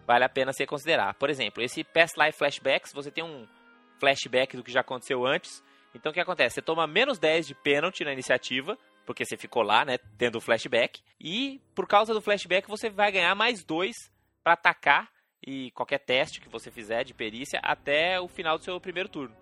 vale 0.06 0.22
a 0.24 0.28
pena 0.28 0.52
você 0.52 0.66
considerar. 0.66 1.14
Por 1.14 1.30
exemplo, 1.30 1.62
esse 1.62 1.82
Past 1.82 2.20
Life 2.20 2.36
Flashbacks, 2.36 2.92
você 2.92 3.10
tem 3.10 3.24
um 3.24 3.46
flashback 3.98 4.54
do 4.56 4.62
que 4.62 4.70
já 4.70 4.80
aconteceu 4.80 5.24
antes. 5.26 5.62
Então 5.94 6.10
o 6.10 6.14
que 6.14 6.20
acontece? 6.20 6.56
Você 6.56 6.62
toma 6.62 6.86
menos 6.86 7.18
10 7.18 7.46
de 7.46 7.54
pênalti 7.54 8.04
na 8.04 8.12
iniciativa, 8.12 8.76
porque 9.06 9.24
você 9.24 9.36
ficou 9.36 9.62
lá, 9.62 9.84
né, 9.84 9.96
tendo 10.18 10.36
o 10.36 10.40
flashback. 10.40 11.00
E 11.20 11.60
por 11.74 11.86
causa 11.86 12.12
do 12.12 12.20
flashback 12.20 12.68
você 12.68 12.90
vai 12.90 13.10
ganhar 13.12 13.34
mais 13.34 13.64
2 13.64 13.94
para 14.42 14.54
atacar 14.54 15.10
e 15.46 15.70
qualquer 15.70 15.98
teste 15.98 16.40
que 16.40 16.48
você 16.48 16.70
fizer 16.70 17.04
de 17.04 17.14
perícia 17.14 17.60
até 17.62 18.20
o 18.20 18.26
final 18.26 18.58
do 18.58 18.64
seu 18.64 18.80
primeiro 18.80 19.08
turno. 19.08 19.34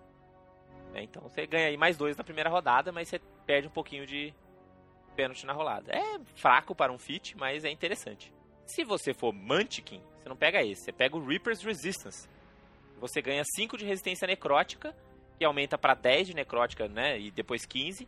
né? 0.93 1.03
Então 1.03 1.21
você 1.23 1.45
ganha 1.47 1.67
aí 1.67 1.77
mais 1.77 1.97
dois 1.97 2.15
na 2.15 2.23
primeira 2.23 2.49
rodada, 2.49 2.91
mas 2.91 3.09
você 3.09 3.19
perde 3.45 3.67
um 3.67 3.71
pouquinho 3.71 4.05
de 4.05 4.33
pênalti 5.15 5.45
na 5.45 5.53
rolada. 5.53 5.91
É 5.91 6.19
fraco 6.35 6.75
para 6.75 6.91
um 6.91 6.97
feat, 6.99 7.35
mas 7.37 7.65
é 7.65 7.71
interessante. 7.71 8.31
Se 8.65 8.83
você 8.83 9.13
for 9.13 9.33
Mantiquin, 9.33 10.01
você 10.21 10.29
não 10.29 10.35
pega 10.35 10.63
esse, 10.63 10.83
você 10.83 10.91
pega 10.91 11.15
o 11.15 11.25
Reaper's 11.25 11.61
Resistance. 11.63 12.27
Você 12.99 13.21
ganha 13.21 13.43
5 13.55 13.77
de 13.77 13.85
resistência 13.85 14.27
necrótica, 14.27 14.95
que 15.37 15.45
aumenta 15.45 15.77
para 15.77 15.93
10 15.93 16.27
de 16.27 16.33
necrótica, 16.33 16.87
né? 16.87 17.19
E 17.19 17.29
depois 17.29 17.65
15. 17.65 18.07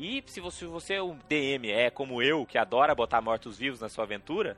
E 0.00 0.24
se 0.24 0.40
você, 0.40 0.64
você 0.64 0.94
é 0.94 1.02
um 1.02 1.18
DM, 1.28 1.70
é 1.70 1.90
como 1.90 2.22
eu, 2.22 2.46
que 2.46 2.56
adora 2.56 2.94
botar 2.94 3.20
mortos-vivos 3.20 3.80
na 3.80 3.88
sua 3.90 4.04
aventura, 4.04 4.56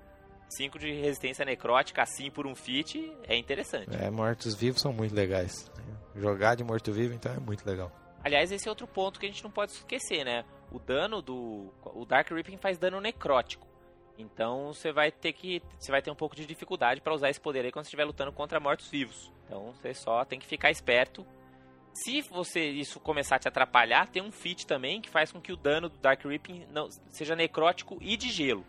5 0.51 0.79
de 0.79 0.93
resistência 0.93 1.45
necrótica 1.45 2.01
assim 2.01 2.31
por 2.31 2.47
um 2.47 2.55
feat 2.55 3.13
é 3.25 3.37
interessante. 3.37 3.89
é, 4.01 4.09
mortos-vivos 4.09 4.81
são 4.81 4.93
muito 4.93 5.13
legais. 5.13 5.69
Jogar 6.15 6.55
de 6.55 6.63
morto-vivo, 6.63 7.13
então, 7.13 7.35
é 7.35 7.41
muito 7.41 7.67
legal. 7.67 7.91
Aliás, 8.23 8.53
esse 8.53 8.69
é 8.69 8.71
outro 8.71 8.87
ponto 8.87 9.19
que 9.19 9.27
a 9.27 9.29
gente 9.29 9.43
não 9.43 9.51
pode 9.51 9.73
esquecer, 9.73 10.25
né? 10.25 10.45
O 10.71 10.79
dano 10.79 11.21
do. 11.21 11.73
O 11.87 12.07
Dark 12.07 12.31
Reaping 12.31 12.57
faz 12.59 12.79
dano 12.79 13.01
necrótico. 13.01 13.67
Então 14.17 14.73
você 14.73 14.93
vai 14.93 15.11
ter 15.11 15.33
que. 15.33 15.61
Você 15.77 15.91
vai 15.91 16.01
ter 16.01 16.13
um 16.13 16.15
pouco 16.15 16.37
de 16.37 16.47
dificuldade 16.47 17.01
para 17.01 17.15
usar 17.15 17.31
esse 17.31 17.41
poder 17.41 17.65
aí 17.65 17.73
quando 17.73 17.85
você 17.85 17.89
estiver 17.89 18.05
lutando 18.05 18.31
contra 18.31 18.61
mortos-vivos. 18.61 19.33
Então 19.45 19.73
você 19.73 19.93
só 19.93 20.25
tem 20.25 20.39
que 20.39 20.47
ficar 20.47 20.71
esperto. 20.71 21.27
Se 21.93 22.23
você 22.23 22.71
isso 22.71 22.99
começar 22.99 23.37
a 23.37 23.39
te 23.39 23.49
atrapalhar, 23.49 24.09
tem 24.09 24.23
um 24.23 24.33
feat 24.33 24.67
também 24.67 25.01
que 25.01 25.11
faz 25.11 25.31
com 25.31 25.41
que 25.41 25.53
o 25.53 25.57
dano 25.57 25.89
do 25.89 25.99
Dark 25.99 26.25
Reaping 26.25 26.67
não, 26.71 26.89
seja 27.09 27.37
necrótico 27.37 27.99
e 28.01 28.17
de 28.17 28.31
gelo. 28.31 28.65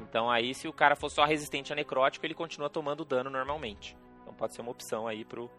Então 0.00 0.30
aí, 0.30 0.54
se 0.54 0.68
o 0.68 0.72
cara 0.72 0.96
for 0.96 1.08
só 1.08 1.24
resistente 1.24 1.72
a 1.72 1.76
necrótico, 1.76 2.26
ele 2.26 2.34
continua 2.34 2.68
tomando 2.68 3.04
dano 3.04 3.30
normalmente. 3.30 3.96
Então 4.22 4.34
pode 4.34 4.54
ser 4.54 4.60
uma 4.60 4.72
opção 4.72 5.06
aí 5.06 5.24
pro, 5.24 5.50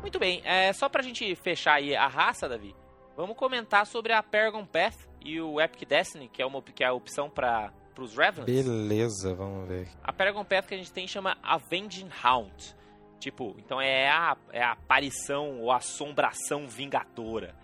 muito 0.00 0.18
bem, 0.18 0.40
é, 0.44 0.72
só 0.72 0.88
pra 0.88 1.02
gente 1.02 1.34
fechar 1.34 1.74
aí 1.74 1.96
a 1.96 2.06
raça, 2.06 2.48
Davi, 2.48 2.74
vamos 3.16 3.36
comentar 3.36 3.86
sobre 3.86 4.12
a 4.12 4.22
Paragon 4.22 4.64
Path 4.64 4.94
e 5.20 5.40
o 5.40 5.60
Epic 5.60 5.88
Destiny, 5.88 6.28
que 6.28 6.40
é, 6.40 6.46
uma, 6.46 6.62
que 6.62 6.84
é 6.84 6.86
a 6.86 6.92
opção 6.92 7.28
pra 7.28 7.72
pros 7.94 8.16
Revenants? 8.16 8.44
Beleza, 8.44 9.34
vamos 9.34 9.66
ver. 9.66 9.88
A 10.04 10.12
Paragon 10.12 10.44
Path 10.44 10.66
que 10.66 10.74
a 10.74 10.76
gente 10.76 10.92
tem 10.92 11.08
chama 11.08 11.36
Avenging 11.42 12.08
Hound. 12.24 12.76
Tipo, 13.18 13.54
então 13.58 13.80
é 13.80 14.08
a, 14.08 14.36
é 14.52 14.62
a 14.62 14.72
aparição 14.72 15.60
ou 15.60 15.72
assombração 15.72 16.66
vingadora. 16.66 17.54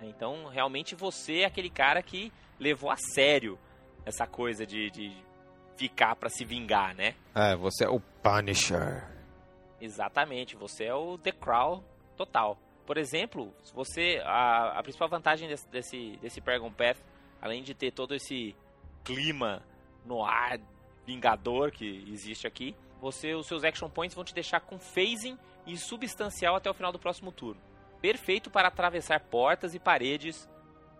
Então, 0.00 0.46
realmente 0.46 0.94
você 0.94 1.40
é 1.40 1.44
aquele 1.46 1.70
cara 1.70 2.02
que 2.02 2.32
levou 2.58 2.90
a 2.90 2.96
sério 2.96 3.58
essa 4.04 4.26
coisa 4.26 4.66
de, 4.66 4.90
de 4.90 5.12
ficar 5.76 6.14
para 6.16 6.28
se 6.28 6.44
vingar, 6.44 6.94
né? 6.94 7.14
É, 7.34 7.56
você 7.56 7.84
é 7.84 7.88
o 7.88 8.00
Punisher. 8.22 9.08
Exatamente, 9.80 10.56
você 10.56 10.84
é 10.84 10.94
o 10.94 11.18
The 11.18 11.32
Crow 11.32 11.82
total. 12.16 12.58
Por 12.86 12.98
exemplo, 12.98 13.52
você 13.74 14.20
a, 14.24 14.78
a 14.78 14.82
principal 14.82 15.08
vantagem 15.08 15.48
desse, 15.48 15.68
desse, 15.68 16.18
desse 16.20 16.40
Paragon 16.40 16.70
Path, 16.70 16.98
além 17.40 17.62
de 17.62 17.74
ter 17.74 17.90
todo 17.90 18.14
esse 18.14 18.54
clima 19.02 19.62
no 20.04 20.22
ar 20.22 20.58
vingador 21.06 21.70
que 21.70 22.04
existe 22.10 22.46
aqui, 22.46 22.74
você 23.04 23.34
os 23.34 23.46
seus 23.46 23.62
action 23.64 23.90
points 23.90 24.14
vão 24.14 24.24
te 24.24 24.34
deixar 24.34 24.60
com 24.60 24.78
phasing 24.78 25.38
e 25.66 25.76
substancial 25.76 26.56
até 26.56 26.70
o 26.70 26.74
final 26.74 26.90
do 26.90 26.98
próximo 26.98 27.30
turno. 27.30 27.60
Perfeito 28.00 28.50
para 28.50 28.68
atravessar 28.68 29.20
portas 29.20 29.74
e 29.74 29.78
paredes 29.78 30.48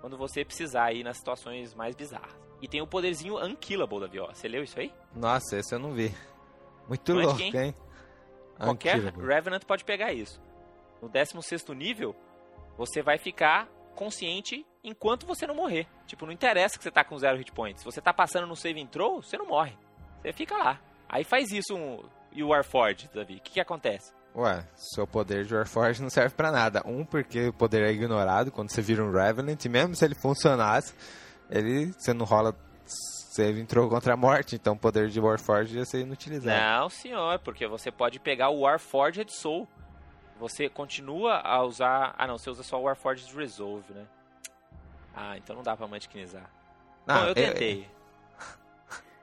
quando 0.03 0.19
você 0.19 0.45
precisar 0.45 0.85
aí 0.85 1.03
nas 1.03 1.17
situações 1.17 1.75
mais 1.75 1.97
bizarras. 1.97 2.37
E 2.61 2.69
tem 2.69 2.83
o 2.83 2.87
poderzinho 2.87 3.43
Unkillable, 3.43 4.01
Davi, 4.01 4.21
ó. 4.21 4.27
Você 4.27 4.47
leu 4.49 4.63
isso 4.63 4.79
aí? 4.79 4.93
Nossa, 5.15 5.57
esse 5.57 5.75
eu 5.75 5.79
não 5.79 5.93
vi. 5.93 6.15
Muito 6.87 7.15
Não 7.15 7.23
louco, 7.23 7.41
hein? 7.41 7.75
Qualquer 8.59 8.97
Unkillable. 8.97 9.27
Revenant 9.27 9.65
pode 9.65 9.85
pegar 9.85 10.13
isso. 10.13 10.43
No 11.01 11.09
16 11.09 11.65
nível, 11.71 12.15
você 12.77 13.01
vai 13.01 13.17
ficar 13.17 13.67
consciente 13.95 14.67
enquanto 14.83 15.27
você 15.27 15.47
não 15.47 15.55
morrer. 15.55 15.87
Tipo, 16.07 16.27
não 16.27 16.33
interessa 16.33 16.77
que 16.77 16.85
você 16.85 16.91
tá 16.91 17.03
com 17.03 17.17
zero 17.17 17.39
hit 17.39 17.51
points. 17.53 17.81
Se 17.81 17.85
você 17.85 18.03
tá 18.03 18.13
passando 18.13 18.47
no 18.47 18.55
save 18.57 18.81
and 18.81 18.89
throw, 18.89 19.23
você 19.23 19.39
não 19.39 19.47
morre. 19.47 19.77
Você 20.21 20.33
fica 20.35 20.55
lá. 20.57 20.81
Aí 21.09 21.25
faz 21.25 21.51
isso 21.51 21.75
um, 21.77 22.03
e 22.33 22.43
o 22.43 22.49
Warforged, 22.49 23.11
Davi. 23.15 23.37
O 23.37 23.41
que, 23.41 23.53
que 23.53 23.61
acontece? 23.61 24.13
Ué, 24.35 24.67
seu 24.75 25.07
poder 25.07 25.45
de 25.45 25.55
Warforged 25.55 26.03
não 26.03 26.11
serve 26.11 26.35
pra 26.35 26.51
nada. 26.51 26.83
Um, 26.85 27.05
porque 27.05 27.49
o 27.49 27.53
poder 27.53 27.83
é 27.85 27.93
ignorado 27.93 28.51
quando 28.51 28.71
você 28.71 28.83
vira 28.83 29.05
um 29.05 29.13
Revenant, 29.13 29.65
e 29.65 29.69
mesmo 29.69 29.95
se 29.95 30.05
ele 30.05 30.15
funcionasse, 30.17 30.93
ele, 31.49 31.93
você 31.93 32.13
não 32.13 32.27
rola, 32.27 32.53
você 32.85 33.51
entrou 33.53 33.89
contra 33.89 34.15
a 34.15 34.17
morte, 34.17 34.57
então 34.57 34.75
o 34.75 34.79
poder 34.79 35.09
de 35.09 35.21
Warforged 35.21 35.77
ia 35.79 35.85
ser 35.85 36.01
inutilizado. 36.01 36.59
Não, 36.61 36.89
senhor, 36.89 37.39
porque 37.41 37.67
você 37.69 37.93
pode 37.93 38.19
pegar 38.19 38.49
o 38.51 38.61
Warforged 38.63 39.31
Soul. 39.33 39.69
Você 40.41 40.69
continua 40.69 41.37
a 41.45 41.63
usar... 41.63 42.13
Ah, 42.19 42.27
não, 42.27 42.37
você 42.37 42.51
usa 42.51 42.65
só 42.65 42.81
o 42.81 42.83
Warforged 42.83 43.33
Resolve, 43.37 43.93
né? 43.95 44.05
Ah, 45.15 45.37
então 45.39 45.55
não 45.55 45.63
dá 45.63 45.77
pra 45.77 45.87
mantiquinizar. 45.87 46.51
Não, 47.07 47.15
Bom, 47.21 47.25
eu 47.27 47.31
é- 47.31 47.35
tentei. 47.35 47.89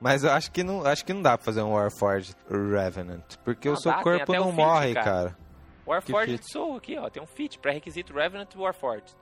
Mas 0.02 0.24
eu 0.24 0.32
acho 0.32 0.52
que 0.52 0.64
não, 0.64 0.84
acho 0.84 1.06
que 1.06 1.14
não 1.14 1.22
dá 1.22 1.38
pra 1.38 1.46
fazer 1.46 1.62
um 1.62 1.74
Warforged 1.74 2.36
Revenant, 2.50 3.38
porque 3.46 3.68
Não, 3.70 3.76
o 3.76 3.80
seu 3.80 3.92
dá, 3.92 4.02
corpo 4.02 4.34
não 4.34 4.50
um 4.50 4.54
feat, 4.56 4.56
morre, 4.66 4.94
cara. 4.96 5.06
cara. 5.06 5.38
Warforged 5.86 6.38
feat? 6.40 6.52
Soul 6.52 6.76
aqui, 6.78 6.98
ó. 6.98 7.08
Tem 7.10 7.22
um 7.22 7.28
feat, 7.28 7.60
pré-requisito 7.60 8.12
Revenant 8.12 8.52
e 8.54 8.58
Warforged. 8.58 9.16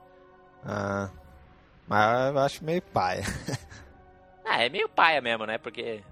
Ah, 0.65 1.09
mas 1.85 2.33
eu 2.33 2.39
acho 2.39 2.63
meio 2.63 2.81
paia. 2.81 3.23
Ah, 4.51 4.63
é 4.63 4.67
meio 4.69 4.89
paia 4.89 5.21
mesmo, 5.21 5.45
né? 5.45 5.59
Porque... 5.59 6.03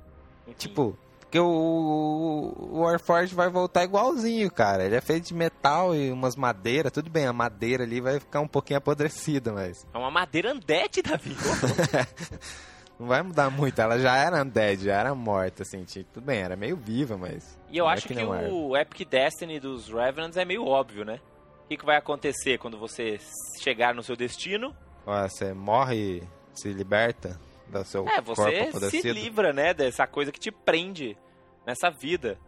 enfim. 0.46 0.54
Tipo, 0.60 0.96
porque 1.22 1.40
o, 1.40 2.54
o 2.56 2.82
Warforged 2.82 3.34
vai 3.34 3.50
voltar 3.50 3.84
igualzinho, 3.84 4.52
cara. 4.52 4.86
Ele 4.86 4.96
é 4.96 5.02
feito 5.02 5.26
de 5.30 5.34
metal 5.34 5.96
e 5.96 6.12
umas 6.12 6.36
madeiras. 6.36 6.92
Tudo 6.92 7.10
bem, 7.10 7.26
a 7.26 7.34
madeira 7.34 7.84
ali 7.84 8.00
vai 8.00 8.20
ficar 8.20 8.40
um 8.42 8.48
pouquinho 8.48 8.78
apodrecida, 8.78 9.52
mas 9.52 9.88
É 9.92 9.98
uma 9.98 10.12
madeira 10.12 10.52
andete, 10.52 11.02
Davi. 11.02 11.36
não 13.00 13.08
vai 13.08 13.22
mudar 13.22 13.50
muito. 13.50 13.80
Ela 13.80 14.00
já 14.00 14.16
era 14.16 14.42
undead, 14.42 14.84
já 14.84 15.00
era 15.00 15.14
morta, 15.14 15.64
assim. 15.64 15.84
tudo 16.14 16.26
bem, 16.26 16.40
era 16.40 16.56
meio 16.56 16.76
viva, 16.76 17.18
mas... 17.18 17.58
E 17.70 17.78
eu 17.78 17.88
é 17.90 17.94
acho 17.94 18.08
que, 18.08 18.18
árvore. 18.18 18.50
o 18.52 18.76
Epic 18.76 19.08
Destiny 19.08 19.60
dos 19.60 19.90
Revenants 19.90 20.38
é 20.38 20.46
meio 20.46 20.66
óbvio, 20.66 21.06
né? 21.06 21.20
O 21.66 21.68
que, 21.68 21.78
que 21.78 21.86
vai 21.86 21.98
acontecer 21.98 22.58
quando 22.58 22.78
você 22.78 23.20
chegar 23.62 23.94
no 23.94 24.02
seu 24.02 24.16
destino? 24.16 24.76
Ó, 25.06 25.28
você 25.28 25.54
morre, 25.54 26.24
se 26.54 26.72
liberta 26.72 27.40
do 27.68 27.84
seu 27.84 28.08
É, 28.08 28.22
corpo 28.22 28.34
você 28.74 28.90
se 28.90 29.12
livra, 29.12 29.52
né, 29.52 29.74
dessa 29.74 30.08
coisa 30.08 30.32
que 30.32 30.40
te 30.40 30.52
prende 30.52 31.18
nessa 31.66 31.90
vida. 31.90 32.40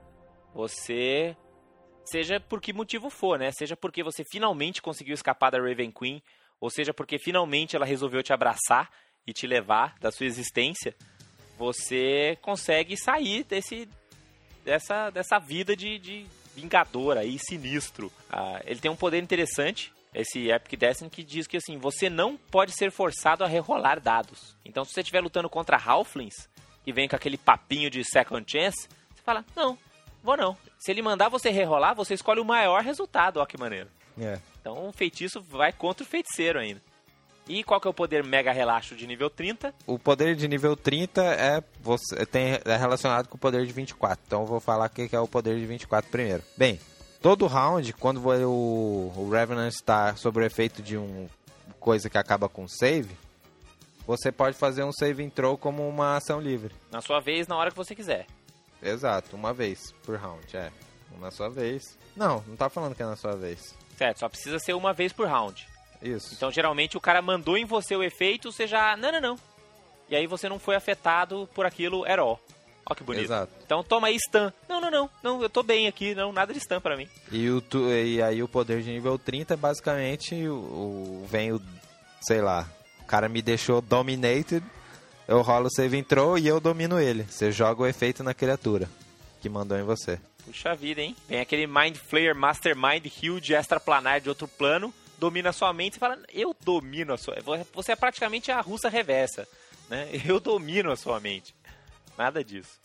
Você, 0.54 1.36
seja 2.06 2.39
por 2.39 2.60
que 2.62 2.74
motivo 2.74 3.10
for, 3.10 3.38
né? 3.38 3.52
Seja 3.52 3.76
porque 3.76 4.04
você 4.04 4.24
finalmente 4.24 4.82
conseguiu 4.82 5.14
escapar 5.14 5.52
da 5.52 5.60
Raven 5.60 5.91
Queen, 5.91 6.24
ou 6.60 6.70
seja 6.70 6.93
porque 6.93 7.20
finalmente 7.20 7.76
ela 7.76 7.86
resolveu 7.86 8.24
te 8.24 8.34
abraçar 8.34 8.89
e 9.26 9.34
te 9.34 9.45
levar 9.47 9.95
da 9.99 10.11
sua 10.11 10.26
existência, 10.26 10.95
você 11.57 12.38
consegue 12.41 12.97
sair 12.97 13.43
desse 13.43 13.88
dessa, 14.63 15.09
dessa 15.09 15.39
vida 15.39 15.76
de, 15.76 15.97
de 15.97 16.26
vingador 16.55 17.17
aí, 17.17 17.38
sinistro. 17.39 18.11
Ah, 18.30 18.61
ele 18.65 18.80
tem 18.80 18.91
um 18.91 18.95
poder 18.95 19.22
interessante, 19.22 19.91
esse 20.13 20.49
Epic 20.49 20.80
Destiny, 20.80 21.09
que 21.09 21.24
diz 21.24 21.47
que 21.47 21.57
assim, 21.57 21.78
você 21.78 22.09
não 22.09 22.38
pode 22.38 22.72
ser 22.72 22.91
forçado 22.91 23.43
a 23.43 23.47
rerolar 23.47 23.99
dados. 23.99 24.55
Então, 24.65 24.84
se 24.84 24.93
você 24.93 25.01
estiver 25.01 25.22
lutando 25.22 25.49
contra 25.49 25.78
Halflings, 25.78 26.49
que 26.84 26.93
vem 26.93 27.07
com 27.07 27.15
aquele 27.15 27.38
papinho 27.38 27.89
de 27.89 28.03
second 28.03 28.45
chance, 28.49 28.88
você 28.88 29.22
fala, 29.24 29.45
não, 29.55 29.78
vou 30.24 30.38
não. 30.38 30.57
Se 30.78 30.91
ele 30.91 31.01
mandar 31.01 31.30
você 31.30 31.49
rerolar, 31.49 31.95
você 31.95 32.13
escolhe 32.13 32.39
o 32.39 32.45
maior 32.45 32.84
resultado, 32.84 33.38
ó 33.38 33.45
que 33.45 33.57
maneiro. 33.57 33.89
É. 34.20 34.39
Então, 34.59 34.88
o 34.88 34.91
feitiço 34.91 35.41
vai 35.41 35.72
contra 35.72 36.03
o 36.03 36.07
feiticeiro 36.07 36.59
ainda. 36.59 36.82
E 37.50 37.64
qual 37.64 37.82
que 37.82 37.88
é 37.88 37.89
o 37.89 37.93
poder 37.93 38.24
mega 38.24 38.52
relaxo 38.52 38.95
de 38.95 39.08
nível 39.08 39.28
30? 39.28 39.74
O 39.88 39.97
poder 39.97 40.36
de 40.36 40.47
nível 40.47 40.78
30 40.78 41.24
é, 41.24 41.64
você, 41.82 42.24
tem, 42.28 42.60
é 42.64 42.78
relacionado 42.78 43.28
com 43.28 43.38
o 43.38 43.39
poder 43.39 43.66
de 43.66 43.74
24. 43.74 44.24
Então 44.28 44.41
eu 44.41 44.45
vou 44.45 44.60
falar 44.60 44.86
o 44.86 44.89
que 44.91 45.16
é 45.16 45.20
o 45.20 45.28
poder 45.28 45.60
de 45.60 45.66
24 45.66 46.12
primeiro. 46.12 46.43
Bem, 46.56 46.80
todo 47.20 47.47
round, 47.47 47.91
quando 47.93 48.24
o, 48.24 49.12
o 49.18 49.30
Revenant 49.32 49.74
está 49.74 50.16
sob 50.16 50.39
o 50.39 50.43
efeito 50.43 50.84
de 50.84 50.95
um 50.95 51.28
coisa 51.80 52.08
que 52.08 52.20
acaba 52.20 52.47
com 52.47 52.68
save, 52.68 53.18
você 54.06 54.32
pode 54.32 54.56
fazer 54.56 54.84
um 54.84 54.91
save 54.91 55.24
and 55.24 55.30
throw 55.30 55.58
como 55.58 55.88
uma 55.88 56.18
ação 56.18 56.39
livre. 56.39 56.76
Na 56.91 57.02
sua 57.02 57.20
vez, 57.20 57.47
na 57.47 57.58
hora 57.58 57.72
que 57.72 57.78
você 57.78 57.95
quiser. 57.95 58.28
Exato, 58.82 59.36
uma 59.36 59.54
vez 59.54 59.91
por 60.04 60.16
round, 60.18 60.56
é. 60.56 60.72
Na 61.20 61.32
sua 61.32 61.50
vez. 61.50 61.97
Não, 62.16 62.43
não 62.47 62.56
tá 62.56 62.70
falando 62.70 62.93
que 62.93 63.02
é 63.02 63.06
na 63.06 63.16
sua 63.16 63.36
vez. 63.36 63.76
Certo, 63.97 64.20
só 64.20 64.30
precisa 64.30 64.60
ser 64.60 64.74
uma 64.74 64.93
vez 64.93 65.12
por 65.12 65.28
round. 65.28 65.68
Isso. 66.02 66.34
Então, 66.34 66.52
geralmente, 66.52 66.95
o 66.97 67.02
cara 67.02 67.22
mandou 67.22 67.58
em 67.58 67.66
você 67.66 67.95
o 67.95 68.04
efeito, 68.04 68.52
você 68.52 68.66
já... 68.68 68.95
Não, 68.97 69.12
não, 69.12 69.22
não. 69.22 69.39
E 70.10 70.16
aí 70.16 70.26
você 70.28 70.47
não 70.50 70.58
foi 70.60 70.76
afetado 70.76 71.47
por 71.54 71.66
aquilo 71.66 72.04
at 72.06 72.18
all. 72.20 72.39
Ó 72.89 72.95
que 72.95 73.04
bonito. 73.04 73.26
Exato. 73.26 73.52
Então, 73.64 73.84
toma 73.84 74.08
aí 74.08 74.18
stun. 74.18 74.52
Não, 74.68 74.82
não, 74.82 74.89
não. 74.89 75.10
Não, 75.22 75.41
eu 75.43 75.50
tô 75.50 75.62
bem 75.62 75.88
aqui. 75.88 76.16
Não, 76.16 76.32
nada 76.32 76.52
de 76.54 76.60
stun 76.60 76.80
pra 76.82 76.97
mim. 76.97 77.08
E, 77.32 77.47
o, 77.50 77.62
tu- 77.62 77.89
e 77.91 78.22
aí 78.22 78.41
o 78.41 78.47
poder 78.47 78.82
de 78.82 78.89
nível 78.89 79.20
30 79.20 79.54
é 79.54 79.58
basicamente 79.58 80.34
o, 80.47 80.54
o- 80.56 81.28
vem 81.30 81.52
o, 81.52 81.62
sei 82.22 82.41
lá, 82.41 82.68
o 83.02 83.06
cara 83.06 83.30
me 83.30 83.41
deixou 83.41 83.82
dominated, 83.82 84.64
eu 85.28 85.41
rolo 85.41 85.68
o 85.68 85.72
save 85.72 86.00
and 86.00 86.04
throw 86.04 86.38
e 86.39 86.47
eu 86.47 86.60
domino 86.60 87.00
ele. 87.00 87.24
Você 87.30 87.52
joga 87.52 87.84
o 87.84 87.86
efeito 87.88 88.24
na 88.24 88.34
criatura 88.34 88.89
que 89.41 89.47
mandou 89.50 89.78
em 89.78 89.84
você. 89.84 90.20
Puxa 90.45 90.74
vida, 90.74 91.02
hein? 91.02 91.16
Vem 91.28 91.39
aquele 91.41 91.68
Mind 91.68 91.95
Flayer 91.97 92.34
Mastermind 92.36 93.06
Huge 93.22 93.54
extraplanar 93.54 94.20
de 94.20 94.30
outro 94.30 94.47
plano, 94.47 94.91
domina 95.20 95.49
a 95.49 95.53
sua 95.53 95.72
mente 95.74 95.95
e 95.95 95.99
fala, 95.99 96.17
eu 96.34 96.55
domino 96.63 97.13
a 97.13 97.17
sua... 97.17 97.36
Você 97.74 97.91
é 97.91 97.95
praticamente 97.95 98.51
a 98.51 98.61
russa 98.61 98.89
reversa, 98.89 99.47
né? 99.89 100.09
Eu 100.26 100.39
domino 100.39 100.91
a 100.91 100.95
sua 100.95 101.20
mente. 101.20 101.53
Nada 102.17 102.43
disso. 102.43 102.80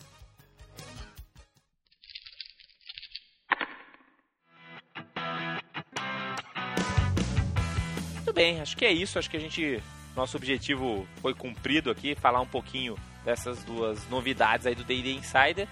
Muito 8.15 8.33
bem, 8.33 8.59
acho 8.59 8.75
que 8.75 8.85
é 8.85 8.91
isso. 8.91 9.17
Acho 9.17 9.29
que 9.29 9.37
a 9.37 9.39
gente... 9.39 9.81
Nosso 10.15 10.37
objetivo 10.37 11.05
foi 11.21 11.33
cumprido 11.33 11.91
aqui, 11.91 12.15
falar 12.15 12.39
um 12.39 12.47
pouquinho 12.47 12.97
dessas 13.25 13.63
duas 13.63 14.07
novidades 14.07 14.65
aí 14.65 14.73
do 14.73 14.83
D&D 14.83 15.11
Insider. 15.13 15.67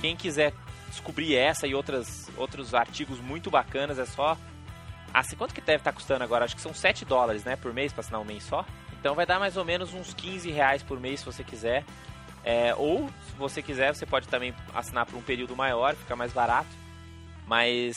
Quem 0.00 0.14
quiser 0.14 0.52
descobrir 0.88 1.34
essa 1.34 1.66
e 1.66 1.74
outras, 1.74 2.30
outros 2.36 2.74
artigos 2.74 3.18
muito 3.18 3.50
bacanas, 3.50 3.98
é 3.98 4.06
só. 4.06 4.38
Se 5.22 5.36
quanto 5.36 5.54
que 5.54 5.60
deve 5.60 5.78
estar 5.78 5.92
custando 5.92 6.24
agora? 6.24 6.44
Acho 6.44 6.54
que 6.54 6.60
são 6.60 6.74
7 6.74 7.04
dólares, 7.04 7.44
né, 7.44 7.56
por 7.56 7.72
mês, 7.72 7.92
para 7.92 8.00
assinar 8.00 8.20
um 8.20 8.24
mês 8.24 8.44
só. 8.44 8.64
Então 8.98 9.14
vai 9.14 9.26
dar 9.26 9.38
mais 9.38 9.56
ou 9.56 9.64
menos 9.64 9.94
uns 9.94 10.12
15 10.14 10.50
reais 10.50 10.82
por 10.82 10.98
mês 10.98 11.20
se 11.20 11.26
você 11.26 11.44
quiser. 11.44 11.84
É, 12.44 12.74
ou, 12.76 13.08
se 13.08 13.34
você 13.36 13.62
quiser, 13.62 13.94
você 13.94 14.06
pode 14.06 14.28
também 14.28 14.54
assinar 14.74 15.04
por 15.06 15.16
um 15.16 15.22
período 15.22 15.56
maior, 15.56 15.94
fica 15.94 16.14
mais 16.14 16.32
barato. 16.32 16.68
Mas 17.46 17.96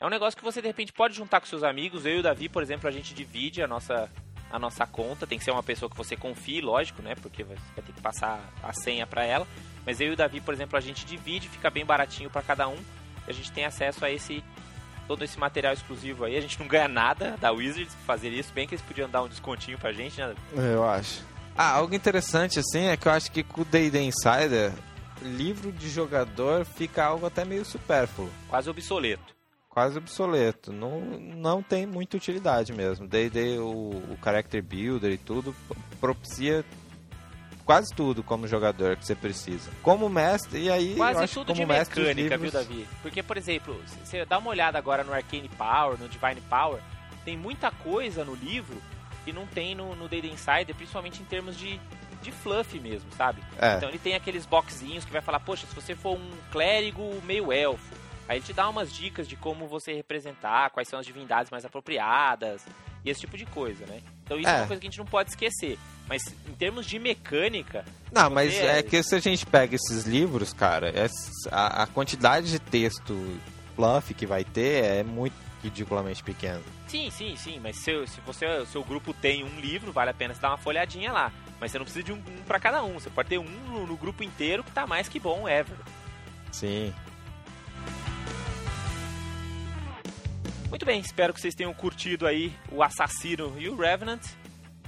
é 0.00 0.06
um 0.06 0.10
negócio 0.10 0.36
que 0.36 0.44
você 0.44 0.60
de 0.60 0.66
repente 0.66 0.92
pode 0.92 1.14
juntar 1.14 1.40
com 1.40 1.46
seus 1.46 1.62
amigos. 1.62 2.06
Eu 2.06 2.16
e 2.16 2.20
o 2.20 2.22
Davi, 2.22 2.48
por 2.48 2.62
exemplo, 2.62 2.88
a 2.88 2.90
gente 2.90 3.14
divide 3.14 3.62
a 3.62 3.66
nossa, 3.66 4.10
a 4.50 4.58
nossa 4.58 4.86
conta. 4.86 5.26
Tem 5.26 5.38
que 5.38 5.44
ser 5.44 5.50
uma 5.50 5.62
pessoa 5.62 5.90
que 5.90 5.96
você 5.96 6.16
confie, 6.16 6.60
lógico, 6.60 7.02
né? 7.02 7.14
Porque 7.14 7.44
vai 7.44 7.56
vai 7.74 7.84
ter 7.84 7.92
que 7.92 8.00
passar 8.00 8.40
a 8.62 8.72
senha 8.72 9.06
para 9.06 9.24
ela. 9.24 9.46
Mas 9.84 10.00
eu 10.00 10.08
e 10.08 10.10
o 10.12 10.16
Davi, 10.16 10.40
por 10.40 10.54
exemplo, 10.54 10.76
a 10.76 10.80
gente 10.80 11.04
divide, 11.04 11.48
fica 11.48 11.70
bem 11.70 11.84
baratinho 11.84 12.30
para 12.30 12.42
cada 12.42 12.66
um. 12.68 12.78
E 13.26 13.30
a 13.30 13.32
gente 13.32 13.52
tem 13.52 13.64
acesso 13.64 14.04
a 14.04 14.10
esse 14.10 14.42
todo 15.10 15.24
esse 15.24 15.40
material 15.40 15.72
exclusivo 15.72 16.24
aí. 16.24 16.36
A 16.36 16.40
gente 16.40 16.60
não 16.60 16.68
ganha 16.68 16.86
nada 16.86 17.36
da 17.40 17.50
Wizards 17.50 17.92
pra 17.96 18.04
fazer 18.14 18.28
isso, 18.28 18.52
bem 18.52 18.68
que 18.68 18.76
eles 18.76 18.84
podiam 18.84 19.10
dar 19.10 19.24
um 19.24 19.28
descontinho 19.28 19.76
pra 19.76 19.92
gente, 19.92 20.20
né? 20.20 20.36
Eu 20.54 20.88
acho. 20.88 21.24
Ah, 21.58 21.72
algo 21.72 21.92
interessante 21.92 22.60
assim 22.60 22.84
é 22.84 22.96
que 22.96 23.08
eu 23.08 23.12
acho 23.12 23.32
que 23.32 23.42
com 23.42 23.62
o 23.62 23.64
D&D 23.64 24.00
Insider, 24.02 24.72
livro 25.20 25.72
de 25.72 25.90
jogador 25.90 26.64
fica 26.64 27.04
algo 27.04 27.26
até 27.26 27.44
meio 27.44 27.64
supérfluo. 27.64 28.30
Quase 28.48 28.70
obsoleto. 28.70 29.34
Quase 29.68 29.98
obsoleto. 29.98 30.72
Não, 30.72 31.00
não 31.00 31.60
tem 31.60 31.86
muita 31.86 32.16
utilidade 32.16 32.72
mesmo. 32.72 33.08
D&D, 33.08 33.58
o, 33.58 33.90
o 34.12 34.18
Character 34.22 34.62
Builder 34.62 35.10
e 35.10 35.18
tudo, 35.18 35.52
propicia 36.00 36.64
quase 37.70 37.94
tudo 37.94 38.22
como 38.22 38.48
jogador 38.48 38.96
que 38.96 39.06
você 39.06 39.14
precisa. 39.14 39.70
Como 39.82 40.08
mestre, 40.08 40.62
e 40.64 40.70
aí 40.70 40.94
Quase 40.96 41.28
tudo 41.28 41.52
de 41.52 41.64
mestre, 41.64 42.00
mecânica, 42.00 42.36
livros- 42.36 42.52
viu, 42.52 42.60
Davi? 42.80 42.88
Porque, 43.02 43.22
por 43.22 43.36
exemplo, 43.36 43.80
se 43.86 43.98
você 44.04 44.24
dá 44.24 44.38
uma 44.38 44.50
olhada 44.50 44.76
agora 44.78 45.04
no 45.04 45.12
Arcane 45.12 45.48
Power, 45.50 45.98
no 45.98 46.08
Divine 46.08 46.40
Power, 46.48 46.80
tem 47.24 47.36
muita 47.36 47.70
coisa 47.70 48.24
no 48.24 48.34
livro 48.34 48.76
que 49.24 49.32
não 49.32 49.46
tem 49.46 49.74
no 49.74 49.94
no 49.94 50.08
D&D 50.08 50.28
Insider, 50.28 50.74
principalmente 50.74 51.20
em 51.22 51.24
termos 51.24 51.56
de, 51.56 51.78
de 52.22 52.32
fluff 52.32 52.78
mesmo, 52.80 53.08
sabe? 53.16 53.40
É. 53.58 53.76
Então 53.76 53.88
ele 53.88 53.98
tem 53.98 54.14
aqueles 54.14 54.46
boxinhos 54.46 55.04
que 55.04 55.12
vai 55.12 55.20
falar, 55.20 55.38
poxa, 55.40 55.66
se 55.66 55.74
você 55.74 55.94
for 55.94 56.16
um 56.16 56.30
clérigo 56.50 57.20
meio 57.24 57.52
elfo, 57.52 57.94
aí 58.28 58.38
ele 58.38 58.44
te 58.44 58.52
dá 58.52 58.68
umas 58.68 58.92
dicas 58.92 59.28
de 59.28 59.36
como 59.36 59.68
você 59.68 59.92
representar, 59.92 60.70
quais 60.70 60.88
são 60.88 60.98
as 60.98 61.06
divindades 61.06 61.50
mais 61.50 61.64
apropriadas, 61.64 62.64
e 63.04 63.10
esse 63.10 63.20
tipo 63.20 63.36
de 63.36 63.46
coisa, 63.46 63.84
né? 63.86 64.00
Então 64.24 64.38
isso 64.38 64.48
é, 64.48 64.52
É. 64.52 64.56
uma 64.58 64.66
coisa 64.66 64.80
que 64.80 64.86
a 64.86 64.90
gente 64.90 64.98
não 64.98 65.06
pode 65.06 65.30
esquecer. 65.30 65.78
Mas 66.10 66.24
em 66.48 66.52
termos 66.54 66.86
de 66.86 66.98
mecânica, 66.98 67.84
Não, 68.10 68.28
mas 68.28 68.52
é- 68.52 68.80
é 68.80 68.82
que 68.82 69.00
se 69.00 69.14
a 69.14 69.20
gente 69.20 69.46
pega 69.46 69.76
esses 69.76 70.02
livros, 70.04 70.52
cara, 70.52 70.88
é- 70.90 71.08
a, 71.52 71.84
a 71.84 71.86
quantidade 71.86 72.50
de 72.50 72.58
texto 72.58 73.38
fluff 73.76 74.12
que 74.12 74.26
vai 74.26 74.42
ter 74.42 74.82
é 74.84 75.02
muito 75.04 75.34
ridiculamente 75.62 76.20
pequena. 76.24 76.60
Sim, 76.88 77.08
sim, 77.12 77.36
sim, 77.36 77.60
mas 77.62 77.76
se, 77.76 78.04
se 78.08 78.20
você, 78.26 78.44
o 78.44 78.66
seu 78.66 78.82
grupo 78.82 79.14
tem 79.14 79.44
um 79.44 79.60
livro, 79.60 79.92
vale 79.92 80.10
a 80.10 80.14
pena 80.14 80.34
você 80.34 80.40
dar 80.40 80.48
uma 80.48 80.58
folhadinha 80.58 81.12
lá. 81.12 81.32
Mas 81.60 81.70
você 81.70 81.78
não 81.78 81.84
precisa 81.84 82.04
de 82.04 82.12
um, 82.12 82.16
um 82.16 82.42
para 82.44 82.58
cada 82.58 82.82
um, 82.82 82.94
você 82.94 83.08
pode 83.08 83.28
ter 83.28 83.38
um 83.38 83.44
no, 83.44 83.86
no 83.86 83.96
grupo 83.96 84.24
inteiro 84.24 84.64
que 84.64 84.72
tá 84.72 84.88
mais 84.88 85.08
que 85.08 85.20
bom, 85.20 85.48
ever. 85.48 85.76
Sim. 86.50 86.92
Muito 90.68 90.84
bem, 90.84 91.00
espero 91.00 91.32
que 91.32 91.40
vocês 91.40 91.54
tenham 91.54 91.72
curtido 91.72 92.26
aí 92.26 92.52
o 92.72 92.82
Assassino 92.82 93.54
e 93.58 93.68
o 93.68 93.76
Revenant. 93.76 94.22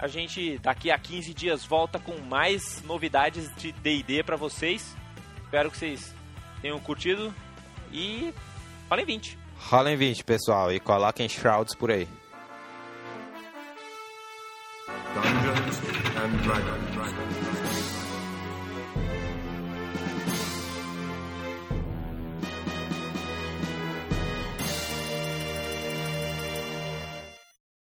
A 0.02 0.08
gente 0.08 0.58
daqui 0.58 0.90
a 0.90 0.98
15 0.98 1.32
dias 1.32 1.64
volta 1.64 1.96
com 1.96 2.18
mais 2.22 2.82
novidades 2.82 3.48
de 3.54 3.70
D&D 3.70 4.24
pra 4.24 4.34
vocês. 4.34 4.96
Espero 5.44 5.70
que 5.70 5.78
vocês 5.78 6.12
tenham 6.60 6.80
curtido 6.80 7.32
e 7.92 8.34
falem 8.88 9.06
20. 9.06 9.38
Rolem 9.58 9.96
20, 9.96 10.24
pessoal, 10.24 10.72
e 10.72 10.80
coloquem 10.80 11.28
shrouds 11.28 11.76
por 11.76 11.92
aí. 11.92 12.08
Dungeons 15.14 15.78
and 16.16 16.36
Dragons. 16.42 17.41